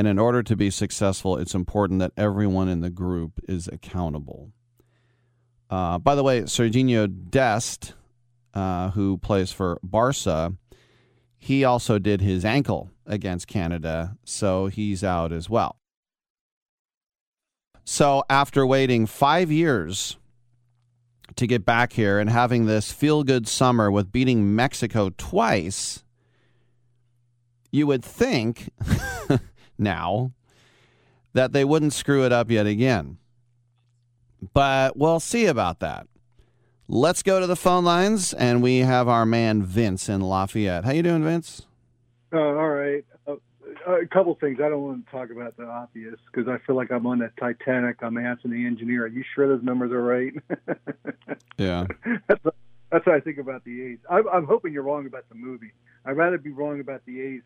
[0.00, 4.50] And in order to be successful, it's important that everyone in the group is accountable.
[5.68, 7.92] Uh, by the way, Serginho Dest,
[8.54, 10.54] uh, who plays for Barca,
[11.36, 15.76] he also did his ankle against Canada, so he's out as well.
[17.84, 20.16] So after waiting five years
[21.36, 26.04] to get back here and having this feel good summer with beating Mexico twice,
[27.70, 28.70] you would think
[29.80, 30.32] now
[31.32, 33.18] that they wouldn't screw it up yet again.
[34.52, 36.06] But we'll see about that.
[36.88, 40.84] Let's go to the phone lines, and we have our man Vince in Lafayette.
[40.84, 41.66] How you doing, Vince?
[42.32, 43.04] Uh, all right.
[43.28, 43.36] Uh,
[43.86, 44.58] a couple things.
[44.60, 47.36] I don't want to talk about the obvious because I feel like I'm on that
[47.38, 47.98] Titanic.
[48.02, 50.32] I'm asking the engineer, "Are you sure those numbers are right?"
[51.58, 51.86] yeah.
[52.28, 52.54] that's, what,
[52.90, 53.98] that's what I think about the A's.
[54.10, 55.72] I'm, I'm hoping you're wrong about the movie.
[56.04, 57.42] I'd rather be wrong about the A's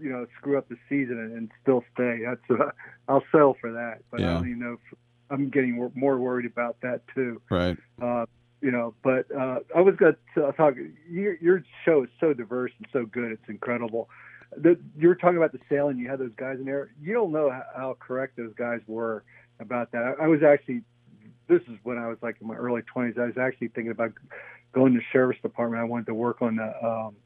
[0.00, 2.20] you know screw up the season and, and still stay.
[2.24, 2.70] That's uh,
[3.08, 3.98] I'll sell for that.
[4.10, 4.30] But yeah.
[4.30, 4.72] I don't even know.
[4.74, 4.98] If,
[5.30, 7.40] I'm getting more worried about that too.
[7.50, 7.76] Right.
[8.00, 8.26] Uh,
[8.60, 10.74] you know, but uh, I was going to talk.
[11.08, 14.08] Your, your show is so diverse and so good; it's incredible.
[14.56, 15.98] The, you were talking about the sailing.
[15.98, 16.90] You had those guys in there.
[17.00, 19.24] You don't know how, how correct those guys were
[19.60, 20.16] about that.
[20.18, 20.82] I, I was actually.
[21.46, 23.18] This is when I was like in my early 20s.
[23.18, 24.12] I was actually thinking about
[24.72, 25.82] going to the sheriff's department.
[25.82, 27.16] I wanted to work on the um,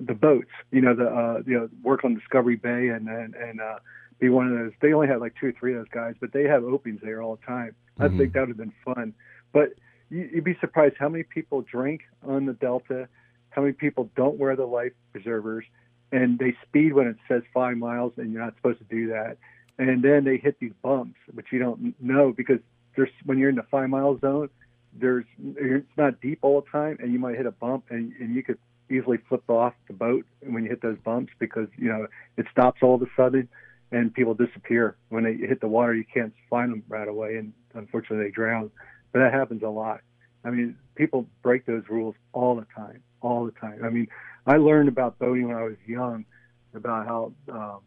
[0.00, 0.50] the boats.
[0.70, 3.78] You know, the uh, you know work on Discovery Bay and and, and uh,
[4.18, 4.72] be one of those.
[4.80, 7.22] They only had like two or three of those guys, but they have openings there
[7.22, 7.74] all the time.
[7.98, 8.18] I Mm-hmm.
[8.18, 9.14] think that would have been fun.
[9.52, 9.74] But
[10.10, 13.08] you, you'd be surprised how many people drink on the Delta,
[13.50, 15.64] how many people don't wear the life preservers,
[16.12, 19.38] and they speed when it says five miles, and you're not supposed to do that.
[19.78, 22.58] And then they hit these bumps, which you don't know because
[22.96, 24.48] there's when you're in the five mile zone,
[24.92, 25.24] there's
[25.56, 28.42] it's not deep all the time, and you might hit a bump, and, and you
[28.42, 28.58] could
[28.90, 32.06] easily flip off the boat when you hit those bumps because you know
[32.36, 33.48] it stops all of a sudden
[33.92, 34.96] and people disappear.
[35.08, 38.70] When they hit the water you can't find them right away and unfortunately they drown.
[39.12, 40.00] But that happens a lot.
[40.44, 43.80] I mean people break those rules all the time all the time.
[43.84, 44.08] I mean
[44.46, 46.26] i learned about boating when i was young
[46.74, 47.80] about how um,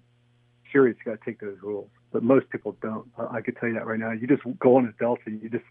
[0.72, 3.08] serious you got to take those rules but most people don't.
[3.18, 4.12] I, I could tell you that right now.
[4.12, 5.66] You just go on a delta you just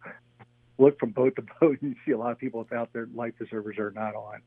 [0.78, 3.34] look from boat to boat and you see a lot of people without their life
[3.36, 4.40] preservers are not on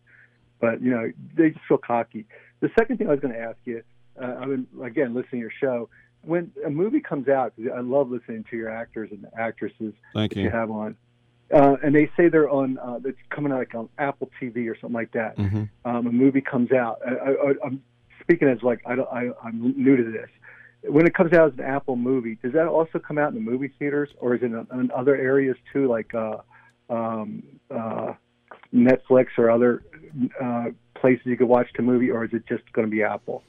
[0.59, 2.25] but you know they just feel cocky.
[2.59, 3.83] The second thing I was going to ask you,
[4.21, 5.89] uh, I've been again listening to your show.
[6.21, 10.39] When a movie comes out, I love listening to your actors and actresses Thank that
[10.39, 10.45] you.
[10.45, 10.97] you have on,
[11.53, 14.75] uh, and they say they're on, uh, it's coming out like on Apple TV or
[14.75, 15.37] something like that.
[15.37, 15.63] Mm-hmm.
[15.85, 16.99] Um, a movie comes out.
[17.07, 17.81] I, I, I'm
[18.21, 20.29] speaking as like I, don't- I, I'm new to this.
[20.83, 23.51] When it comes out as an Apple movie, does that also come out in the
[23.51, 26.37] movie theaters, or is it in, in other areas too, like uh,
[26.89, 28.13] um, uh,
[28.73, 29.83] Netflix or other
[30.41, 30.65] uh,
[30.95, 33.43] places you could watch the movie, or is it just going to be Apple?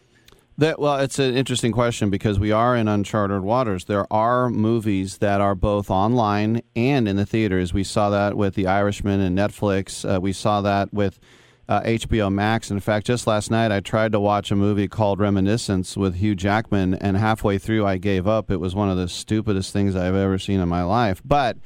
[0.58, 3.86] That, well, it's an interesting question because we are in uncharted waters.
[3.86, 7.72] There are movies that are both online and in the theaters.
[7.72, 10.04] We saw that with The Irishman and Netflix.
[10.04, 11.18] Uh, we saw that with
[11.66, 12.70] uh, HBO Max.
[12.70, 16.34] In fact, just last night I tried to watch a movie called Reminiscence with Hugh
[16.34, 18.50] Jackman, and halfway through I gave up.
[18.50, 21.22] It was one of the stupidest things I've ever seen in my life.
[21.24, 21.56] But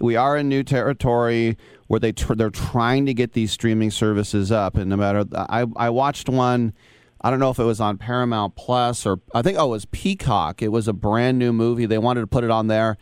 [0.00, 1.56] we are in new territory
[1.86, 5.66] where they tr- they're trying to get these streaming services up, and no matter I
[5.76, 6.72] I watched one.
[7.20, 9.86] I don't know if it was on Paramount Plus or I think oh it was
[9.86, 10.60] Peacock.
[10.60, 11.86] It was a brand new movie.
[11.86, 12.98] They wanted to put it on there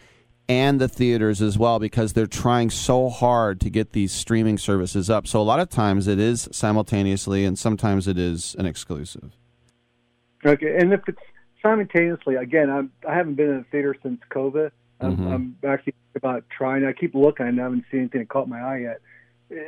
[0.48, 5.08] and the theaters as well because they're trying so hard to get these streaming services
[5.08, 5.26] up.
[5.26, 9.32] So a lot of times it is simultaneously and sometimes it is an exclusive.
[10.44, 11.20] Okay, and if it's
[11.62, 14.72] simultaneously, again, I'm I haven't been in a theater since COVID.
[15.02, 15.32] I'm, Mhm.
[15.32, 16.84] I'm actually about trying.
[16.84, 17.46] I keep looking.
[17.46, 19.00] I haven't seen anything that caught my eye yet.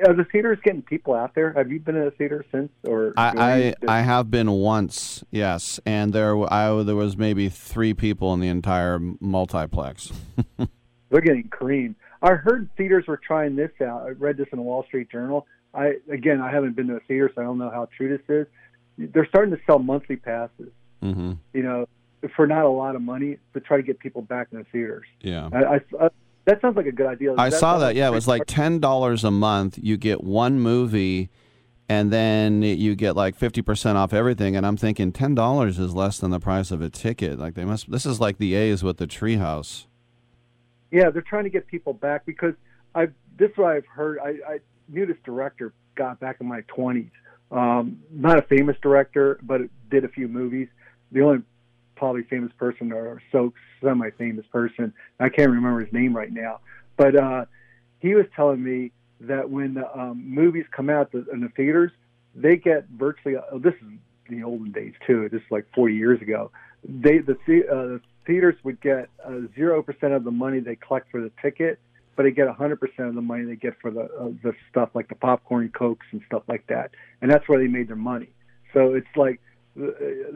[0.06, 1.52] Are the theaters getting people out there?
[1.52, 5.78] Have you been in a theater since, or I, I, I have been once, yes,
[5.84, 10.10] and there I, there was maybe three people in the entire multiplex.
[11.10, 11.96] they're getting creamed.
[12.22, 14.04] I heard theaters were trying this out.
[14.06, 15.46] I read this in the Wall Street Journal.
[15.74, 18.26] I again, I haven't been to a theater, so I don't know how true this
[18.28, 18.46] is.
[19.12, 20.70] They're starting to sell monthly passes.
[21.02, 21.32] mm-hmm.
[21.52, 21.88] You know,
[22.36, 25.06] for not a lot of money to try to get people back in the theaters.
[25.20, 25.48] Yeah.
[25.52, 26.08] I, I, I
[26.44, 27.30] that sounds like a good idea.
[27.30, 27.94] Does I saw sound that.
[27.94, 29.78] Yeah, it was like ten dollars a month.
[29.80, 31.30] You get one movie,
[31.88, 34.54] and then you get like fifty percent off everything.
[34.54, 37.38] And I'm thinking ten dollars is less than the price of a ticket.
[37.38, 37.90] Like they must.
[37.90, 39.86] This is like the A's with the treehouse.
[40.90, 42.54] Yeah, they're trying to get people back because
[42.94, 43.06] I.
[43.36, 44.18] This is what I've heard.
[44.20, 47.10] I, I knew this director got back in my twenties.
[47.50, 50.68] Um, not a famous director, but did a few movies.
[51.10, 51.42] The only
[51.96, 53.52] probably famous person or so
[53.82, 54.92] semi-famous person.
[55.20, 56.60] I can't remember his name right now,
[56.96, 57.44] but uh,
[58.00, 61.92] he was telling me that when the um, movies come out in the theaters,
[62.34, 63.36] they get virtually.
[63.50, 63.98] Oh, this is
[64.28, 65.28] the olden days too.
[65.30, 66.50] This is like 40 years ago.
[66.82, 69.08] They the, uh, the theaters would get
[69.54, 71.78] zero uh, percent of the money they collect for the ticket,
[72.16, 75.08] but they get 100% of the money they get for the uh, the stuff like
[75.08, 76.90] the popcorn, cokes, and stuff like that,
[77.22, 78.30] and that's where they made their money.
[78.72, 79.40] So it's like,
[79.80, 79.86] uh,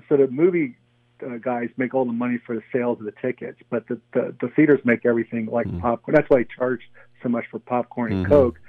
[0.08, 0.76] so the movie
[1.24, 4.34] uh, guys make all the money for the sales of the tickets, but the the,
[4.40, 6.14] the theaters make everything like mm popcorn.
[6.14, 6.80] That's why they charge
[7.22, 8.32] so much for popcorn and mm-hmm.
[8.32, 8.60] coke.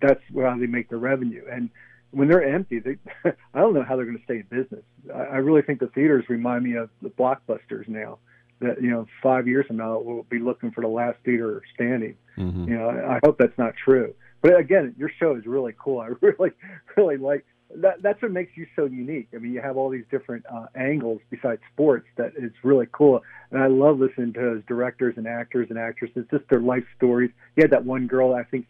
[0.00, 1.42] That's how they make their revenue.
[1.50, 1.70] And
[2.12, 4.84] when they're empty, they, I don't know how they're going to stay in business.
[5.12, 8.18] I, I really think the theaters remind me of the blockbusters now.
[8.60, 12.16] That you know, five years from now, we'll be looking for the last theater standing.
[12.38, 12.68] Mm-hmm.
[12.68, 14.14] You know, I, I hope that's not true.
[14.40, 16.00] But again, your show is really cool.
[16.00, 16.52] I really,
[16.96, 17.44] really like
[17.82, 18.02] that.
[18.02, 19.28] That's what makes you so unique.
[19.34, 23.22] I mean, you have all these different uh, angles besides sports that is really cool.
[23.50, 27.30] And I love listening to those directors and actors and actresses, just their life stories.
[27.56, 28.66] You had that one girl, I think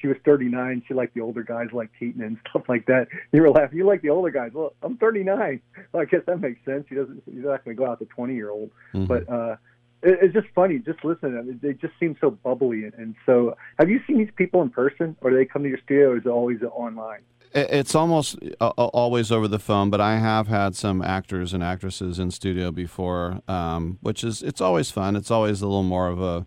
[0.00, 0.82] she was 39.
[0.88, 3.08] She liked the older guys like Keaton and stuff like that.
[3.32, 3.78] You were laughing.
[3.78, 4.50] You like the older guys.
[4.52, 5.60] Well, I'm 39.
[5.92, 6.86] Well, I guess that makes sense.
[6.88, 7.22] He doesn't.
[7.26, 8.70] He's not going to go out to 20 year old.
[8.94, 9.06] Mm-hmm.
[9.06, 9.56] But uh,
[10.02, 10.78] it, it's just funny.
[10.78, 11.36] Just listen.
[11.36, 12.84] I mean, they just seem so bubbly.
[12.84, 15.68] And, and so, have you seen these people in person, or do they come to
[15.68, 17.20] your studio, or is it always online?
[17.52, 22.18] It's almost uh, always over the phone, but I have had some actors and actresses
[22.20, 25.16] in studio before, um, which is it's always fun.
[25.16, 26.46] It's always a little more of a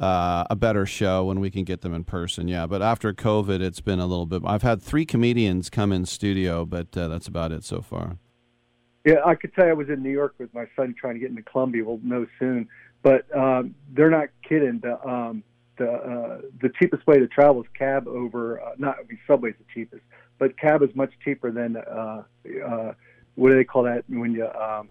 [0.00, 2.48] uh, a better show when we can get them in person.
[2.48, 4.42] Yeah, but after COVID, it's been a little bit.
[4.44, 8.18] I've had three comedians come in studio, but uh, that's about it so far.
[9.04, 11.20] Yeah, I could tell you I was in New York with my son trying to
[11.20, 11.84] get into Columbia.
[11.84, 12.68] We'll know soon,
[13.02, 14.80] but um, they're not kidding.
[14.82, 15.42] The um,
[15.78, 18.60] the uh, the cheapest way to travel is cab over.
[18.60, 20.02] Uh, not I mean, subway's the cheapest,
[20.38, 22.22] but cab is much cheaper than uh,
[22.66, 22.92] uh,
[23.34, 24.88] what do they call that when you um,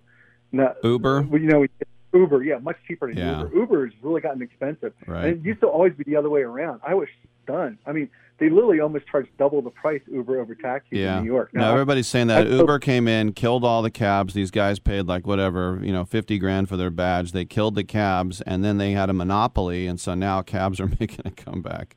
[0.52, 1.28] not Uber.
[1.32, 1.66] You know,
[2.14, 3.44] Uber, yeah, much cheaper than yeah.
[3.44, 3.56] Uber.
[3.56, 5.26] Uber has really gotten expensive, right.
[5.26, 6.82] and it used to always be the other way around.
[6.86, 7.08] I was
[7.44, 7.80] stunned.
[7.86, 11.18] I mean, they literally almost charge double the price Uber over taxis yeah.
[11.18, 11.52] in New York.
[11.54, 14.34] Now, no, everybody's saying that Uber came in, killed all the cabs.
[14.34, 17.32] These guys paid like whatever, you know, fifty grand for their badge.
[17.32, 20.88] They killed the cabs, and then they had a monopoly, and so now cabs are
[21.00, 21.96] making a comeback.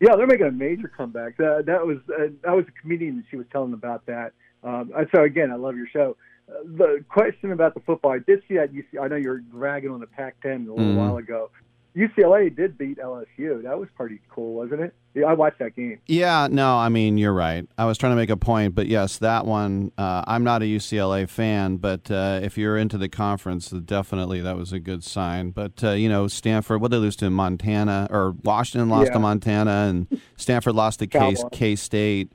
[0.00, 1.36] Yeah, they're making a major comeback.
[1.38, 4.32] That, that was uh, that was a comedian that she was telling about that.
[4.62, 6.16] Um, so again, I love your show
[6.48, 8.72] Uh, the question about the football, I did see that.
[8.72, 10.96] UC, I know you're ragging on the Pac-10 a little mm.
[10.96, 11.50] while ago.
[11.98, 13.62] UCLA did beat LSU.
[13.64, 14.94] That was pretty cool, wasn't it?
[15.14, 15.98] Yeah, I watched that game.
[16.06, 17.66] Yeah, no, I mean you're right.
[17.76, 19.90] I was trying to make a point, but yes, that one.
[19.98, 24.56] Uh, I'm not a UCLA fan, but uh, if you're into the conference, definitely that
[24.56, 25.50] was a good sign.
[25.50, 29.14] But uh, you know, Stanford, what they lose to Montana or Washington lost yeah.
[29.14, 32.32] to Montana, and Stanford lost to K K State.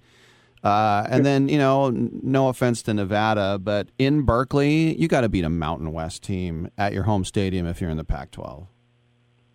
[0.62, 5.28] Uh, and then, you know, no offense to Nevada, but in Berkeley, you got to
[5.28, 8.66] beat a Mountain West team at your home stadium if you're in the Pac 12.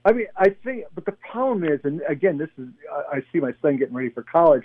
[0.09, 2.69] I mean, I think, but the problem is, and again, this is,
[3.13, 4.65] I see my son getting ready for college.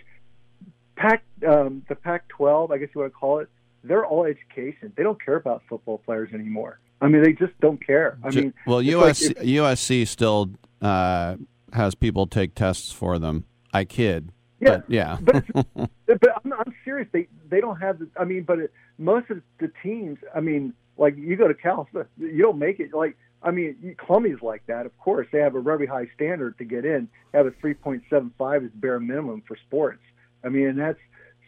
[0.96, 3.50] Pac, um, the Pac 12, I guess you want to call it,
[3.84, 4.94] they're all education.
[4.96, 6.80] They don't care about football players anymore.
[7.02, 8.18] I mean, they just don't care.
[8.24, 10.52] I mean, well, USC, like USC still
[10.82, 11.36] uh,
[11.74, 13.44] has people take tests for them.
[13.74, 14.32] I kid.
[14.62, 15.18] Yeah, but, yeah.
[15.22, 15.44] but,
[16.06, 17.10] but I'm, I'm serious.
[17.12, 18.00] They they don't have.
[18.00, 20.20] The, I mean, but it, most of the teams.
[20.34, 22.94] I mean, like you go to Cal, you don't make it.
[22.94, 24.86] Like I mean, Columbia's like that.
[24.86, 27.10] Of course, they have a very high standard to get in.
[27.32, 30.02] They have a 3.75 is bare minimum for sports.
[30.44, 31.00] I mean, and that's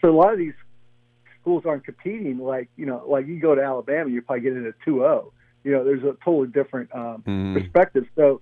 [0.02, 0.54] so a lot of these
[1.42, 4.66] schools aren't competing like you know, like you go to Alabama, you probably get in
[4.66, 5.32] a 2-0.
[5.64, 7.54] You know, there's a totally different um, mm-hmm.
[7.56, 8.06] perspective.
[8.16, 8.42] So,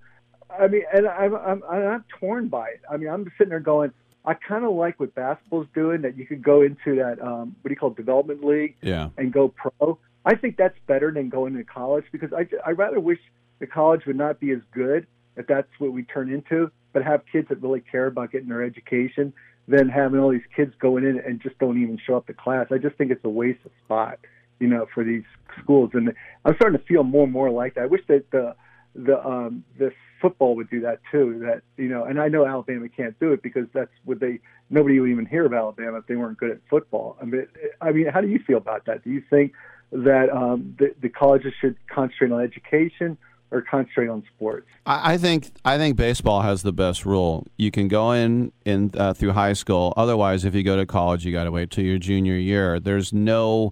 [0.49, 2.81] I mean, and I'm, I'm I'm torn by it.
[2.89, 3.91] I mean, I'm sitting there going,
[4.25, 7.69] I kind of like what basketball's doing that you could go into that um, what
[7.69, 9.09] do you call it, development league yeah.
[9.17, 9.97] and go pro.
[10.25, 13.19] I think that's better than going to college because I I rather wish
[13.63, 15.07] the college would not be as good
[15.37, 18.61] if that's what we turn into, but have kids that really care about getting their
[18.61, 19.31] education
[19.69, 22.67] than having all these kids going in and just don't even show up to class.
[22.71, 24.19] I just think it's a waste of spot,
[24.59, 25.23] you know, for these
[25.61, 25.91] schools.
[25.93, 26.13] And
[26.43, 27.83] I'm starting to feel more and more like that.
[27.83, 28.53] I wish that the
[28.95, 29.91] the um the
[30.21, 31.39] football would do that too.
[31.45, 34.99] That you know, and I know Alabama can't do it because that's what they nobody
[34.99, 37.15] would even hear of Alabama if they weren't good at football.
[37.21, 37.47] I mean,
[37.79, 39.05] I mean, how do you feel about that?
[39.05, 39.53] Do you think
[39.93, 43.17] that um, the, the colleges should concentrate on education?
[43.53, 44.67] Or concentrate on sports.
[44.85, 47.45] I think I think baseball has the best rule.
[47.55, 49.93] You can go in in uh, through high school.
[49.95, 52.79] Otherwise, if you go to college, you got to wait till your junior year.
[52.79, 53.71] There's no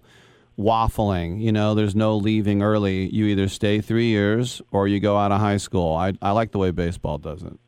[0.58, 1.40] waffling.
[1.42, 3.08] You know, there's no leaving early.
[3.12, 5.96] You either stay three years or you go out of high school.
[5.96, 7.58] I, I like the way baseball does it.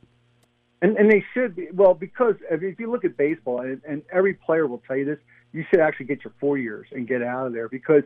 [0.82, 4.34] And, and they should be, well, because if you look at baseball, and, and every
[4.34, 5.18] player will tell you this,
[5.52, 8.02] you should actually get your four years and get out of there because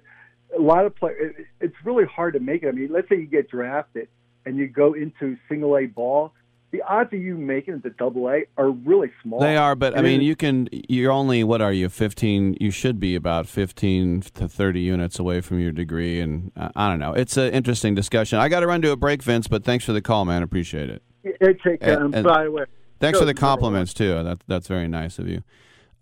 [0.57, 1.35] a lot of players.
[1.39, 2.69] It, it's really hard to make it.
[2.69, 4.09] I mean, let's say you get drafted
[4.47, 6.33] and you go into single A ball.
[6.71, 9.41] The odds of you making it to double A are really small.
[9.41, 10.69] They are, but I mean, you can.
[10.71, 11.89] You're only what are you?
[11.89, 12.59] Fifteen.
[12.61, 16.91] You should be about fifteen to thirty units away from your degree, and uh, I
[16.91, 17.15] don't know.
[17.15, 18.39] It's an interesting discussion.
[18.39, 20.43] I got to run to a break, Vince, but thanks for the call, man.
[20.43, 21.03] Appreciate it.
[21.25, 22.65] It take And- um, and by the way.
[23.01, 24.23] Thanks for the compliments too.
[24.23, 25.43] That that's very nice of you.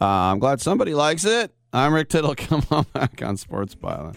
[0.01, 1.53] Uh, I'm glad somebody likes it.
[1.73, 2.35] I'm Rick Tittle.
[2.37, 4.17] Come on back on Sports Byline.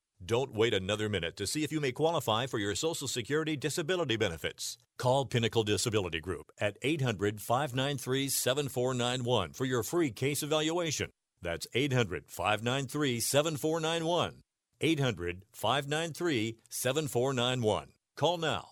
[0.23, 4.17] Don't wait another minute to see if you may qualify for your Social Security disability
[4.17, 4.77] benefits.
[4.97, 11.09] Call Pinnacle Disability Group at 800 593 7491 for your free case evaluation.
[11.41, 14.43] That's 800 593 7491.
[14.79, 17.87] 800 593 7491.
[18.15, 18.67] Call now.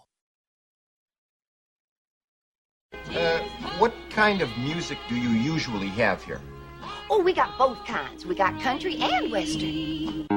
[2.94, 3.40] Uh,
[3.80, 6.42] what kind of music do you usually have here?
[7.10, 8.24] Oh, we got both kinds.
[8.24, 10.28] We got country and western.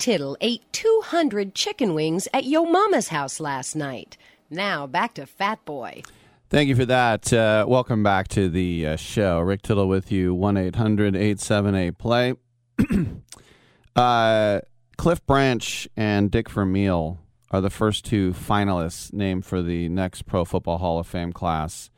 [0.00, 4.16] Tittle ate 200 chicken wings at Yo Mama's house last night.
[4.48, 6.02] Now back to Fat Boy.
[6.48, 7.30] Thank you for that.
[7.30, 9.40] Uh, welcome back to the uh, show.
[9.40, 12.34] Rick Tittle with you, 1 800 878 Play.
[13.96, 14.60] uh,
[14.96, 17.18] Cliff Branch and Dick Vermeil
[17.50, 21.90] are the first two finalists named for the next Pro Football Hall of Fame class.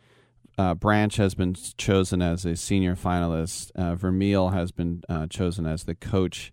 [0.58, 3.70] Uh, Branch has been chosen as a senior finalist.
[3.76, 6.52] Uh, Vermeil has been uh, chosen as the coach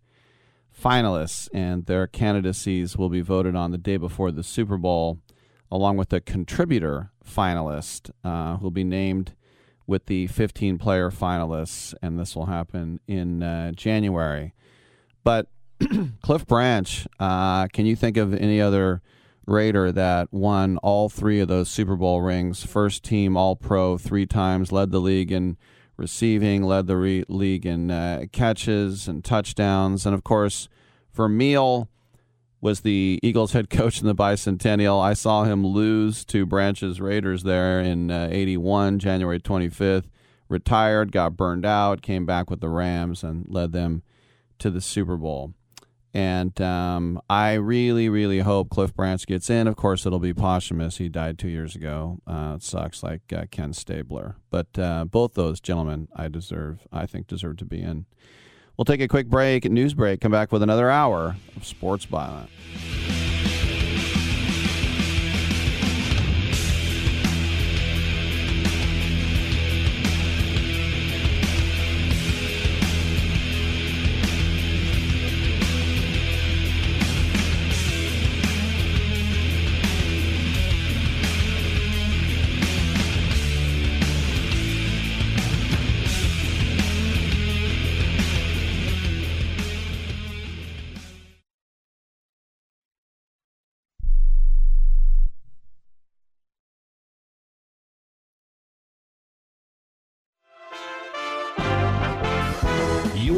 [0.79, 5.19] finalists, and their candidacies will be voted on the day before the Super Bowl,
[5.71, 9.33] along with the contributor finalist, uh, who will be named
[9.85, 14.53] with the 15 player finalists, and this will happen in uh, January.
[15.23, 15.47] But
[16.21, 19.01] Cliff Branch, uh, can you think of any other
[19.45, 22.63] Raider that won all three of those Super Bowl rings?
[22.63, 25.57] First team All Pro three times, led the league in
[25.99, 30.69] receiving, led the re- league in uh, catches and touchdowns, and of course,
[31.13, 31.89] Vermeil
[32.61, 35.01] was the Eagles head coach in the bicentennial.
[35.01, 40.05] I saw him lose to Branch's Raiders there in uh, 81, January 25th.
[40.47, 44.01] Retired, got burned out, came back with the Rams and led them
[44.57, 45.53] to the Super Bowl.
[46.13, 49.67] And um, I really, really hope Cliff Branch gets in.
[49.67, 50.97] Of course, it'll be posthumous.
[50.97, 52.19] He died two years ago.
[52.25, 54.35] Uh, it sucks, like uh, Ken Stabler.
[54.49, 58.05] But uh, both those gentlemen, I deserve, I think, deserve to be in.
[58.75, 60.21] We'll take a quick break, news break.
[60.21, 62.47] Come back with another hour of Sports Byline.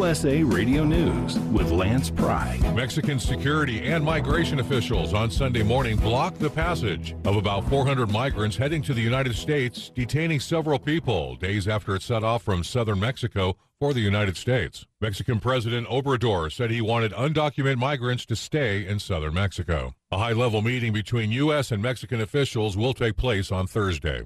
[0.01, 2.59] USA Radio News with Lance Pry.
[2.73, 8.57] Mexican security and migration officials on Sunday morning blocked the passage of about 400 migrants
[8.57, 12.99] heading to the United States, detaining several people days after it set off from southern
[12.99, 14.87] Mexico for the United States.
[14.99, 19.93] Mexican President Obrador said he wanted undocumented migrants to stay in southern Mexico.
[20.11, 21.71] A high level meeting between U.S.
[21.71, 24.23] and Mexican officials will take place on Thursday.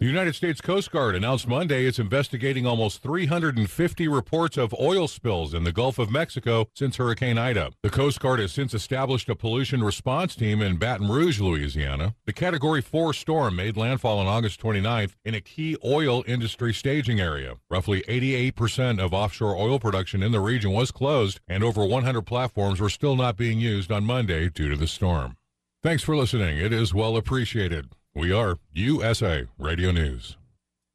[0.00, 5.52] The United States Coast Guard announced Monday it's investigating almost 350 reports of oil spills
[5.52, 7.72] in the Gulf of Mexico since Hurricane Ida.
[7.82, 12.14] The Coast Guard has since established a pollution response team in Baton Rouge, Louisiana.
[12.24, 17.20] The Category 4 storm made landfall on August 29th in a key oil industry staging
[17.20, 17.56] area.
[17.68, 22.80] Roughly 88% of offshore oil production in the region was closed, and over 100 platforms
[22.80, 25.36] were still not being used on Monday due to the storm.
[25.82, 26.56] Thanks for listening.
[26.56, 27.90] It is well appreciated.
[28.12, 30.36] We are USA Radio News.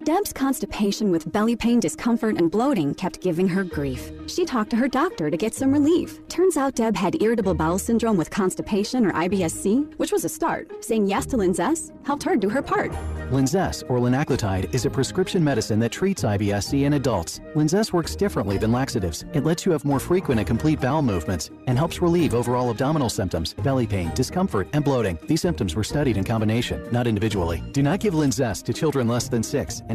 [0.05, 4.11] Deb's constipation with belly pain, discomfort, and bloating kept giving her grief.
[4.27, 6.19] She talked to her doctor to get some relief.
[6.27, 10.85] Turns out Deb had irritable bowel syndrome with constipation or IBS-C, which was a start.
[10.85, 12.91] Saying yes to Linzess helped her do her part.
[13.31, 17.39] Linzess, or linaclotide, is a prescription medicine that treats IBS-C in adults.
[17.55, 19.25] Linzess works differently than laxatives.
[19.33, 23.09] It lets you have more frequent and complete bowel movements and helps relieve overall abdominal
[23.09, 25.17] symptoms, belly pain, discomfort, and bloating.
[25.25, 27.63] These symptoms were studied in combination, not individually.
[27.71, 29.94] Do not give Linzess to children less than 6 and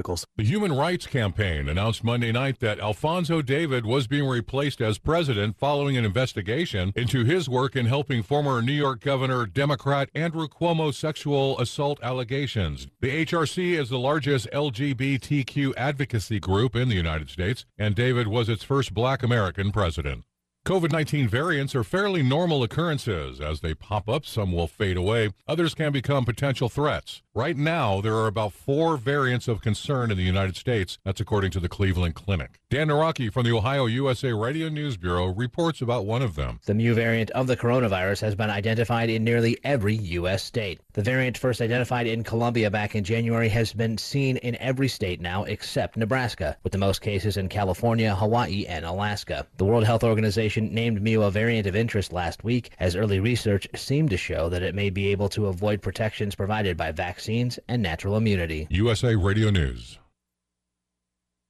[0.37, 5.57] The Human Rights Campaign announced Monday night that Alfonso David was being replaced as president
[5.57, 10.93] following an investigation into his work in helping former New York Governor Democrat Andrew Cuomo
[10.93, 12.87] sexual assault allegations.
[12.99, 18.49] The HRC is the largest LGBTQ advocacy group in the United States, and David was
[18.49, 20.23] its first black American president.
[20.63, 23.41] COVID 19 variants are fairly normal occurrences.
[23.41, 27.23] As they pop up, some will fade away, others can become potential threats.
[27.33, 30.97] Right now, there are about four variants of concern in the United States.
[31.05, 32.59] That's according to the Cleveland Clinic.
[32.69, 36.59] Dan Naraki from the Ohio USA Radio News Bureau reports about one of them.
[36.65, 40.43] The mu variant of the coronavirus has been identified in nearly every U.S.
[40.43, 40.81] state.
[40.91, 45.21] The variant first identified in Colombia back in January has been seen in every state
[45.21, 49.47] now except Nebraska, with the most cases in California, Hawaii, and Alaska.
[49.55, 53.69] The World Health Organization named mu a variant of interest last week, as early research
[53.73, 57.20] seemed to show that it may be able to avoid protections provided by vaccines
[57.67, 58.67] and natural immunity.
[58.69, 59.97] USA Radio News.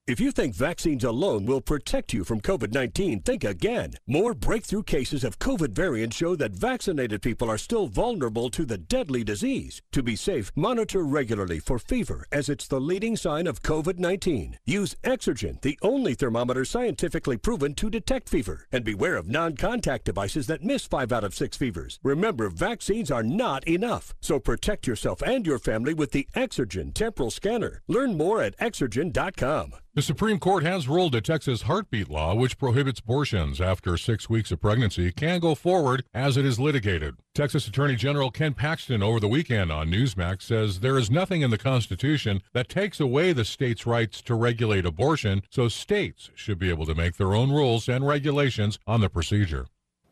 [0.07, 3.94] If you think vaccines alone will protect you from COVID 19, think again.
[4.07, 8.80] More breakthrough cases of COVID variants show that vaccinated people are still vulnerable to the
[8.80, 9.80] deadly disease.
[9.91, 14.57] To be safe, monitor regularly for fever, as it's the leading sign of COVID 19.
[14.65, 18.65] Use Exergen, the only thermometer scientifically proven to detect fever.
[18.72, 21.99] And beware of non contact devices that miss five out of six fevers.
[22.02, 24.15] Remember, vaccines are not enough.
[24.19, 27.84] So protect yourself and your family with the Exergen temporal scanner.
[27.88, 29.73] Learn more at exergen.com.
[29.93, 34.49] The Supreme Court has ruled a Texas heartbeat law which prohibits abortions after six weeks
[34.49, 37.15] of pregnancy can go forward as it is litigated.
[37.35, 41.49] Texas Attorney General Ken Paxton over the weekend on Newsmax says there is nothing in
[41.49, 46.69] the Constitution that takes away the state's rights to regulate abortion, so states should be
[46.69, 49.68] able to make their own rules and regulations on the procedure.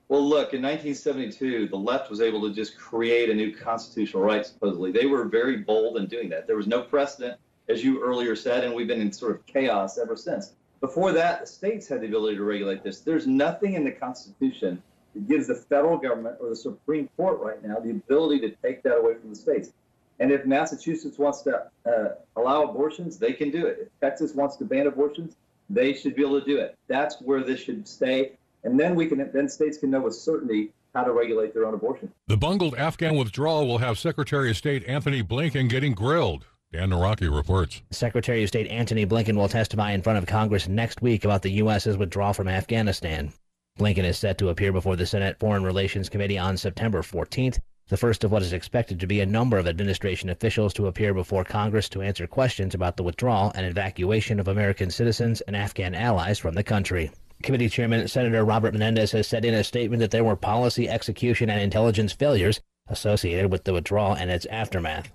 [0.09, 4.45] Well, look, in 1972, the left was able to just create a new constitutional right,
[4.45, 4.91] supposedly.
[4.91, 6.47] They were very bold in doing that.
[6.47, 7.39] There was no precedent
[7.69, 10.53] as you earlier said, and we've been in sort of chaos ever since.
[10.81, 13.01] Before that, the states had the ability to regulate this.
[13.01, 14.81] There's nothing in the Constitution
[15.13, 18.81] that gives the federal government or the Supreme Court right now the ability to take
[18.83, 19.71] that away from the states.
[20.19, 23.77] And if Massachusetts wants to uh, allow abortions, they can do it.
[23.81, 25.35] If Texas wants to ban abortions,
[25.69, 26.77] they should be able to do it.
[26.87, 28.33] That's where this should stay.
[28.63, 31.73] And then we can, then states can know with certainty how to regulate their own
[31.73, 32.11] abortion.
[32.27, 36.45] The bungled Afghan withdrawal will have Secretary of State Antony Blinken getting grilled.
[36.71, 37.81] Dan Naraki reports.
[37.89, 41.53] Secretary of State Antony Blinken will testify in front of Congress next week about the
[41.53, 43.33] U.S.'s withdrawal from Afghanistan.
[43.79, 47.97] Blinken is set to appear before the Senate Foreign Relations Committee on September 14th, the
[47.97, 51.43] first of what is expected to be a number of administration officials to appear before
[51.43, 56.37] Congress to answer questions about the withdrawal and evacuation of American citizens and Afghan allies
[56.37, 57.09] from the country.
[57.41, 61.49] Committee Chairman Senator Robert Menendez has said in a statement that there were policy, execution,
[61.49, 65.11] and intelligence failures associated with the withdrawal and its aftermath.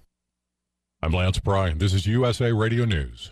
[1.05, 1.75] I'm Lance Pry.
[1.75, 3.31] This is USA Radio News.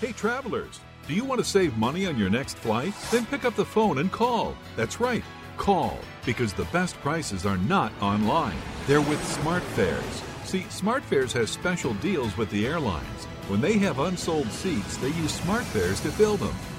[0.00, 2.92] Hey, travelers, do you want to save money on your next flight?
[3.12, 4.56] Then pick up the phone and call.
[4.74, 5.22] That's right,
[5.58, 8.58] call, because the best prices are not online.
[8.88, 10.44] They're with SmartFares.
[10.44, 13.26] See, SmartFares has special deals with the airlines.
[13.46, 16.56] When they have unsold seats, they use SmartFares to fill them.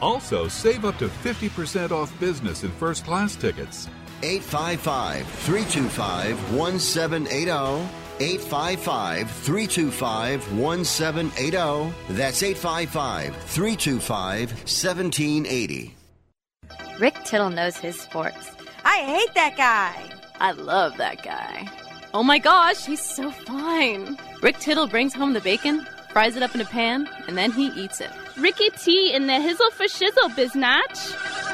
[0.00, 3.88] Also, save up to 50% off business and first class tickets.
[4.22, 8.06] 855 325 1780.
[8.18, 11.94] 855 325 1780.
[12.10, 15.94] That's 855 325 1780.
[16.98, 18.52] Rick Tittle knows his sports.
[18.84, 20.10] I hate that guy.
[20.40, 21.68] I love that guy.
[22.14, 24.16] Oh my gosh, he's so fine.
[24.42, 27.66] Rick Tittle brings home the bacon, fries it up in a pan, and then he
[27.68, 28.10] eats it.
[28.38, 31.46] Ricky T in the hizzle for shizzle, biznatch.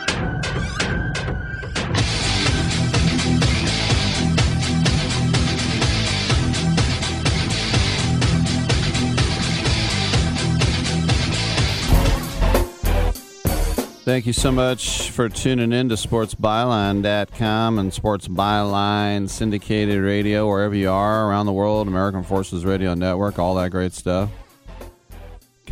[14.05, 20.75] Thank you so much for tuning in to sportsbyline.com and Sports Byline syndicated radio, wherever
[20.75, 24.29] you are around the world, American Forces Radio Network, all that great stuff.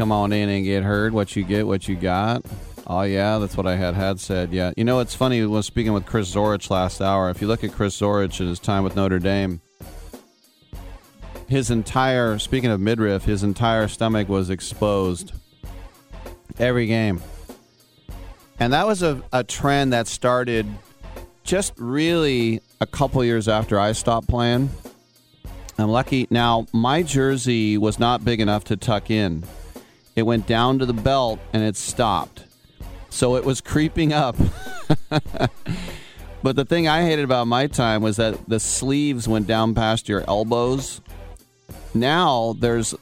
[0.01, 1.12] Come on in and get heard.
[1.12, 2.43] What you get, what you got.
[2.86, 4.51] Oh, yeah, that's what I had had said.
[4.51, 4.72] Yeah.
[4.74, 7.72] You know, it's funny, when speaking with Chris Zorich last hour, if you look at
[7.72, 9.60] Chris Zorich and his time with Notre Dame,
[11.48, 15.32] his entire, speaking of midriff, his entire stomach was exposed
[16.59, 17.20] every game
[18.60, 20.66] and that was a, a trend that started
[21.43, 24.70] just really a couple years after I stopped playing.
[25.78, 26.27] I'm lucky.
[26.31, 29.44] Now, my jersey was not big enough to tuck in.
[30.20, 32.44] It went down to the belt and it stopped.
[33.09, 34.36] So it was creeping up.
[36.42, 40.10] but the thing I hated about my time was that the sleeves went down past
[40.10, 41.01] your elbows.
[41.94, 42.94] Now there's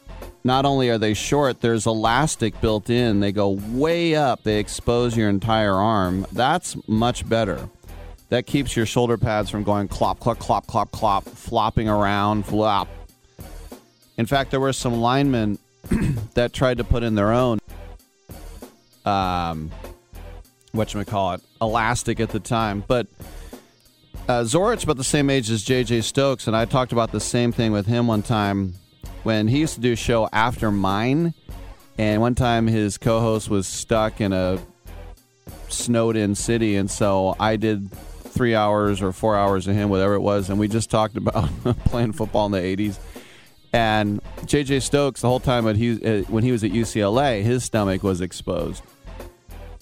[0.44, 3.18] not only are they short, there's elastic built in.
[3.18, 6.24] They go way up, they expose your entire arm.
[6.30, 7.68] That's much better.
[8.28, 12.86] That keeps your shoulder pads from going clop, clop, clop, clop, clop, flopping around, flop.
[14.16, 15.58] In fact, there were some linemen
[16.34, 17.58] that tried to put in their own,
[19.04, 19.70] um,
[20.72, 22.84] what you call it, elastic at the time.
[22.86, 23.06] But
[24.28, 26.02] uh, Zorich about the same age as J.J.
[26.02, 28.74] Stokes, and I talked about the same thing with him one time
[29.22, 31.34] when he used to do a show after mine,
[31.96, 34.58] And one time his co host was stuck in a
[35.68, 36.76] snowed in city.
[36.76, 40.48] And so I did three hours or four hours of him, whatever it was.
[40.50, 41.48] And we just talked about
[41.86, 42.98] playing football in the 80s.
[43.72, 47.64] And JJ Stokes, the whole time when he, uh, when he was at UCLA, his
[47.64, 48.82] stomach was exposed.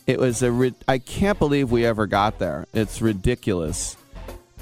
[0.07, 0.73] It was a.
[0.87, 2.67] I can't believe we ever got there.
[2.73, 3.97] It's ridiculous.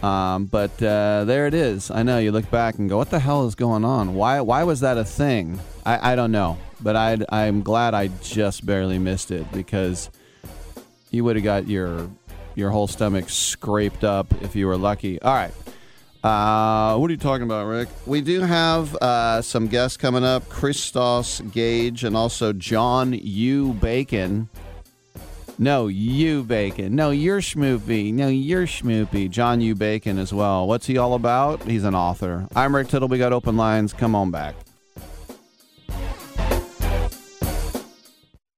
[0.02, 1.90] Um, but uh, there it is.
[1.90, 4.14] I know you look back and go, "What the hell is going on?
[4.14, 4.40] Why?
[4.40, 8.64] Why was that a thing?" I, I don't know, but I I'm glad I just
[8.64, 10.10] barely missed it because
[11.10, 12.10] you would have got your
[12.55, 15.20] your whole stomach scraped up if you were lucky.
[15.20, 15.52] All right.
[16.24, 17.90] Uh, what are you talking about, Rick?
[18.06, 23.74] We do have uh, some guests coming up Christos Gage and also John U.
[23.74, 24.48] Bacon.
[25.59, 26.96] No, you Bacon.
[26.96, 28.14] No, you're Schmoopy.
[28.14, 29.28] No, you're Schmoopy.
[29.28, 29.74] John U.
[29.74, 30.66] Bacon as well.
[30.66, 31.62] What's he all about?
[31.64, 32.48] He's an author.
[32.56, 33.09] I'm Rick Tittle.
[33.09, 33.92] We got open lines.
[33.92, 34.55] Come on back.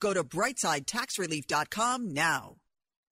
[0.00, 2.57] Go to brightsidetaxrelief.com now.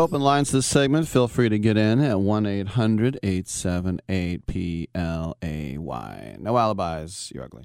[0.00, 1.08] Open lines this segment.
[1.08, 6.36] Feel free to get in at 1 800 878 PLAY.
[6.38, 7.30] No alibis.
[7.34, 7.64] You're ugly.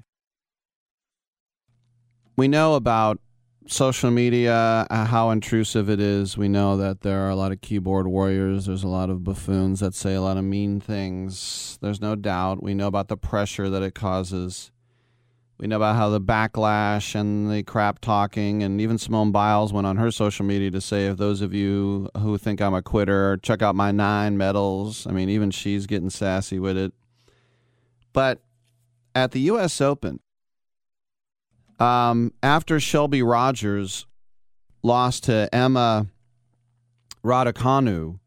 [2.36, 3.22] We know about
[3.68, 6.38] social media, uh, how intrusive it is.
[6.38, 8.66] We know that there are a lot of keyboard warriors.
[8.66, 11.80] There's a lot of buffoons that say a lot of mean things.
[11.82, 12.62] There's no doubt.
[12.62, 14.74] We know about the pressure that it causes.
[15.58, 19.88] We know about how the backlash and the crap talking, and even Simone Biles went
[19.88, 23.38] on her social media to say, if those of you who think I'm a quitter,
[23.38, 25.08] check out my nine medals.
[25.08, 26.94] I mean, even she's getting sassy with it.
[28.12, 28.42] But
[29.14, 29.80] at the U.S.
[29.80, 30.20] Open,
[31.80, 34.08] um, after Shelby Rogers
[34.84, 36.08] lost to Emma
[37.24, 38.20] Raducanu,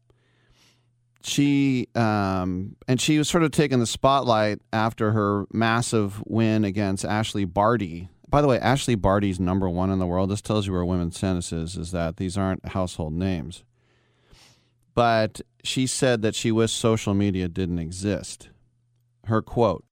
[1.21, 7.05] she um, and she was sort of taking the spotlight after her massive win against
[7.05, 8.09] Ashleigh Barty.
[8.29, 10.29] By the way, Ashleigh Barty's number one in the world.
[10.29, 11.75] This tells you where women's tennis is.
[11.75, 13.63] Is that these aren't household names.
[14.95, 18.49] But she said that she wished social media didn't exist.
[19.25, 19.83] Her quote: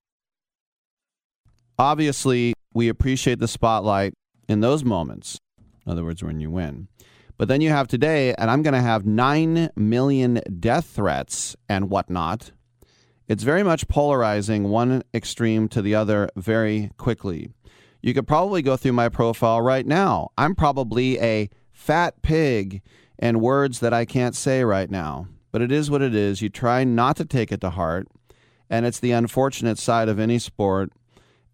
[1.77, 4.13] "Obviously, we appreciate the spotlight
[4.47, 5.39] in those moments.
[5.85, 6.87] In other words, when you win."
[7.38, 11.89] But then you have today, and I'm going to have 9 million death threats and
[11.89, 12.51] whatnot.
[13.27, 17.49] It's very much polarizing one extreme to the other very quickly.
[18.01, 20.30] You could probably go through my profile right now.
[20.38, 22.81] I'm probably a fat pig
[23.19, 25.27] and words that I can't say right now.
[25.51, 26.41] But it is what it is.
[26.41, 28.07] You try not to take it to heart.
[28.69, 30.91] And it's the unfortunate side of any sport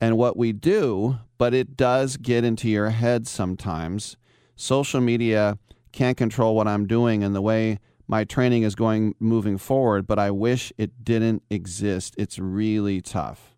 [0.01, 4.17] and what we do, but it does get into your head sometimes.
[4.55, 5.57] Social media
[5.93, 10.19] can't control what I'm doing and the way my training is going moving forward, but
[10.19, 12.15] I wish it didn't exist.
[12.17, 13.55] It's really tough.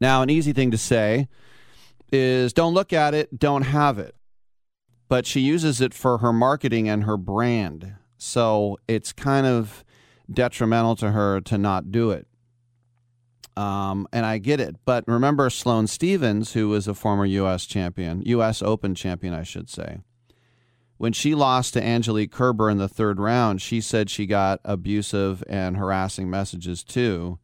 [0.00, 1.28] Now, an easy thing to say
[2.12, 4.14] is don't look at it, don't have it.
[5.08, 7.94] But she uses it for her marketing and her brand.
[8.16, 9.84] So it's kind of
[10.32, 12.26] detrimental to her to not do it.
[13.56, 14.76] Um, and I get it.
[14.84, 17.66] But remember Sloane Stephens, who was a former U.S.
[17.66, 18.62] champion, U.S.
[18.62, 19.98] Open champion, I should say.
[20.96, 25.42] When she lost to Angelique Kerber in the third round, she said she got abusive
[25.48, 27.38] and harassing messages too,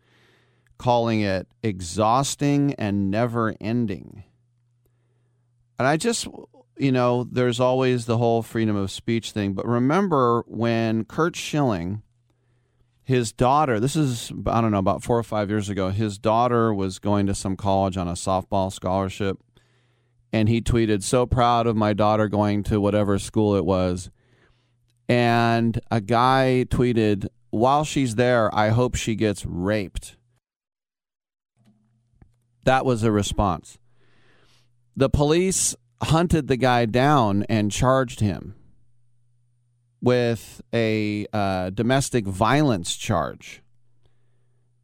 [0.78, 4.24] calling it exhausting and never ending.
[5.78, 6.28] And I just,
[6.78, 9.54] you know, there's always the whole freedom of speech thing.
[9.54, 12.02] But remember when Curt Schilling
[13.10, 16.72] his daughter, this is, I don't know, about four or five years ago, his daughter
[16.72, 19.42] was going to some college on a softball scholarship.
[20.32, 24.10] And he tweeted, So proud of my daughter going to whatever school it was.
[25.08, 30.16] And a guy tweeted, While she's there, I hope she gets raped.
[32.62, 33.76] That was a response.
[34.94, 38.54] The police hunted the guy down and charged him
[40.02, 43.62] with a uh, domestic violence charge.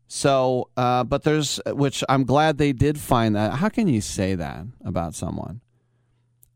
[0.09, 3.55] So, uh, but there's, which I'm glad they did find that.
[3.55, 5.60] How can you say that about someone?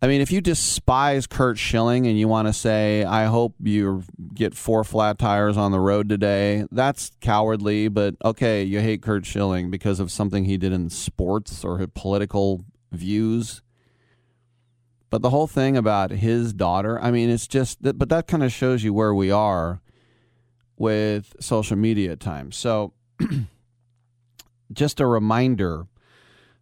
[0.03, 4.05] I mean, if you despise Curt Schilling and you want to say, I hope you
[4.33, 9.27] get four flat tires on the road today, that's cowardly, but okay, you hate Curt
[9.27, 13.61] Schilling because of something he did in sports or his political views.
[15.11, 18.45] But the whole thing about his daughter, I mean, it's just that, but that kind
[18.45, 19.81] of shows you where we are
[20.77, 22.57] with social media at times.
[22.57, 22.93] So,
[24.73, 25.89] just a reminder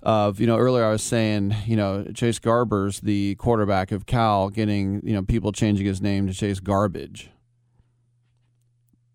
[0.02, 4.48] of, you know, earlier I was saying, you know, Chase Garbers, the quarterback of Cal,
[4.48, 7.30] getting, you know, people changing his name to Chase Garbage.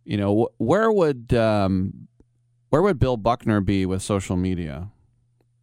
[0.05, 2.07] You know, where would um,
[2.69, 4.89] where would Bill Buckner be with social media?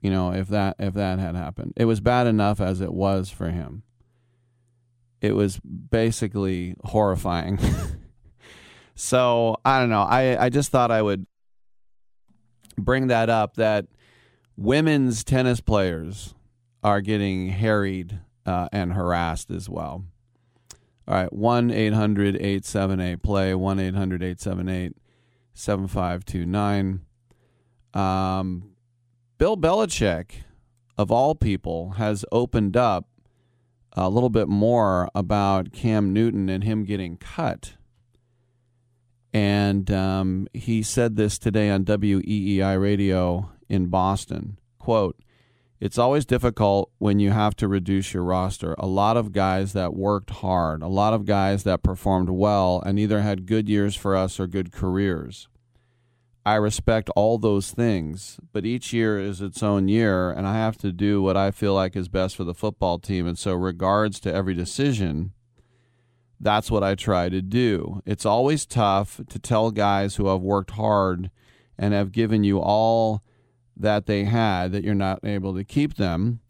[0.00, 1.72] You know if that if that had happened.
[1.76, 3.82] It was bad enough as it was for him.
[5.20, 7.58] It was basically horrifying.
[9.00, 10.02] So i don't know.
[10.02, 11.26] I i just thought i would
[12.76, 13.86] bring that up that
[14.58, 16.34] women's tennis players
[16.84, 20.04] are getting harried uh, and harassed as well.
[21.08, 24.92] All right 1-800-878 play 1-800-878
[25.54, 27.00] 7529
[27.94, 28.70] um
[29.40, 30.42] Bill Belichick,
[30.98, 33.08] of all people, has opened up
[33.94, 37.72] a little bit more about Cam Newton and him getting cut.
[39.32, 44.58] And um, he said this today on WEEI radio in Boston.
[44.78, 45.16] Quote,
[45.80, 48.74] it's always difficult when you have to reduce your roster.
[48.76, 52.98] A lot of guys that worked hard, a lot of guys that performed well and
[52.98, 55.48] either had good years for us or good careers.
[56.44, 60.78] I respect all those things, but each year is its own year, and I have
[60.78, 63.26] to do what I feel like is best for the football team.
[63.26, 65.32] And so, regards to every decision,
[66.40, 68.00] that's what I try to do.
[68.06, 71.30] It's always tough to tell guys who have worked hard
[71.76, 73.22] and have given you all
[73.76, 76.40] that they had that you're not able to keep them.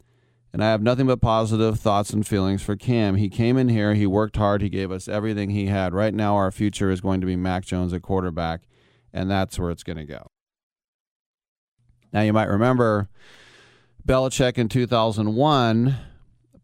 [0.53, 3.17] And I have nothing but positive thoughts and feelings for Cam.
[3.17, 5.95] He came in here, he worked hard, he gave us everything he had.
[5.95, 8.63] Right now, our future is going to be Mac Jones at quarterback
[9.13, 10.27] and that's where it's going to go.
[12.13, 13.09] Now, you might remember
[14.07, 15.97] Belichick in 2001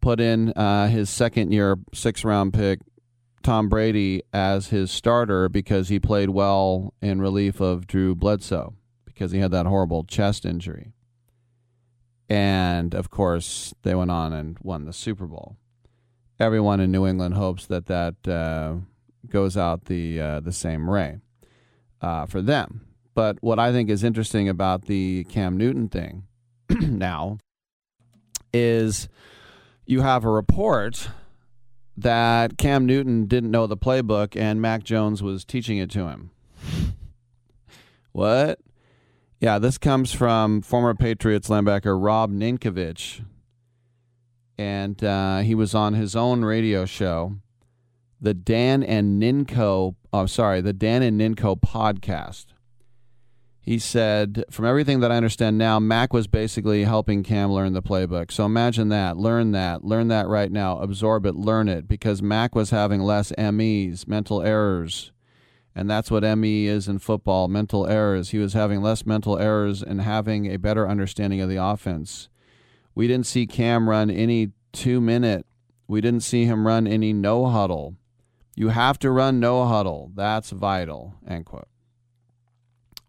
[0.01, 2.79] put in uh, his second year six round pick,
[3.43, 8.73] Tom Brady, as his starter because he played well in relief of Drew Bledsoe
[9.05, 10.93] because he had that horrible chest injury.
[12.29, 15.55] And of course, they went on and won the Super Bowl.
[16.39, 18.75] Everyone in New England hopes that that uh,
[19.29, 21.19] goes out the uh, the same way
[22.01, 22.81] uh, for them.
[23.13, 26.23] But what I think is interesting about the Cam Newton thing
[26.69, 27.39] now
[28.53, 29.09] is
[29.85, 31.09] you have a report
[31.95, 36.29] that Cam Newton didn't know the playbook and Mac Jones was teaching it to him.
[38.11, 38.59] what?
[39.39, 43.23] Yeah, this comes from former Patriots linebacker Rob Ninkovich.
[44.59, 47.37] And uh, he was on his own radio show,
[48.19, 52.47] the Dan and Ninko, oh, I'm sorry, the Dan and Ninko podcast.
[53.59, 57.81] He said, from everything that I understand now, Mac was basically helping Cam learn the
[57.81, 58.31] playbook.
[58.31, 59.17] So imagine that.
[59.17, 59.83] Learn that.
[59.83, 60.79] Learn that right now.
[60.79, 61.35] Absorb it.
[61.35, 61.85] Learn it.
[61.85, 65.11] Because Mac was having less MEs, mental errors.
[65.75, 68.29] And that's what ME is in football mental errors.
[68.29, 72.29] He was having less mental errors and having a better understanding of the offense.
[72.95, 75.45] We didn't see Cam run any two minute,
[75.87, 77.95] we didn't see him run any no huddle.
[78.57, 80.11] You have to run no huddle.
[80.15, 81.13] That's vital.
[81.27, 81.67] End quote.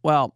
[0.03, 0.35] Well,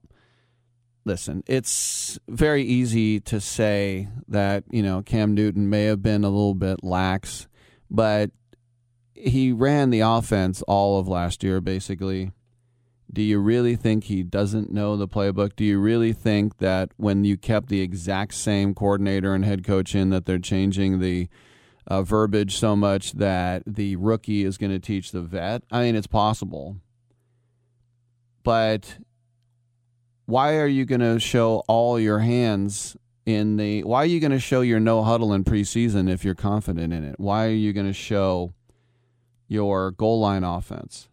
[1.05, 6.31] listen, it's very easy to say that, you know, Cam Newton may have been a
[6.31, 7.47] little bit lax,
[7.91, 8.31] but
[9.15, 12.33] he ran the offense all of last year, basically.
[13.13, 15.57] Do you really think he doesn't know the playbook?
[15.57, 19.95] Do you really think that when you kept the exact same coordinator and head coach
[19.95, 21.29] in, that they're changing the
[21.87, 25.63] uh, verbiage so much that the rookie is going to teach the vet?
[25.71, 26.77] I mean, it's possible.
[28.43, 28.99] But
[30.27, 34.33] why are you going to show all your hands in the why are you going
[34.33, 37.73] to show your no huddle in preseason if you're confident in it why are you
[37.73, 38.53] going to show
[39.47, 41.09] your goal line offense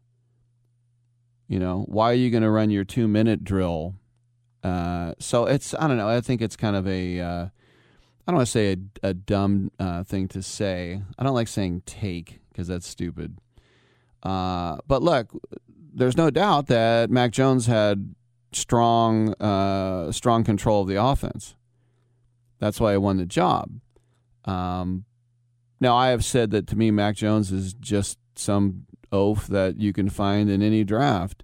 [1.48, 3.94] you know why are you going to run your two minute drill
[4.64, 7.48] uh, so it's i don't know i think it's kind of a uh,
[8.30, 11.48] I don't want to say a, a dumb uh, thing to say i don't like
[11.48, 13.38] saying take because that's stupid
[14.24, 15.32] uh, but look
[15.94, 18.16] there's no doubt that mac jones had
[18.52, 21.56] strong, uh, strong control of the offense.
[22.60, 23.80] That's why I won the job.
[24.46, 25.06] Um,
[25.80, 29.94] now I have said that to me, Mac Jones is just some oaf that you
[29.94, 31.44] can find in any draft.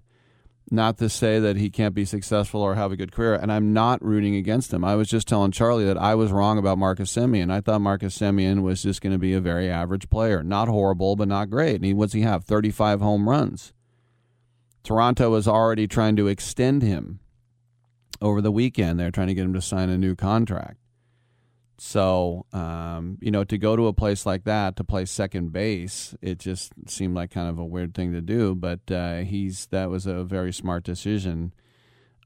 [0.68, 3.72] Not to say that he can't be successful or have a good career, and I'm
[3.72, 4.84] not rooting against him.
[4.84, 7.52] I was just telling Charlie that I was wrong about Marcus Semien.
[7.52, 11.14] I thought Marcus Semien was just going to be a very average player, not horrible,
[11.14, 11.76] but not great.
[11.76, 12.44] And he, what's he have?
[12.44, 13.72] 35 home runs.
[14.82, 17.20] Toronto was already trying to extend him
[18.20, 18.98] over the weekend.
[18.98, 20.78] They're trying to get him to sign a new contract.
[21.78, 26.14] So, um, you know, to go to a place like that to play second base,
[26.22, 28.54] it just seemed like kind of a weird thing to do.
[28.54, 31.52] But uh, he's that was a very smart decision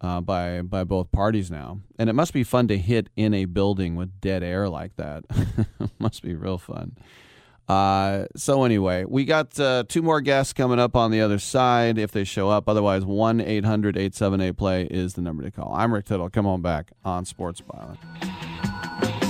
[0.01, 3.45] uh, by by both parties now, and it must be fun to hit in a
[3.47, 5.25] building with dead air like that.
[5.99, 6.97] must be real fun.
[7.71, 11.99] Uh, so anyway, we got uh, two more guests coming up on the other side
[11.99, 12.69] if they show up.
[12.69, 15.73] Otherwise, 1 800 878 play is the number to call.
[15.73, 16.31] I'm Rick Tittle.
[16.31, 19.30] Come on back on Sports Byline.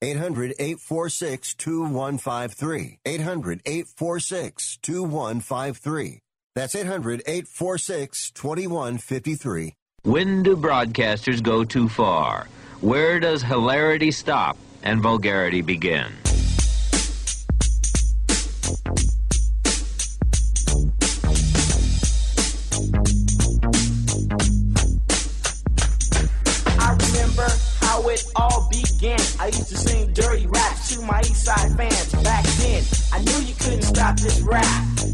[0.00, 2.98] 800 846 2153.
[3.04, 6.20] 800 846 2153.
[6.54, 9.74] That's 800 846 2153.
[10.02, 12.46] When do broadcasters go too far?
[12.80, 16.06] Where does hilarity stop and vulgarity begin?
[29.00, 32.82] I used to sing dirty raps to my East Side fans back then.
[33.12, 34.66] I knew you couldn't stop this rap.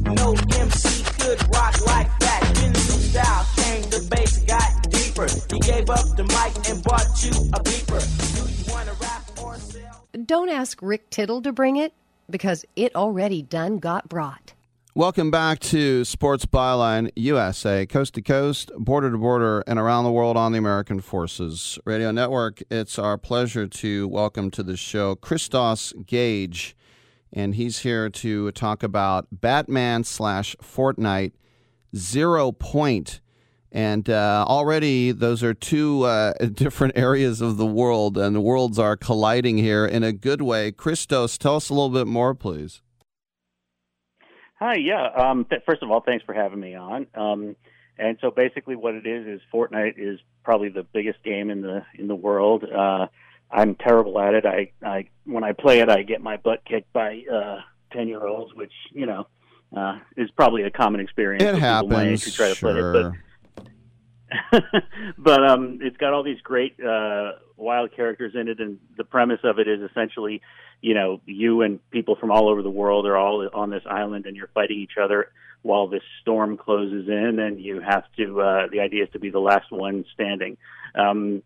[0.05, 2.51] No MC could rock like that.
[2.55, 5.27] Then the new style came, the bass got deeper.
[5.53, 8.01] He gave up the mic and bought you a beeper.
[8.47, 10.07] Do you wanna rap or sell?
[10.25, 11.93] Don't ask Rick Tittle to bring it
[12.31, 14.54] because it already done got brought.
[14.97, 20.13] Welcome back to Sports Byline USA, coast to coast, border to border, and around the
[20.13, 22.63] world on the American Forces Radio Network.
[22.71, 26.77] It's our pleasure to welcome to the show Christos Gage,
[27.33, 31.33] and he's here to talk about Batman slash Fortnite
[31.97, 33.21] Zero Point.
[33.73, 38.79] And uh, already, those are two uh, different areas of the world, and the worlds
[38.79, 40.71] are colliding here in a good way.
[40.71, 42.84] Christos, tell us a little bit more, please.
[44.65, 45.09] Hi, yeah.
[45.09, 47.07] Um, th- first of all, thanks for having me on.
[47.15, 47.55] Um,
[47.99, 51.85] and so basically, what it is is Fortnite is probably the biggest game in the
[51.99, 52.65] in the world.
[52.65, 53.09] Uh,
[53.51, 54.47] I'm terrible at it.
[54.47, 57.61] I, I when I play it, I get my butt kicked by uh,
[57.93, 59.27] ten year olds, which you know
[59.77, 61.43] uh, is probably a common experience.
[61.43, 63.13] It for people my happens, age who try to play it,
[65.19, 69.41] but um, it's got all these great uh, wild characters in it, and the premise
[69.45, 70.43] of it is essentially,
[70.81, 74.27] you know, you and people from all over the world are all on this island,
[74.27, 75.31] and you're fighting each other
[75.63, 78.41] while this storm closes in, and you have to.
[78.41, 80.57] Uh, the idea is to be the last one standing.
[80.95, 81.43] Um,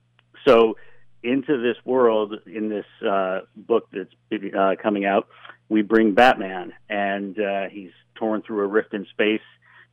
[0.47, 0.77] so,
[1.23, 4.11] into this world, in this uh, book that's
[4.55, 5.29] uh, coming out,
[5.69, 9.41] we bring Batman, and uh, he's torn through a rift in space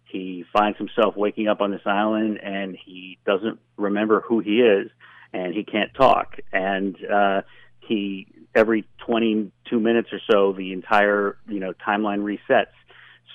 [0.06, 4.90] he finds himself waking up on this island and he doesn't remember who he is
[5.34, 6.38] and he can't talk.
[6.54, 7.42] And uh
[7.80, 12.68] he every 22 minutes or so the entire you know timeline resets.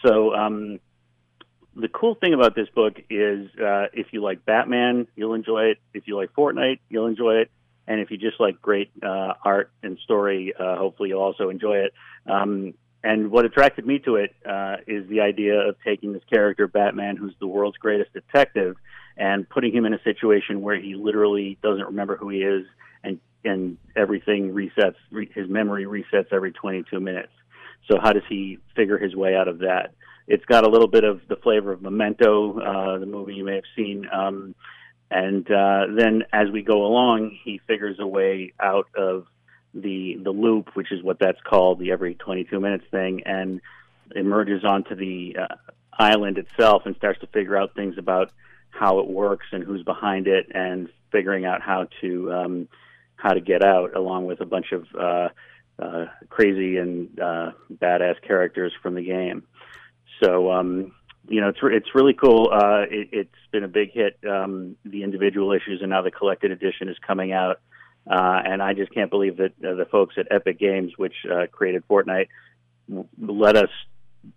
[0.04, 0.80] So um
[1.76, 5.78] the cool thing about this book is uh if you like Batman you'll enjoy it.
[5.92, 7.50] If you like Fortnite you'll enjoy it.
[7.86, 11.78] And if you just like great uh art and story uh hopefully you'll also enjoy
[11.78, 11.92] it.
[12.26, 16.68] Um and what attracted me to it uh, is the idea of taking this character,
[16.68, 18.76] Batman, who's the world's greatest detective,
[19.16, 22.66] and putting him in a situation where he literally doesn't remember who he is,
[23.02, 24.96] and and everything resets.
[25.10, 27.32] Re- his memory resets every 22 minutes.
[27.90, 29.94] So how does he figure his way out of that?
[30.28, 33.54] It's got a little bit of the flavor of Memento, uh, the movie you may
[33.54, 34.06] have seen.
[34.12, 34.54] Um,
[35.10, 39.26] and uh, then as we go along, he figures a way out of
[39.74, 43.60] the the loop, which is what that's called, the every 22 minutes thing, and
[44.14, 45.54] emerges onto the uh,
[45.92, 48.32] island itself and starts to figure out things about
[48.70, 52.68] how it works and who's behind it, and figuring out how to um,
[53.16, 55.28] how to get out, along with a bunch of uh,
[55.78, 59.44] uh, crazy and uh, badass characters from the game.
[60.22, 60.92] So um,
[61.28, 62.50] you know, it's re- it's really cool.
[62.52, 64.18] Uh, it, it's been a big hit.
[64.28, 67.60] Um, the individual issues and now the collected edition is coming out,
[68.10, 71.46] uh, and I just can't believe that uh, the folks at Epic Games, which uh,
[71.52, 72.26] created Fortnite,
[72.88, 73.70] w- let us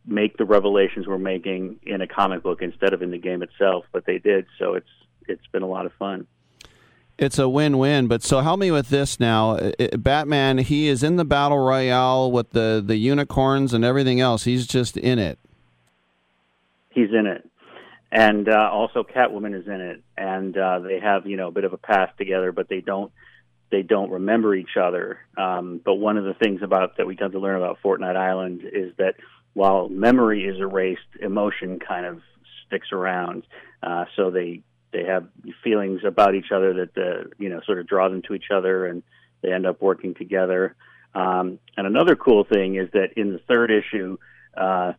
[0.06, 3.86] make the revelations we're making in a comic book instead of in the game itself.
[3.92, 4.90] But they did, so it's
[5.28, 6.28] it's been a lot of fun.
[7.18, 9.58] It's a win-win, but so help me with this now.
[9.58, 14.20] I- I- Batman, he is in the battle royale with the the unicorns and everything
[14.22, 14.44] else.
[14.44, 15.40] He's just in it.
[16.92, 17.50] he's in it,
[18.12, 21.64] and uh, also Catwoman is in it, and uh, they have you know a bit
[21.64, 23.12] of a past together, but they don't
[23.74, 25.18] they don't remember each other.
[25.36, 28.62] Um, but one of the things about that we come to learn about Fortnite Island
[28.72, 29.16] is that
[29.54, 32.22] while memory is erased, emotion kind of
[32.68, 33.48] sticks around.
[33.82, 34.62] Uh, so they
[34.92, 35.28] they have
[35.64, 38.86] feelings about each other that uh, you know sort of draw them to each other,
[38.86, 39.02] and
[39.42, 40.76] they end up working together.
[41.16, 44.18] Um, and another cool thing is that in the third issue,
[44.56, 44.94] uh,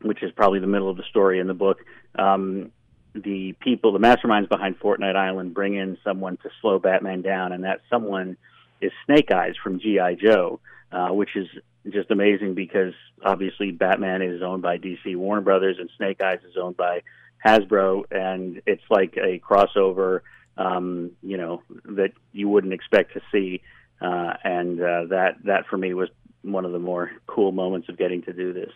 [0.00, 1.84] which is probably the middle of the story in the book,
[2.18, 2.72] um,
[3.14, 7.64] the people, the masterminds behind Fortnite Island, bring in someone to slow Batman down, and
[7.64, 8.36] that someone
[8.80, 10.60] is Snake Eyes from GI Joe,
[10.90, 11.48] uh, which is
[11.90, 16.56] just amazing because obviously Batman is owned by DC Warner Brothers, and Snake Eyes is
[16.56, 17.02] owned by
[17.44, 20.20] Hasbro, and it's like a crossover,
[20.56, 23.62] um, you know, that you wouldn't expect to see,
[24.00, 26.08] uh, and uh, that that for me was
[26.42, 28.72] one of the more cool moments of getting to do this.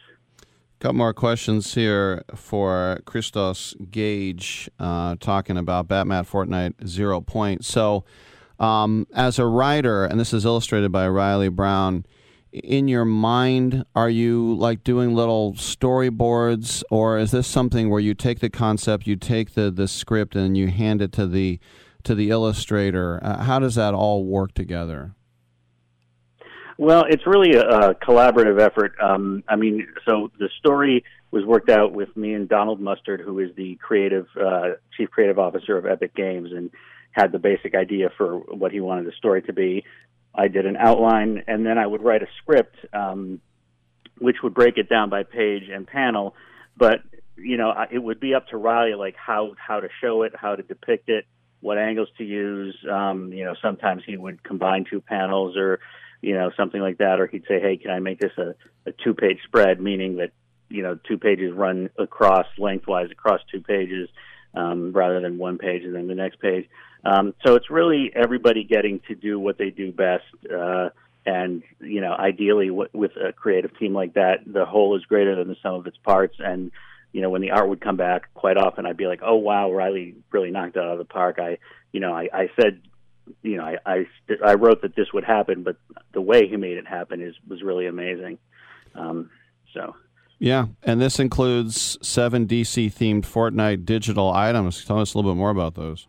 [0.78, 7.64] Couple more questions here for Christos Gage, uh, talking about Batman Fortnite Zero Point.
[7.64, 8.04] So,
[8.58, 12.04] um, as a writer, and this is illustrated by Riley Brown,
[12.52, 18.12] in your mind, are you like doing little storyboards, or is this something where you
[18.12, 21.58] take the concept, you take the, the script, and you hand it to the
[22.02, 23.18] to the illustrator?
[23.22, 25.14] Uh, how does that all work together?
[26.78, 28.94] Well, it's really a, a collaborative effort.
[29.00, 33.38] Um, I mean, so the story was worked out with me and Donald Mustard, who
[33.38, 36.70] is the creative uh, chief creative officer of Epic Games, and
[37.12, 39.84] had the basic idea for what he wanted the story to be.
[40.34, 43.40] I did an outline, and then I would write a script, um,
[44.18, 46.34] which would break it down by page and panel.
[46.76, 47.00] But
[47.36, 50.56] you know, it would be up to Riley, like how how to show it, how
[50.56, 51.24] to depict it,
[51.60, 52.76] what angles to use.
[52.90, 55.80] Um, you know, sometimes he would combine two panels, or
[56.22, 58.54] you know, something like that, or he'd say, "Hey, can I make this a,
[58.88, 60.30] a two-page spread?" Meaning that
[60.68, 64.08] you know, two pages run across lengthwise across two pages,
[64.54, 66.68] um, rather than one page and then the next page.
[67.04, 70.24] Um, so it's really everybody getting to do what they do best.
[70.52, 70.90] Uh,
[71.24, 75.36] and you know, ideally, w- with a creative team like that, the whole is greater
[75.36, 76.36] than the sum of its parts.
[76.38, 76.72] And
[77.12, 79.72] you know, when the art would come back, quite often I'd be like, "Oh wow,
[79.72, 81.58] Riley really knocked it out of the park." I,
[81.92, 82.80] you know, I, I said,
[83.42, 84.04] you know, I, I,
[84.44, 85.76] I wrote that this would happen, but
[86.12, 88.38] the way he made it happen is was really amazing.
[88.94, 89.30] Um,
[89.74, 89.94] so.
[90.38, 94.84] Yeah, and this includes seven DC themed Fortnite digital items.
[94.84, 96.08] Tell us a little bit more about those.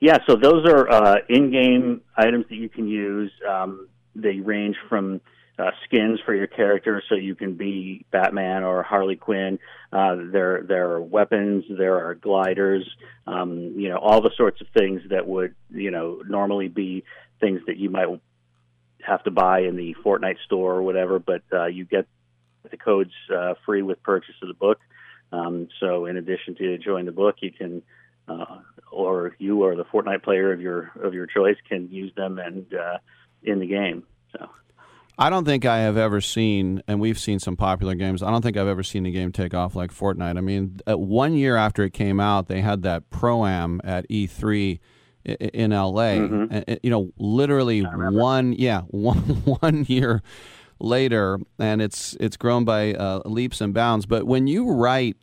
[0.00, 3.32] Yeah, so those are uh, in-game items that you can use.
[3.48, 5.20] Um, they range from
[5.58, 9.58] uh, skins for your character, so you can be Batman or Harley Quinn.
[9.92, 11.64] Uh, there, there are weapons.
[11.70, 12.88] There are gliders.
[13.26, 17.04] Um, you know, all the sorts of things that would, you know, normally be
[17.40, 18.08] things that you might
[19.00, 21.18] have to buy in the Fortnite store or whatever.
[21.18, 22.06] But uh, you get
[22.70, 24.78] the codes uh, free with purchase of the book.
[25.32, 27.82] Um, so, in addition to enjoying the book, you can
[28.28, 28.58] uh,
[28.90, 32.66] or you or the Fortnite player of your of your choice can use them and
[32.74, 32.98] uh,
[33.42, 34.04] in the game.
[34.32, 34.48] So
[35.18, 38.22] I don't think I have ever seen, and we've seen some popular games.
[38.22, 40.36] I don't think I've ever seen a game take off like Fortnite.
[40.36, 44.06] I mean, at one year after it came out, they had that pro am at
[44.10, 44.78] E3
[45.24, 46.16] in LA.
[46.18, 46.48] Mhm.
[46.50, 50.22] And, and, you know, literally one, yeah, one one year
[50.78, 54.04] later, and it's it's grown by uh, leaps and bounds.
[54.04, 55.16] But when you write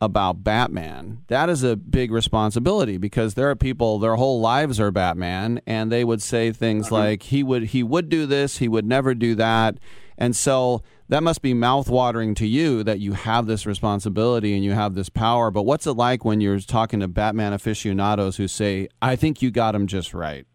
[0.00, 4.90] about Batman, that is a big responsibility because there are people their whole lives are
[4.90, 6.96] Batman and they would say things uh-huh.
[6.96, 9.78] like he would he would do this, he would never do that.
[10.16, 14.72] And so that must be mouthwatering to you that you have this responsibility and you
[14.72, 15.50] have this power.
[15.50, 19.50] But what's it like when you're talking to Batman aficionados who say, I think you
[19.50, 20.46] got him just right?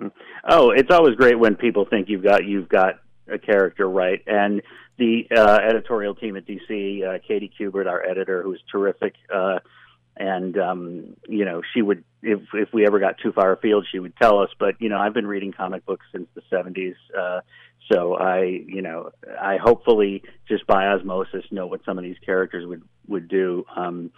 [0.00, 0.10] Mm.
[0.48, 4.22] Oh, it's always great when people think you've got you've got a character right.
[4.26, 4.62] And
[4.98, 9.58] the uh, editorial team at DC, uh, Katie Kubert, our editor, who's terrific, uh,
[10.16, 13.98] and um, you know, she would if if we ever got too far afield, she
[13.98, 14.48] would tell us.
[14.58, 17.40] But you know, I've been reading comic books since the '70s, uh,
[17.92, 22.66] so I you know I hopefully just by osmosis know what some of these characters
[22.66, 23.64] would would do.
[23.74, 24.10] Um,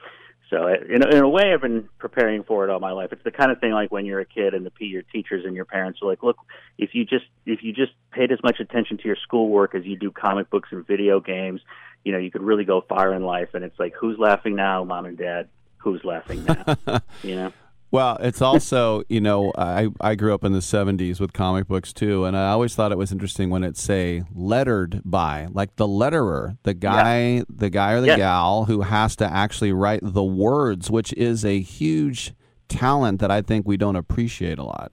[0.51, 3.13] so in a, in a way, I've been preparing for it all my life.
[3.13, 5.55] It's the kind of thing like when you're a kid and the your teachers and
[5.55, 6.39] your parents are like, "Look,
[6.79, 9.97] if you just if you just paid as much attention to your schoolwork as you
[9.97, 11.61] do comic books and video games,
[12.05, 14.85] you know, you could really go far in life." And it's like, who's laughing now,
[14.85, 15.49] mom and dad?
[15.79, 17.01] Who's laughing now?
[17.23, 17.53] you know.
[17.91, 21.93] Well, it's also, you know, I, I grew up in the 70s with comic books
[21.93, 25.87] too, and I always thought it was interesting when it say lettered by, like the
[25.87, 27.43] letterer, the guy, yeah.
[27.49, 28.17] the guy or the yeah.
[28.17, 32.35] gal who has to actually write the words, which is a huge
[32.69, 34.93] talent that I think we don't appreciate a lot.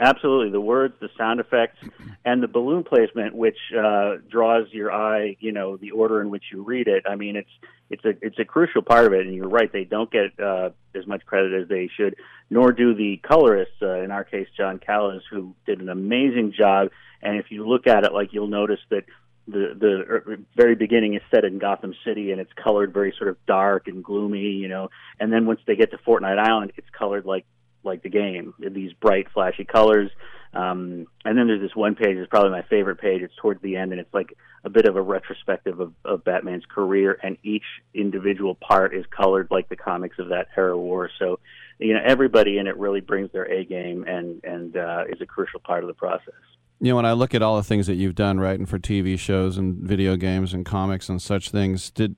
[0.00, 1.78] Absolutely, the words, the sound effects,
[2.24, 5.36] and the balloon placement, which uh, draws your eye.
[5.40, 7.04] You know, the order in which you read it.
[7.08, 7.50] I mean, it's
[7.90, 9.26] it's a it's a crucial part of it.
[9.26, 12.14] And you're right; they don't get uh, as much credit as they should.
[12.48, 13.74] Nor do the colorists.
[13.82, 16.88] Uh, in our case, John Kalisz, who did an amazing job.
[17.20, 19.04] And if you look at it, like you'll notice that
[19.48, 23.30] the the er, very beginning is set in Gotham City and it's colored very sort
[23.30, 24.90] of dark and gloomy, you know.
[25.18, 27.46] And then once they get to Fortnite Island, it's colored like
[27.88, 30.10] like the game, these bright, flashy colors.
[30.54, 33.22] Um, and then there's this one page, it's probably my favorite page.
[33.22, 34.34] It's towards the end, and it's like
[34.64, 39.48] a bit of a retrospective of, of Batman's career, and each individual part is colored
[39.50, 41.10] like the comics of that era were.
[41.18, 41.38] So,
[41.78, 45.26] you know, everybody in it really brings their A game and and uh, is a
[45.26, 46.34] crucial part of the process.
[46.80, 49.18] You know, when I look at all the things that you've done, writing for TV
[49.18, 52.16] shows and video games and comics and such things, did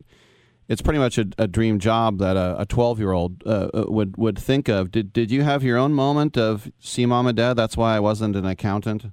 [0.70, 4.16] it's pretty much a, a dream job that a 12 year old uh, uh, would
[4.16, 4.92] would think of.
[4.92, 7.54] Did did you have your own moment of see mom and dad?
[7.54, 9.06] That's why I wasn't an accountant.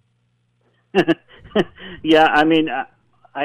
[2.03, 2.86] yeah, I mean, I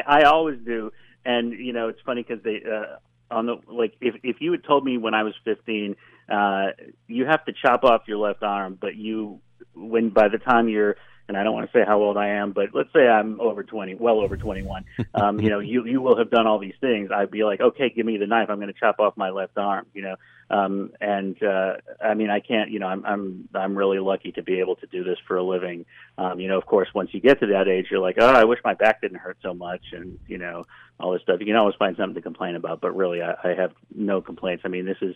[0.06, 0.92] I always do,
[1.24, 2.98] and you know, it's funny because they uh,
[3.34, 5.96] on the like if if you had told me when I was 15,
[6.30, 6.66] uh,
[7.08, 9.40] you have to chop off your left arm, but you
[9.74, 10.96] when by the time you're
[11.28, 13.62] and I don't want to say how old I am, but let's say I'm over
[13.62, 14.84] 20, well over 21.
[15.14, 17.10] Um, you know, you you will have done all these things.
[17.14, 18.48] I'd be like, okay, give me the knife.
[18.48, 19.86] I'm going to chop off my left arm.
[19.92, 20.16] You know,
[20.50, 22.70] um, and uh, I mean, I can't.
[22.70, 25.42] You know, I'm I'm I'm really lucky to be able to do this for a
[25.42, 25.84] living.
[26.16, 28.44] Um, you know, of course, once you get to that age, you're like, oh, I
[28.44, 30.64] wish my back didn't hurt so much, and you know,
[30.98, 31.40] all this stuff.
[31.40, 34.62] You can always find something to complain about, but really, I, I have no complaints.
[34.64, 35.14] I mean, this is,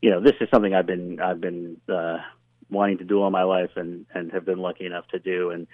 [0.00, 2.18] you know, this is something I've been I've been uh,
[2.74, 5.66] wanting to do all my life and and have been lucky enough to do and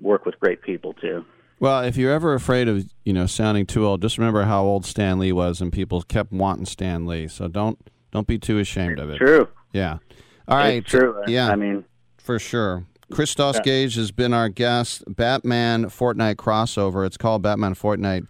[0.00, 1.24] work with great people too.
[1.60, 4.84] Well, if you're ever afraid of you know sounding too old, just remember how old
[4.84, 7.28] Stan Lee was, and people kept wanting Stan Lee.
[7.28, 7.78] So don't
[8.10, 9.18] don't be too ashamed of it.
[9.18, 9.48] True.
[9.72, 9.98] Yeah.
[10.46, 10.76] All right.
[10.78, 11.22] It's true.
[11.26, 11.50] Yeah.
[11.50, 11.84] I mean,
[12.16, 12.84] for sure.
[13.10, 13.62] Christos yeah.
[13.62, 15.02] Gage has been our guest.
[15.08, 17.06] Batman Fortnite crossover.
[17.06, 18.26] It's called Batman Fortnite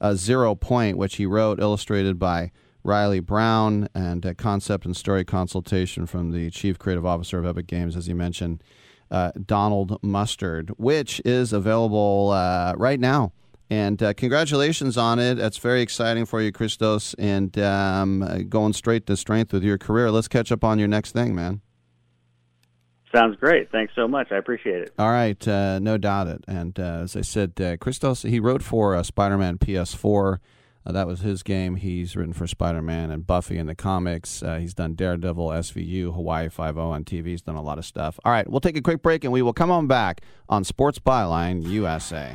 [0.00, 2.50] uh, Zero Point, which he wrote, illustrated by
[2.84, 7.66] Reilly Brown, and a concept and story consultation from the chief creative officer of Epic
[7.66, 8.62] Games, as he mentioned,
[9.10, 13.32] uh, Donald Mustard, which is available uh, right now.
[13.70, 15.36] And uh, congratulations on it.
[15.36, 20.10] That's very exciting for you, Christos, and um, going straight to strength with your career.
[20.10, 21.62] Let's catch up on your next thing, man.
[23.14, 23.70] Sounds great.
[23.70, 24.32] Thanks so much.
[24.32, 24.94] I appreciate it.
[24.98, 26.44] All right, uh, no doubt it.
[26.48, 30.38] And uh, as I said, uh, Christos, he wrote for uh, Spider Man PS4.
[30.84, 31.76] Uh, that was his game.
[31.76, 34.42] He's written for Spider Man and Buffy in the comics.
[34.42, 37.26] Uh, he's done Daredevil, SVU, Hawaii Five O on TV.
[37.28, 38.18] He's done a lot of stuff.
[38.24, 40.98] All right, we'll take a quick break and we will come on back on Sports
[40.98, 42.34] Byline USA.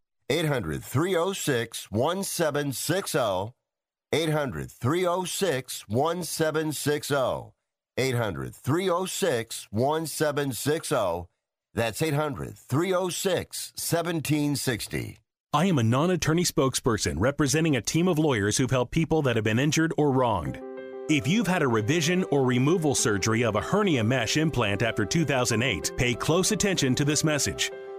[0.31, 3.53] 800 306 1760.
[4.13, 7.51] 800 306 1760.
[7.97, 11.25] 800 306 1760.
[11.73, 15.17] That's 800 306 1760.
[15.53, 19.35] I am a non attorney spokesperson representing a team of lawyers who've helped people that
[19.35, 20.61] have been injured or wronged.
[21.09, 25.91] If you've had a revision or removal surgery of a hernia mesh implant after 2008,
[25.97, 27.69] pay close attention to this message.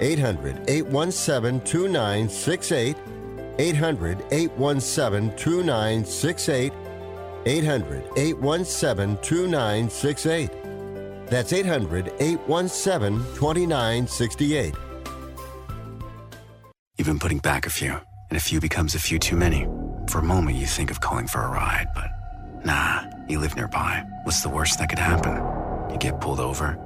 [0.00, 2.96] 800 817 2968.
[3.58, 6.72] 800 817 2968.
[7.46, 10.50] 800 817 2968.
[11.26, 14.74] That's 800 817 2968.
[16.96, 17.92] You've been putting back a few,
[18.28, 19.66] and a few becomes a few too many.
[20.08, 22.10] For a moment, you think of calling for a ride, but
[22.64, 24.04] nah, you live nearby.
[24.24, 25.36] What's the worst that could happen?
[25.90, 26.76] You get pulled over,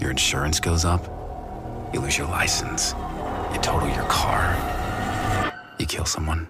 [0.00, 1.21] your insurance goes up,
[1.92, 2.94] you lose your license,
[3.52, 4.56] you total your car,
[5.78, 6.48] you kill someone.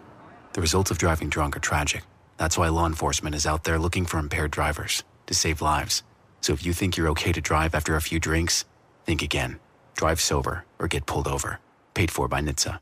[0.52, 2.02] The results of driving drunk are tragic.
[2.36, 6.02] That's why law enforcement is out there looking for impaired drivers to save lives.
[6.40, 8.64] So if you think you're okay to drive after a few drinks,
[9.04, 9.58] think again.
[9.96, 11.60] Drive sober or get pulled over.
[11.94, 12.78] Paid for by NHTSA.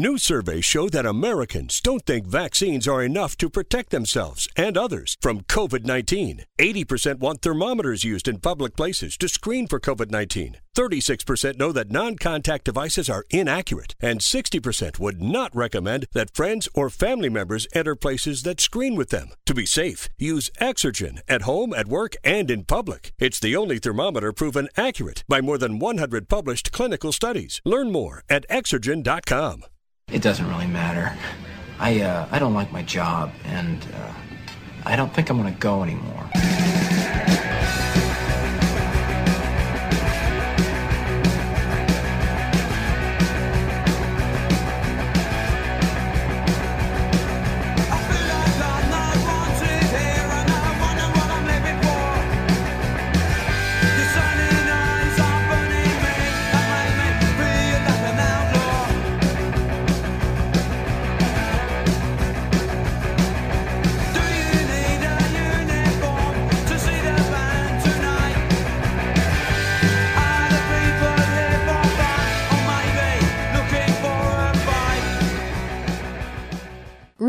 [0.00, 5.16] New surveys show that Americans don't think vaccines are enough to protect themselves and others
[5.20, 6.44] from COVID 19.
[6.58, 10.58] 80% want thermometers used in public places to screen for COVID 19.
[10.78, 13.96] 36% know that non contact devices are inaccurate.
[13.98, 19.08] And 60% would not recommend that friends or family members enter places that screen with
[19.08, 19.30] them.
[19.46, 23.10] To be safe, use Exergen at home, at work, and in public.
[23.18, 27.60] It's the only thermometer proven accurate by more than 100 published clinical studies.
[27.64, 29.64] Learn more at Exergen.com.
[30.12, 31.12] It doesn't really matter.
[31.80, 34.12] I uh, I don't like my job, and uh,
[34.84, 36.30] I don't think I'm gonna go anymore.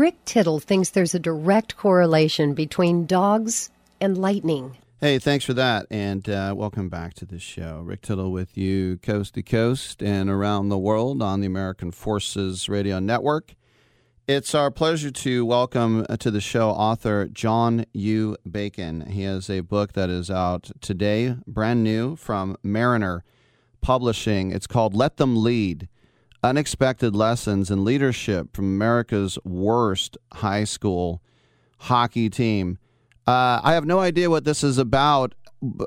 [0.00, 3.68] Rick Tittle thinks there's a direct correlation between dogs
[4.00, 4.78] and lightning.
[4.98, 7.82] Hey, thanks for that, and uh, welcome back to the show.
[7.84, 12.66] Rick Tittle with you, coast to coast and around the world on the American Forces
[12.66, 13.54] Radio Network.
[14.26, 18.38] It's our pleasure to welcome uh, to the show author John U.
[18.50, 19.02] Bacon.
[19.02, 23.22] He has a book that is out today, brand new from Mariner
[23.82, 24.50] Publishing.
[24.50, 25.90] It's called Let Them Lead
[26.42, 31.22] Unexpected Lessons in Leadership from America's Worst High School
[31.80, 32.78] Hockey Team.
[33.26, 35.34] Uh, I have no idea what this is about.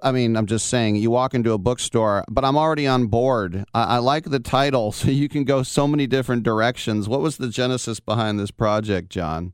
[0.04, 3.66] I mean, I'm just saying, you walk into a bookstore, but I'm already on board.
[3.74, 7.10] I, I like the title, so you can go so many different directions.
[7.10, 9.54] What was the genesis behind this project, John?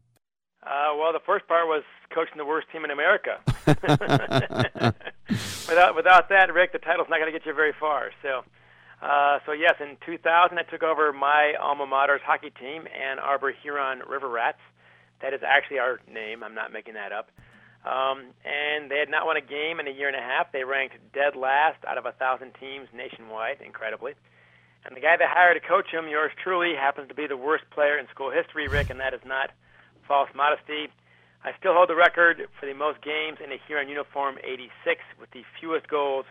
[0.62, 3.40] Uh, well, the first part was coaching the worst team in America.
[5.68, 8.12] without without that, Rick, the title's not going to get you very far.
[8.22, 8.44] So,
[9.02, 13.54] uh, so yes, in 2000, I took over my alma mater's hockey team, Ann Arbor
[13.64, 14.60] Huron River Rats.
[15.22, 16.44] That is actually our name.
[16.44, 17.32] I'm not making that up.
[17.86, 20.52] Um, and they had not won a game in a year and a half.
[20.52, 24.16] They ranked dead last out of a thousand teams nationwide, incredibly.
[24.86, 27.64] And the guy that hired to coach him, yours truly, happens to be the worst
[27.72, 29.52] player in school history, Rick, and that is not
[30.08, 30.92] false modesty.
[31.44, 35.32] I still hold the record for the most games in a Huron uniform, 86, with
[35.32, 36.26] the fewest goals,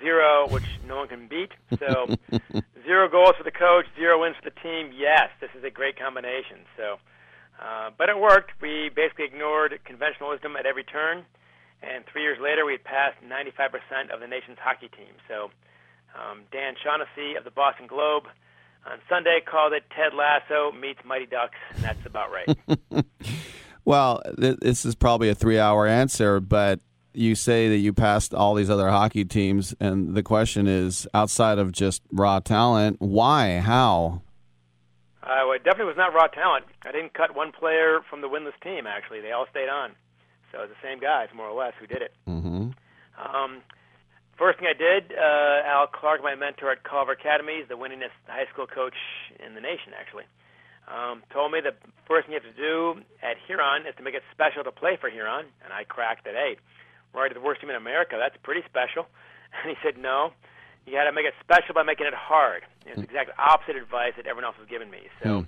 [0.00, 1.52] zero, which no one can beat.
[1.78, 2.06] So,
[2.84, 4.92] zero goals for the coach, zero wins for the team.
[4.96, 6.64] Yes, this is a great combination.
[6.76, 6.96] So,
[7.60, 8.52] uh, but it worked.
[8.60, 11.24] We basically ignored conventional wisdom at every turn,
[11.82, 15.14] and three years later, we had passed 95% of the nation's hockey team.
[15.28, 15.50] So,
[16.14, 18.24] um, Dan Shaughnessy of the Boston Globe
[18.84, 23.04] on Sunday called it Ted Lasso meets Mighty Ducks, and that's about right.
[23.84, 26.80] Well, th- this is probably a three hour answer, but
[27.14, 31.58] you say that you passed all these other hockey teams, and the question is outside
[31.58, 33.58] of just raw talent, why?
[33.58, 34.22] How?
[35.22, 36.64] Uh, well, it definitely was not raw talent.
[36.84, 38.86] I didn't cut one player from the winless team.
[38.86, 39.92] Actually, they all stayed on.
[40.50, 42.12] So it was the same guys, more or less, who did it.
[42.28, 42.70] Mm-hmm.
[43.16, 43.62] Um,
[44.36, 48.12] first thing I did, uh, Al Clark, my mentor at Culver Academy, is the winningest
[48.26, 48.98] high school coach
[49.44, 50.24] in the nation, actually.
[50.88, 51.72] Um, told me the
[52.08, 54.98] first thing you have to do at Huron is to make it special to play
[55.00, 56.34] for Huron, and I cracked it.
[56.34, 56.58] Hey,
[57.14, 58.16] we're the worst team in America.
[58.18, 59.06] That's pretty special.
[59.52, 60.32] And he said, no,
[60.86, 62.62] you got to make it special by making it hard.
[62.86, 65.12] It's the exact opposite advice that everyone else was giving me.
[65.22, 65.44] So.
[65.44, 65.46] Hmm.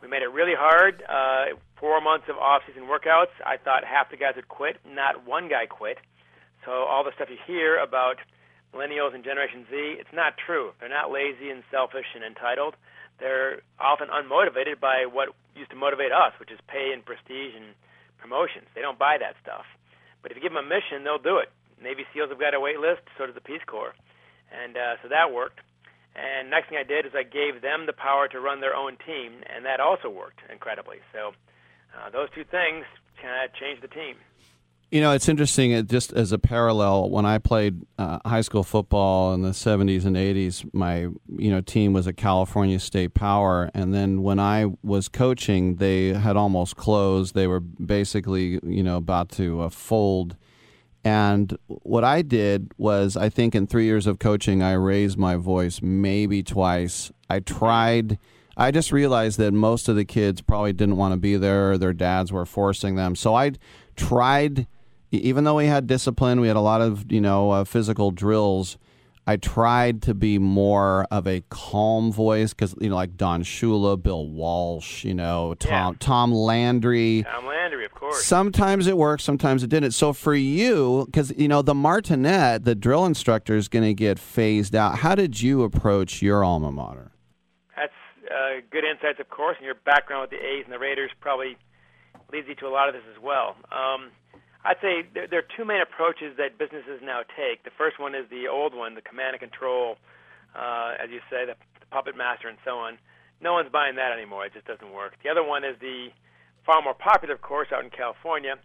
[0.00, 1.02] We made it really hard.
[1.08, 3.34] Uh, four months of off-season workouts.
[3.44, 4.78] I thought half the guys would quit.
[4.86, 5.98] Not one guy quit.
[6.64, 8.18] So all the stuff you hear about
[8.74, 10.72] millennials and Generation Z, it's not true.
[10.78, 12.76] They're not lazy and selfish and entitled.
[13.18, 17.74] They're often unmotivated by what used to motivate us, which is pay and prestige and
[18.18, 18.66] promotions.
[18.74, 19.66] They don't buy that stuff.
[20.22, 21.50] But if you give them a mission, they'll do it.
[21.82, 23.94] Navy SEALs have got a wait list, so does the Peace Corps.
[24.50, 25.60] And uh, so that worked.
[26.16, 28.96] And next thing I did is I gave them the power to run their own
[29.06, 30.98] team, and that also worked incredibly.
[31.12, 31.30] So
[31.94, 32.84] uh, those two things
[33.22, 34.16] kind of changed the team.
[34.90, 35.72] You know, it's interesting.
[35.72, 40.06] It just as a parallel, when I played uh, high school football in the '70s
[40.06, 44.66] and '80s, my you know team was a California State Power, and then when I
[44.82, 47.34] was coaching, they had almost closed.
[47.34, 50.36] They were basically you know about to uh, fold.
[51.04, 55.36] And what I did was, I think in three years of coaching, I raised my
[55.36, 57.12] voice maybe twice.
[57.28, 58.18] I tried.
[58.56, 61.78] I just realized that most of the kids probably didn't want to be there.
[61.78, 63.14] Their dads were forcing them.
[63.14, 63.52] So I
[63.94, 64.66] tried,
[65.10, 68.78] even though we had discipline, we had a lot of you know uh, physical drills.
[69.26, 74.02] I tried to be more of a calm voice because you know, like Don Shula,
[74.02, 77.26] Bill Walsh, you know, Tom Tom Landry.
[77.30, 78.24] Tom Landry, of course.
[78.24, 79.90] Sometimes it worked, sometimes it didn't.
[79.90, 84.18] So for you, because you know the Martinet, the drill instructor is going to get
[84.18, 85.00] phased out.
[85.00, 87.12] How did you approach your alma mater?
[87.76, 87.92] That's
[88.30, 91.58] uh, good insights, of course, and your background with the A's and the Raiders probably
[92.32, 93.56] leads you to a lot of this as well.
[93.70, 94.10] Um,
[94.64, 97.64] I'd say there, there are two main approaches that businesses now take.
[97.64, 99.96] The first one is the old one, the command and control,
[100.54, 102.98] uh, as you say, the, the puppet master and so on.
[103.40, 104.46] No one's buying that anymore.
[104.46, 105.14] It just doesn't work.
[105.22, 106.08] The other one is the
[106.66, 108.56] far more popular, of course, out in California,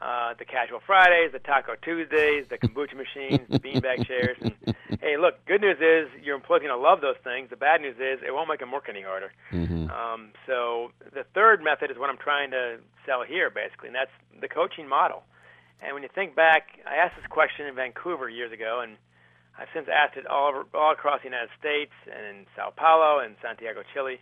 [0.00, 4.36] uh, the casual Fridays, the taco Tuesdays, the kombucha machines, the beanbag chairs.
[4.40, 4.54] And
[5.00, 7.50] hey, look, good news is your employees are going to love those things.
[7.50, 9.32] The bad news is it won't make them work any harder.
[9.52, 9.90] Mm-hmm.
[9.90, 14.14] Um, so the third method is what I'm trying to sell here, basically, and that's
[14.40, 15.24] the coaching model.
[15.82, 18.96] And when you think back, I asked this question in Vancouver years ago, and
[19.58, 23.20] I've since asked it all over, all across the United States and in Sao Paulo
[23.20, 24.20] and Santiago, Chile.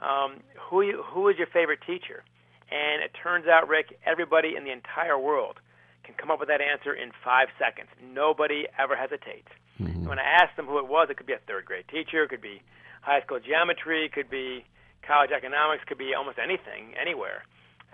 [0.00, 2.24] Um, who who is your favorite teacher?
[2.70, 5.58] And it turns out, Rick, everybody in the entire world
[6.04, 7.88] can come up with that answer in five seconds.
[8.00, 9.50] Nobody ever hesitates.
[9.80, 10.06] Mm-hmm.
[10.06, 12.30] When I asked them who it was, it could be a third grade teacher, it
[12.30, 12.62] could be
[13.02, 14.64] high school geometry, it could be
[15.02, 17.42] college economics, could be almost anything, anywhere.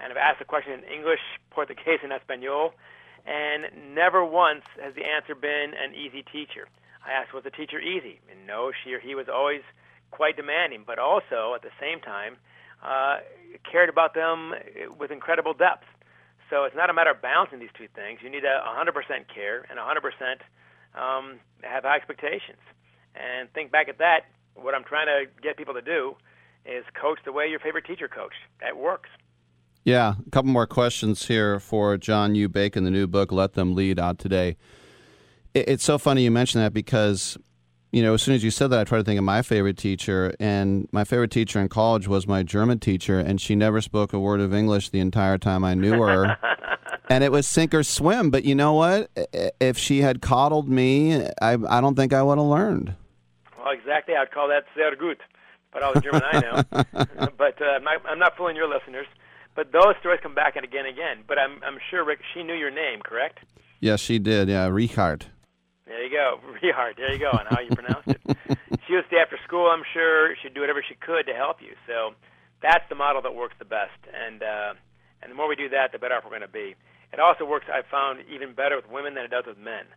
[0.03, 2.75] And I've asked the question in English, Portuguese, and Espanol,
[3.27, 6.69] and never once has the answer been an easy teacher.
[7.05, 8.21] I asked, was the teacher easy?
[8.31, 9.63] And no, she or he was always
[10.11, 12.37] quite demanding, but also at the same time
[12.85, 13.19] uh,
[13.71, 14.53] cared about them
[14.99, 15.87] with incredible depth.
[16.51, 18.21] So it's not a matter of balancing these two things.
[18.23, 18.95] You need a 100%
[19.33, 20.39] care and 100%
[20.95, 22.63] um, have high expectations.
[23.15, 24.31] And think back at that.
[24.55, 26.15] What I'm trying to get people to do
[26.65, 28.41] is coach the way your favorite teacher coached.
[28.61, 29.11] That works.
[29.87, 32.49] Yeah, a couple more questions here for John U.
[32.49, 34.57] Bacon, the new book, Let Them Lead, out today.
[35.55, 37.39] It's so funny you mention that because,
[37.93, 39.79] you know, as soon as you said that, I tried to think of my favorite
[39.79, 40.35] teacher.
[40.41, 44.19] And my favorite teacher in college was my German teacher, and she never spoke a
[44.19, 46.37] word of English the entire time I knew her.
[47.09, 48.31] and it was sink or swim.
[48.31, 49.09] But you know what?
[49.61, 52.97] If she had coddled me, I, I don't think I would have learned.
[53.57, 54.17] Well, exactly.
[54.17, 55.19] I'd call that sehr gut.
[55.73, 56.63] But all the German I know.
[57.39, 59.07] but uh, I'm, not, I'm not fooling your listeners.
[59.57, 61.25] But those stories come back and again and again.
[61.27, 63.41] But I'm I'm sure Rick, she knew your name, correct?
[63.81, 64.49] Yes, she did.
[64.49, 65.27] Yeah, Richard.
[65.87, 66.95] There you go, Richard.
[66.99, 68.21] There you go, and how you pronounce it.
[68.87, 69.71] she would stay after school.
[69.73, 71.73] I'm sure she'd do whatever she could to help you.
[71.87, 72.13] So
[72.61, 73.97] that's the model that works the best.
[74.13, 74.75] And uh,
[75.23, 76.77] and the more we do that, the better off we're going to be.
[77.13, 77.67] It also works.
[77.73, 79.89] I've found even better with women than it does with men.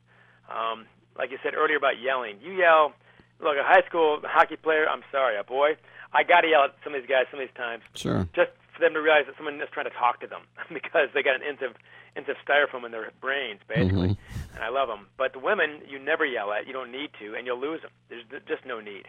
[0.48, 0.86] Um,
[1.18, 2.94] like you said earlier about yelling, you yell.
[3.42, 4.88] Look, a high school hockey player.
[4.88, 5.76] I'm sorry, a boy.
[6.14, 7.84] I got to yell at some of these guys some of these times.
[7.96, 8.28] Sure.
[8.36, 11.22] Just for them to realize that someone is trying to talk to them because they
[11.22, 11.75] got an inch of
[12.16, 14.16] inch of styrofoam in their brains, basically.
[14.16, 14.56] Mm-hmm.
[14.56, 15.08] And I love them.
[15.17, 16.66] But the women, you never yell at.
[16.66, 17.91] You don't need to, and you'll lose them.
[18.08, 19.06] There's just no need.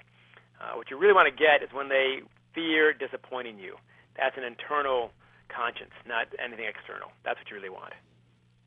[0.60, 2.20] Uh, what you really want to get is when they
[2.54, 3.76] fear disappointing you.
[4.16, 5.12] That's an internal
[5.48, 7.08] conscience, not anything external.
[7.24, 7.94] That's what you really want.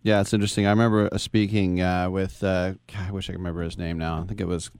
[0.01, 0.65] Yeah, it's interesting.
[0.65, 4.19] I remember speaking uh, with, uh, I wish I could remember his name now.
[4.19, 4.71] I think it was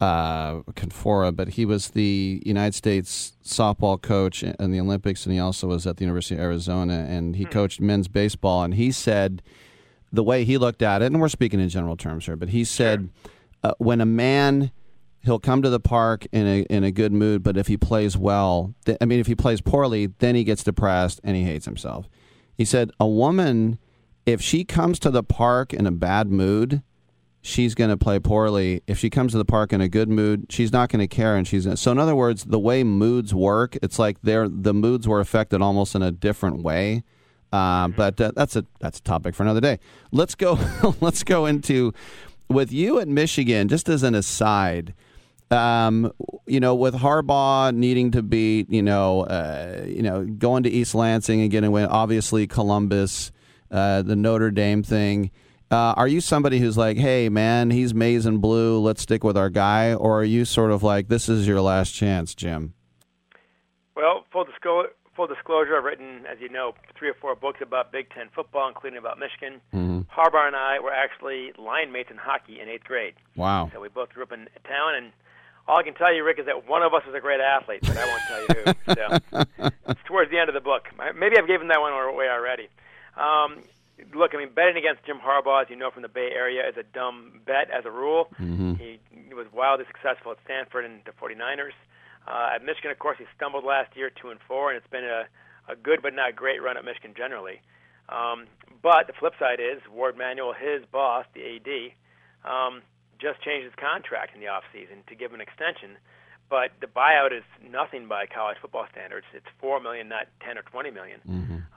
[0.00, 5.38] uh, Confora, but he was the United States softball coach in the Olympics, and he
[5.38, 8.62] also was at the University of Arizona, and he coached men's baseball.
[8.62, 9.42] And he said
[10.12, 12.64] the way he looked at it, and we're speaking in general terms here, but he
[12.64, 13.10] said
[13.62, 14.70] uh, when a man
[15.22, 18.16] he'll come to the park in a in a good mood, but if he plays
[18.16, 21.66] well, th- I mean, if he plays poorly, then he gets depressed and he hates
[21.66, 22.08] himself.
[22.56, 23.78] He said a woman,
[24.26, 26.82] if she comes to the park in a bad mood,
[27.42, 28.82] she's going to play poorly.
[28.86, 31.36] If she comes to the park in a good mood, she's not going to care,
[31.36, 31.92] and she's so.
[31.92, 35.94] In other words, the way moods work, it's like they're the moods were affected almost
[35.94, 37.04] in a different way.
[37.52, 39.78] Uh, but uh, that's a that's a topic for another day.
[40.12, 40.58] Let's go.
[41.00, 41.92] let's go into
[42.48, 43.68] with you at Michigan.
[43.68, 44.94] Just as an aside,
[45.50, 46.12] um,
[46.46, 50.94] you know, with Harbaugh needing to beat, you know, uh, you know, going to East
[50.94, 51.86] Lansing and getting a win.
[51.86, 53.32] Obviously, Columbus,
[53.70, 55.30] uh, the Notre Dame thing.
[55.70, 58.80] Uh, are you somebody who's like, hey, man, he's maize and blue.
[58.80, 61.92] Let's stick with our guy, or are you sort of like, this is your last
[61.92, 62.74] chance, Jim?
[63.94, 67.92] Well, full disclosure, full disclosure, I've written, as you know, three or four books about
[67.92, 69.60] Big Ten football, including about Michigan.
[69.72, 70.00] Mm-hmm.
[70.10, 73.14] Harbaugh and I were actually line mates in hockey in eighth grade.
[73.36, 73.70] Wow.
[73.72, 75.12] So we both grew up in town, and
[75.68, 77.82] all I can tell you, Rick, is that one of us is a great athlete,
[77.82, 79.44] but I won't tell you who.
[79.60, 80.88] So it's towards the end of the book.
[81.16, 82.68] Maybe I've given that one away already.
[83.16, 83.62] Um,
[84.14, 86.76] look, I mean, betting against Jim Harbaugh, as you know from the Bay Area, is
[86.76, 88.28] a dumb bet as a rule.
[88.40, 88.74] Mm-hmm.
[88.74, 89.00] He
[89.34, 91.76] was wildly successful at Stanford and the 49ers.
[92.26, 95.04] Uh, at Michigan, of course, he stumbled last year, two and four, and it's been
[95.04, 95.24] a,
[95.70, 97.60] a good but not great run at Michigan generally.
[98.08, 98.46] Um,
[98.82, 101.70] but the flip side is Warde Manuel, his boss, the AD,
[102.44, 102.82] um,
[103.20, 105.96] just changed his contract in the off season to give him an extension.
[106.48, 109.26] But the buyout is nothing by college football standards.
[109.32, 111.20] It's four million, not ten or twenty million.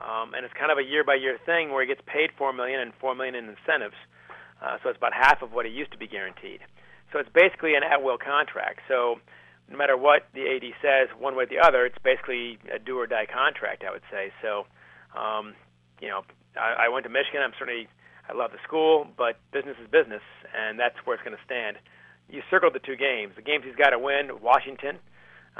[0.01, 2.53] Um, and it's kind of a year by year thing where he gets paid four
[2.53, 3.97] million and four million in incentives.
[4.61, 6.61] Uh, so it's about half of what he used to be guaranteed.
[7.11, 8.81] So it's basically an at will contract.
[8.87, 9.19] So
[9.69, 12.97] no matter what the AD says, one way or the other, it's basically a do
[12.97, 13.83] or die contract.
[13.87, 14.31] I would say.
[14.41, 14.65] So,
[15.17, 15.53] um,
[16.01, 16.23] you know,
[16.57, 17.41] I, I went to Michigan.
[17.43, 17.87] I'm certainly
[18.27, 20.23] I love the school, but business is business,
[20.55, 21.77] and that's where it's going to stand.
[22.29, 23.33] You circled the two games.
[23.35, 24.39] The games he's got to win.
[24.41, 24.97] Washington,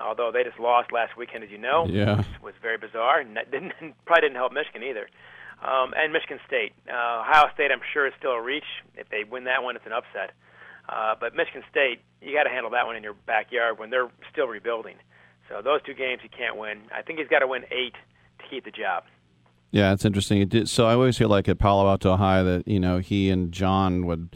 [0.02, 2.18] although they just lost last weekend, as you know, Yeah.
[2.18, 3.74] which was very bizarre, and that didn't
[4.06, 5.08] probably didn't help Michigan either.
[5.62, 8.66] Um, and Michigan State, uh, Ohio State, I'm sure is still a reach.
[8.96, 10.32] If they win that one, it's an upset.
[10.90, 14.10] Uh, but Michigan State, you got to handle that one in your backyard when they're
[14.32, 14.96] still rebuilding.
[15.48, 16.82] So those two games he can't win.
[16.94, 17.94] I think he's got to win eight
[18.40, 19.04] to keep the job.
[19.72, 20.42] Yeah, it's interesting.
[20.42, 23.30] It did, so I always hear like at Palo Alto High that you know he
[23.30, 24.36] and John would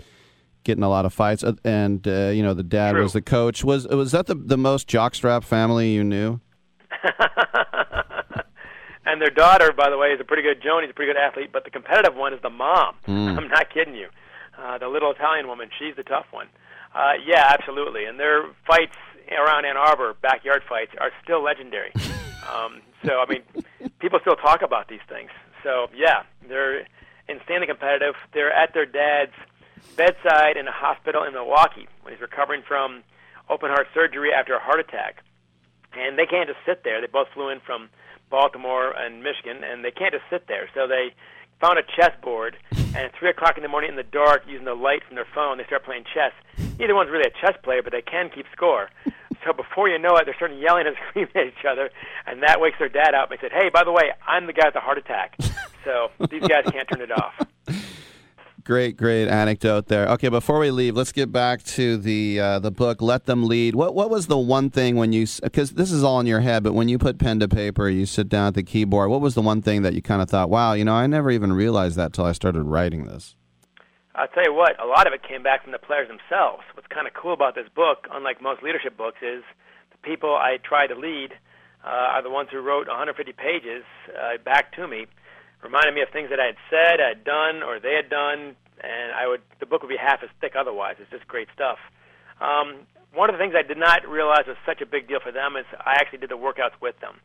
[0.68, 3.04] get in a lot of fights, uh, and uh, you know the dad True.
[3.04, 3.64] was the coach.
[3.64, 6.40] Was was that the the most jockstrap family you knew?
[9.08, 10.62] And their daughter, by the way, is a pretty good.
[10.62, 12.96] Joani's a pretty good athlete, but the competitive one is the mom.
[13.08, 13.38] Mm.
[13.38, 14.10] I'm not kidding you.
[14.60, 16.48] Uh, the little Italian woman, she's the tough one.
[16.94, 18.04] Uh, yeah, absolutely.
[18.04, 18.98] And their fights
[19.32, 21.94] around Ann Arbor, backyard fights, are still legendary.
[22.54, 23.44] um, so, I mean,
[24.00, 25.30] people still talk about these things.
[25.64, 26.86] So, yeah, they're
[27.30, 28.16] insanely competitive.
[28.34, 29.34] They're at their dad's
[29.96, 33.04] bedside in a hospital in Milwaukee when he's recovering from
[33.50, 35.24] open heart surgery after a heart attack.
[35.94, 37.02] And they can't just sit there.
[37.02, 37.90] They both flew in from
[38.30, 40.70] Baltimore and Michigan, and they can't just sit there.
[40.76, 41.14] So they
[41.60, 44.76] found a chessboard, and at 3 o'clock in the morning in the dark, using the
[44.76, 46.34] light from their phone, they start playing chess.
[46.78, 48.90] Neither one's really a chess player, but they can keep score.
[49.46, 51.90] So before you know it, they're starting yelling and screaming at each other,
[52.26, 53.32] and that wakes their dad up.
[53.32, 55.38] And they said, "Hey, by the way, I'm the guy with the heart attack."
[55.86, 57.34] So these guys can't turn it off.
[58.68, 60.10] Great, great anecdote there.
[60.10, 63.02] Okay, before we leave, let's get back to the uh, the book.
[63.02, 63.76] Let them lead.
[63.76, 66.64] What what was the one thing when you because this is all in your head,
[66.64, 69.10] but when you put pen to paper, you sit down at the keyboard.
[69.10, 71.32] What was the one thing that you kind of thought, wow, you know, I never
[71.32, 73.38] even realized that till I started writing this.
[74.14, 76.64] I'll tell you what, a lot of it came back from the players themselves.
[76.74, 79.44] What's kind of cool about this book, unlike most leadership books, is
[79.92, 81.32] the people I try to lead
[81.86, 85.08] uh, are the ones who wrote 150 pages uh, back to me,
[85.64, 88.56] reminding me of things that I had said, I had done, or they had done,
[88.82, 90.95] and I would the book would be half as thick otherwise.
[91.00, 91.77] It's just great stuff.
[92.40, 95.32] Um, one of the things I did not realize was such a big deal for
[95.32, 97.18] them is I actually did the workouts with them,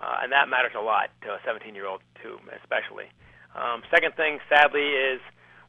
[0.00, 3.12] uh, and that matters a lot to a 17-year-old too, especially.
[3.54, 5.20] Um, second thing, sadly, is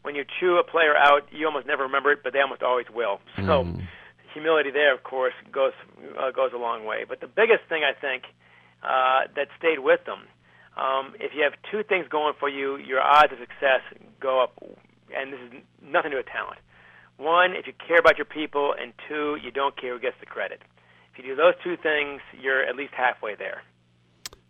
[0.02, 2.88] when you chew a player out, you almost never remember it, but they almost always
[2.94, 3.20] will.
[3.46, 3.68] So
[4.36, 5.72] humility there, of course, goes
[6.20, 7.06] uh, goes a long way.
[7.08, 8.24] But the biggest thing I think
[8.84, 10.28] uh, that stayed with them,
[10.78, 13.82] um, if you have two things going for you, your odds of success
[14.20, 14.58] go up.
[15.16, 16.60] And this is nothing to do with talent.
[17.18, 20.26] One, if you care about your people, and two, you don't care who gets the
[20.26, 20.62] credit.
[21.14, 23.64] If you do those two things, you're at least halfway there.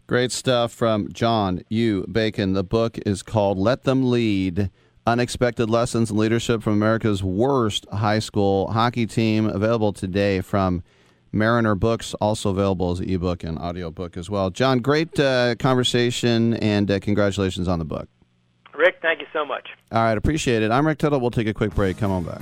[0.08, 2.06] Great stuff from John U.
[2.12, 2.54] Bacon.
[2.54, 4.72] The book is called Let Them Lead
[5.08, 10.82] Unexpected Lessons in Leadership from America's Worst High School Hockey Team, available today from
[11.36, 14.50] Mariner Books, also available as an ebook and audiobook as well.
[14.50, 18.08] John, great uh, conversation, and uh, congratulations on the book.
[18.74, 19.68] Rick, thank you so much.
[19.92, 20.72] All right, appreciate it.
[20.72, 21.20] I'm Rick Tittle.
[21.20, 21.98] We'll take a quick break.
[21.98, 22.42] Come on back.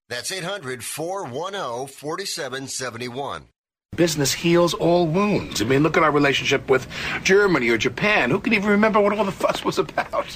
[0.11, 3.45] That's 800 410 4771.
[3.95, 5.61] Business heals all wounds.
[5.61, 6.85] I mean, look at our relationship with
[7.23, 8.29] Germany or Japan.
[8.29, 10.27] Who can even remember what all the fuss was about?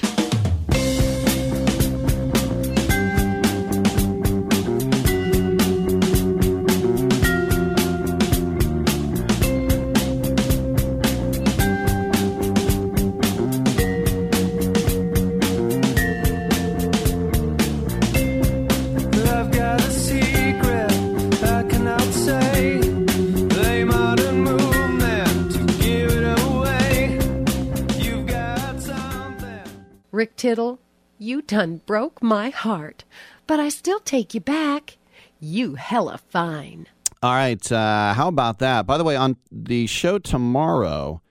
[30.36, 30.78] Tittle,
[31.18, 33.04] you done broke my heart,
[33.46, 34.98] but I still take you back.
[35.40, 36.86] You hella fine.
[37.22, 37.72] All right.
[37.72, 38.86] Uh, how about that?
[38.86, 41.22] By the way, on the show tomorrow,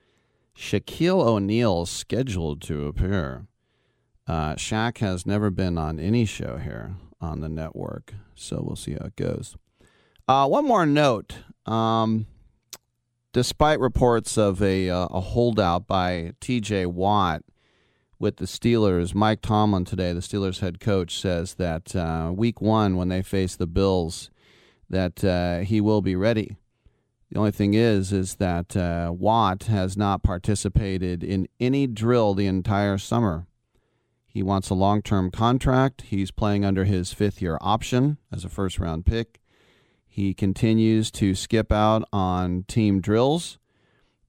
[0.56, 3.46] Shaquille O'Neal scheduled to appear.
[4.26, 8.92] Uh, Shaq has never been on any show here on the network, so we'll see
[8.92, 9.56] how it goes.
[10.26, 11.38] Uh, one more note.
[11.66, 12.26] Um,
[13.32, 17.42] despite reports of a, uh, a holdout by TJ Watt,
[18.18, 19.14] with the Steelers.
[19.14, 23.56] Mike Tomlin today, the Steelers head coach, says that uh, week one, when they face
[23.56, 24.30] the Bills,
[24.88, 26.56] that uh, he will be ready.
[27.30, 32.46] The only thing is, is that uh, Watt has not participated in any drill the
[32.46, 33.46] entire summer.
[34.26, 36.02] He wants a long term contract.
[36.02, 39.40] He's playing under his fifth year option as a first round pick.
[40.06, 43.58] He continues to skip out on team drills.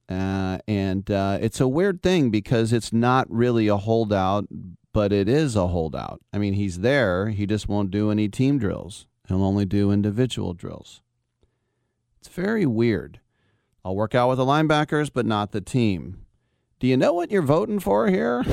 [0.09, 4.47] Uh, and uh, it's a weird thing because it's not really a holdout,
[4.93, 6.21] but it is a holdout.
[6.31, 7.29] I mean, he's there.
[7.29, 11.01] He just won't do any team drills, he'll only do individual drills.
[12.19, 13.19] It's very weird.
[13.83, 16.25] I'll work out with the linebackers, but not the team.
[16.79, 18.45] Do you know what you're voting for here?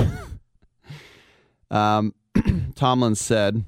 [1.70, 2.14] um,
[2.74, 3.64] Tomlin said,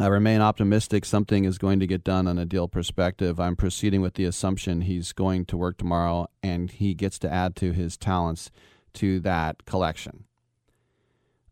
[0.00, 3.40] I remain optimistic something is going to get done on a deal perspective.
[3.40, 7.56] I'm proceeding with the assumption he's going to work tomorrow and he gets to add
[7.56, 8.52] to his talents
[8.94, 10.24] to that collection.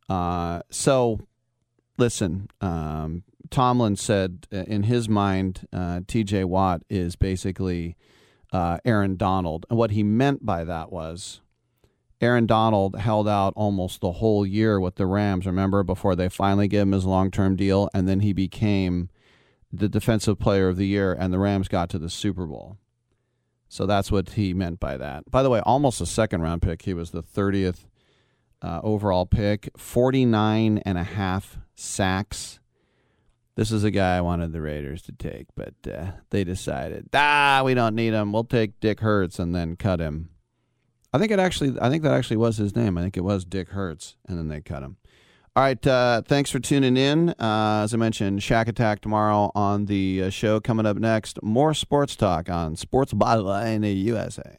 [0.08, 1.26] Uh, so,
[1.98, 7.96] listen, um, Tomlin said uh, in his mind, uh, TJ Watt is basically
[8.52, 9.66] uh, Aaron Donald.
[9.68, 11.40] And what he meant by that was
[12.20, 16.68] Aaron Donald held out almost the whole year with the Rams, remember, before they finally
[16.68, 17.90] gave him his long term deal.
[17.92, 19.10] And then he became
[19.72, 22.78] the defensive player of the year, and the Rams got to the Super Bowl.
[23.68, 25.30] So that's what he meant by that.
[25.30, 26.82] By the way, almost a second round pick.
[26.82, 27.86] He was the 30th
[28.62, 32.60] uh, overall pick, 49 and a half sacks.
[33.56, 37.62] This is a guy I wanted the Raiders to take, but uh, they decided, ah,
[37.64, 38.32] we don't need him.
[38.32, 40.30] We'll take Dick Hertz and then cut him.
[41.16, 41.80] I think it actually.
[41.80, 42.98] I think that actually was his name.
[42.98, 44.98] I think it was Dick Hertz, and then they cut him.
[45.56, 45.86] All right.
[45.86, 47.30] Uh, thanks for tuning in.
[47.30, 50.60] Uh, as I mentioned, Shaq Attack tomorrow on the uh, show.
[50.60, 54.58] Coming up next, more sports talk on Sports Byline USA.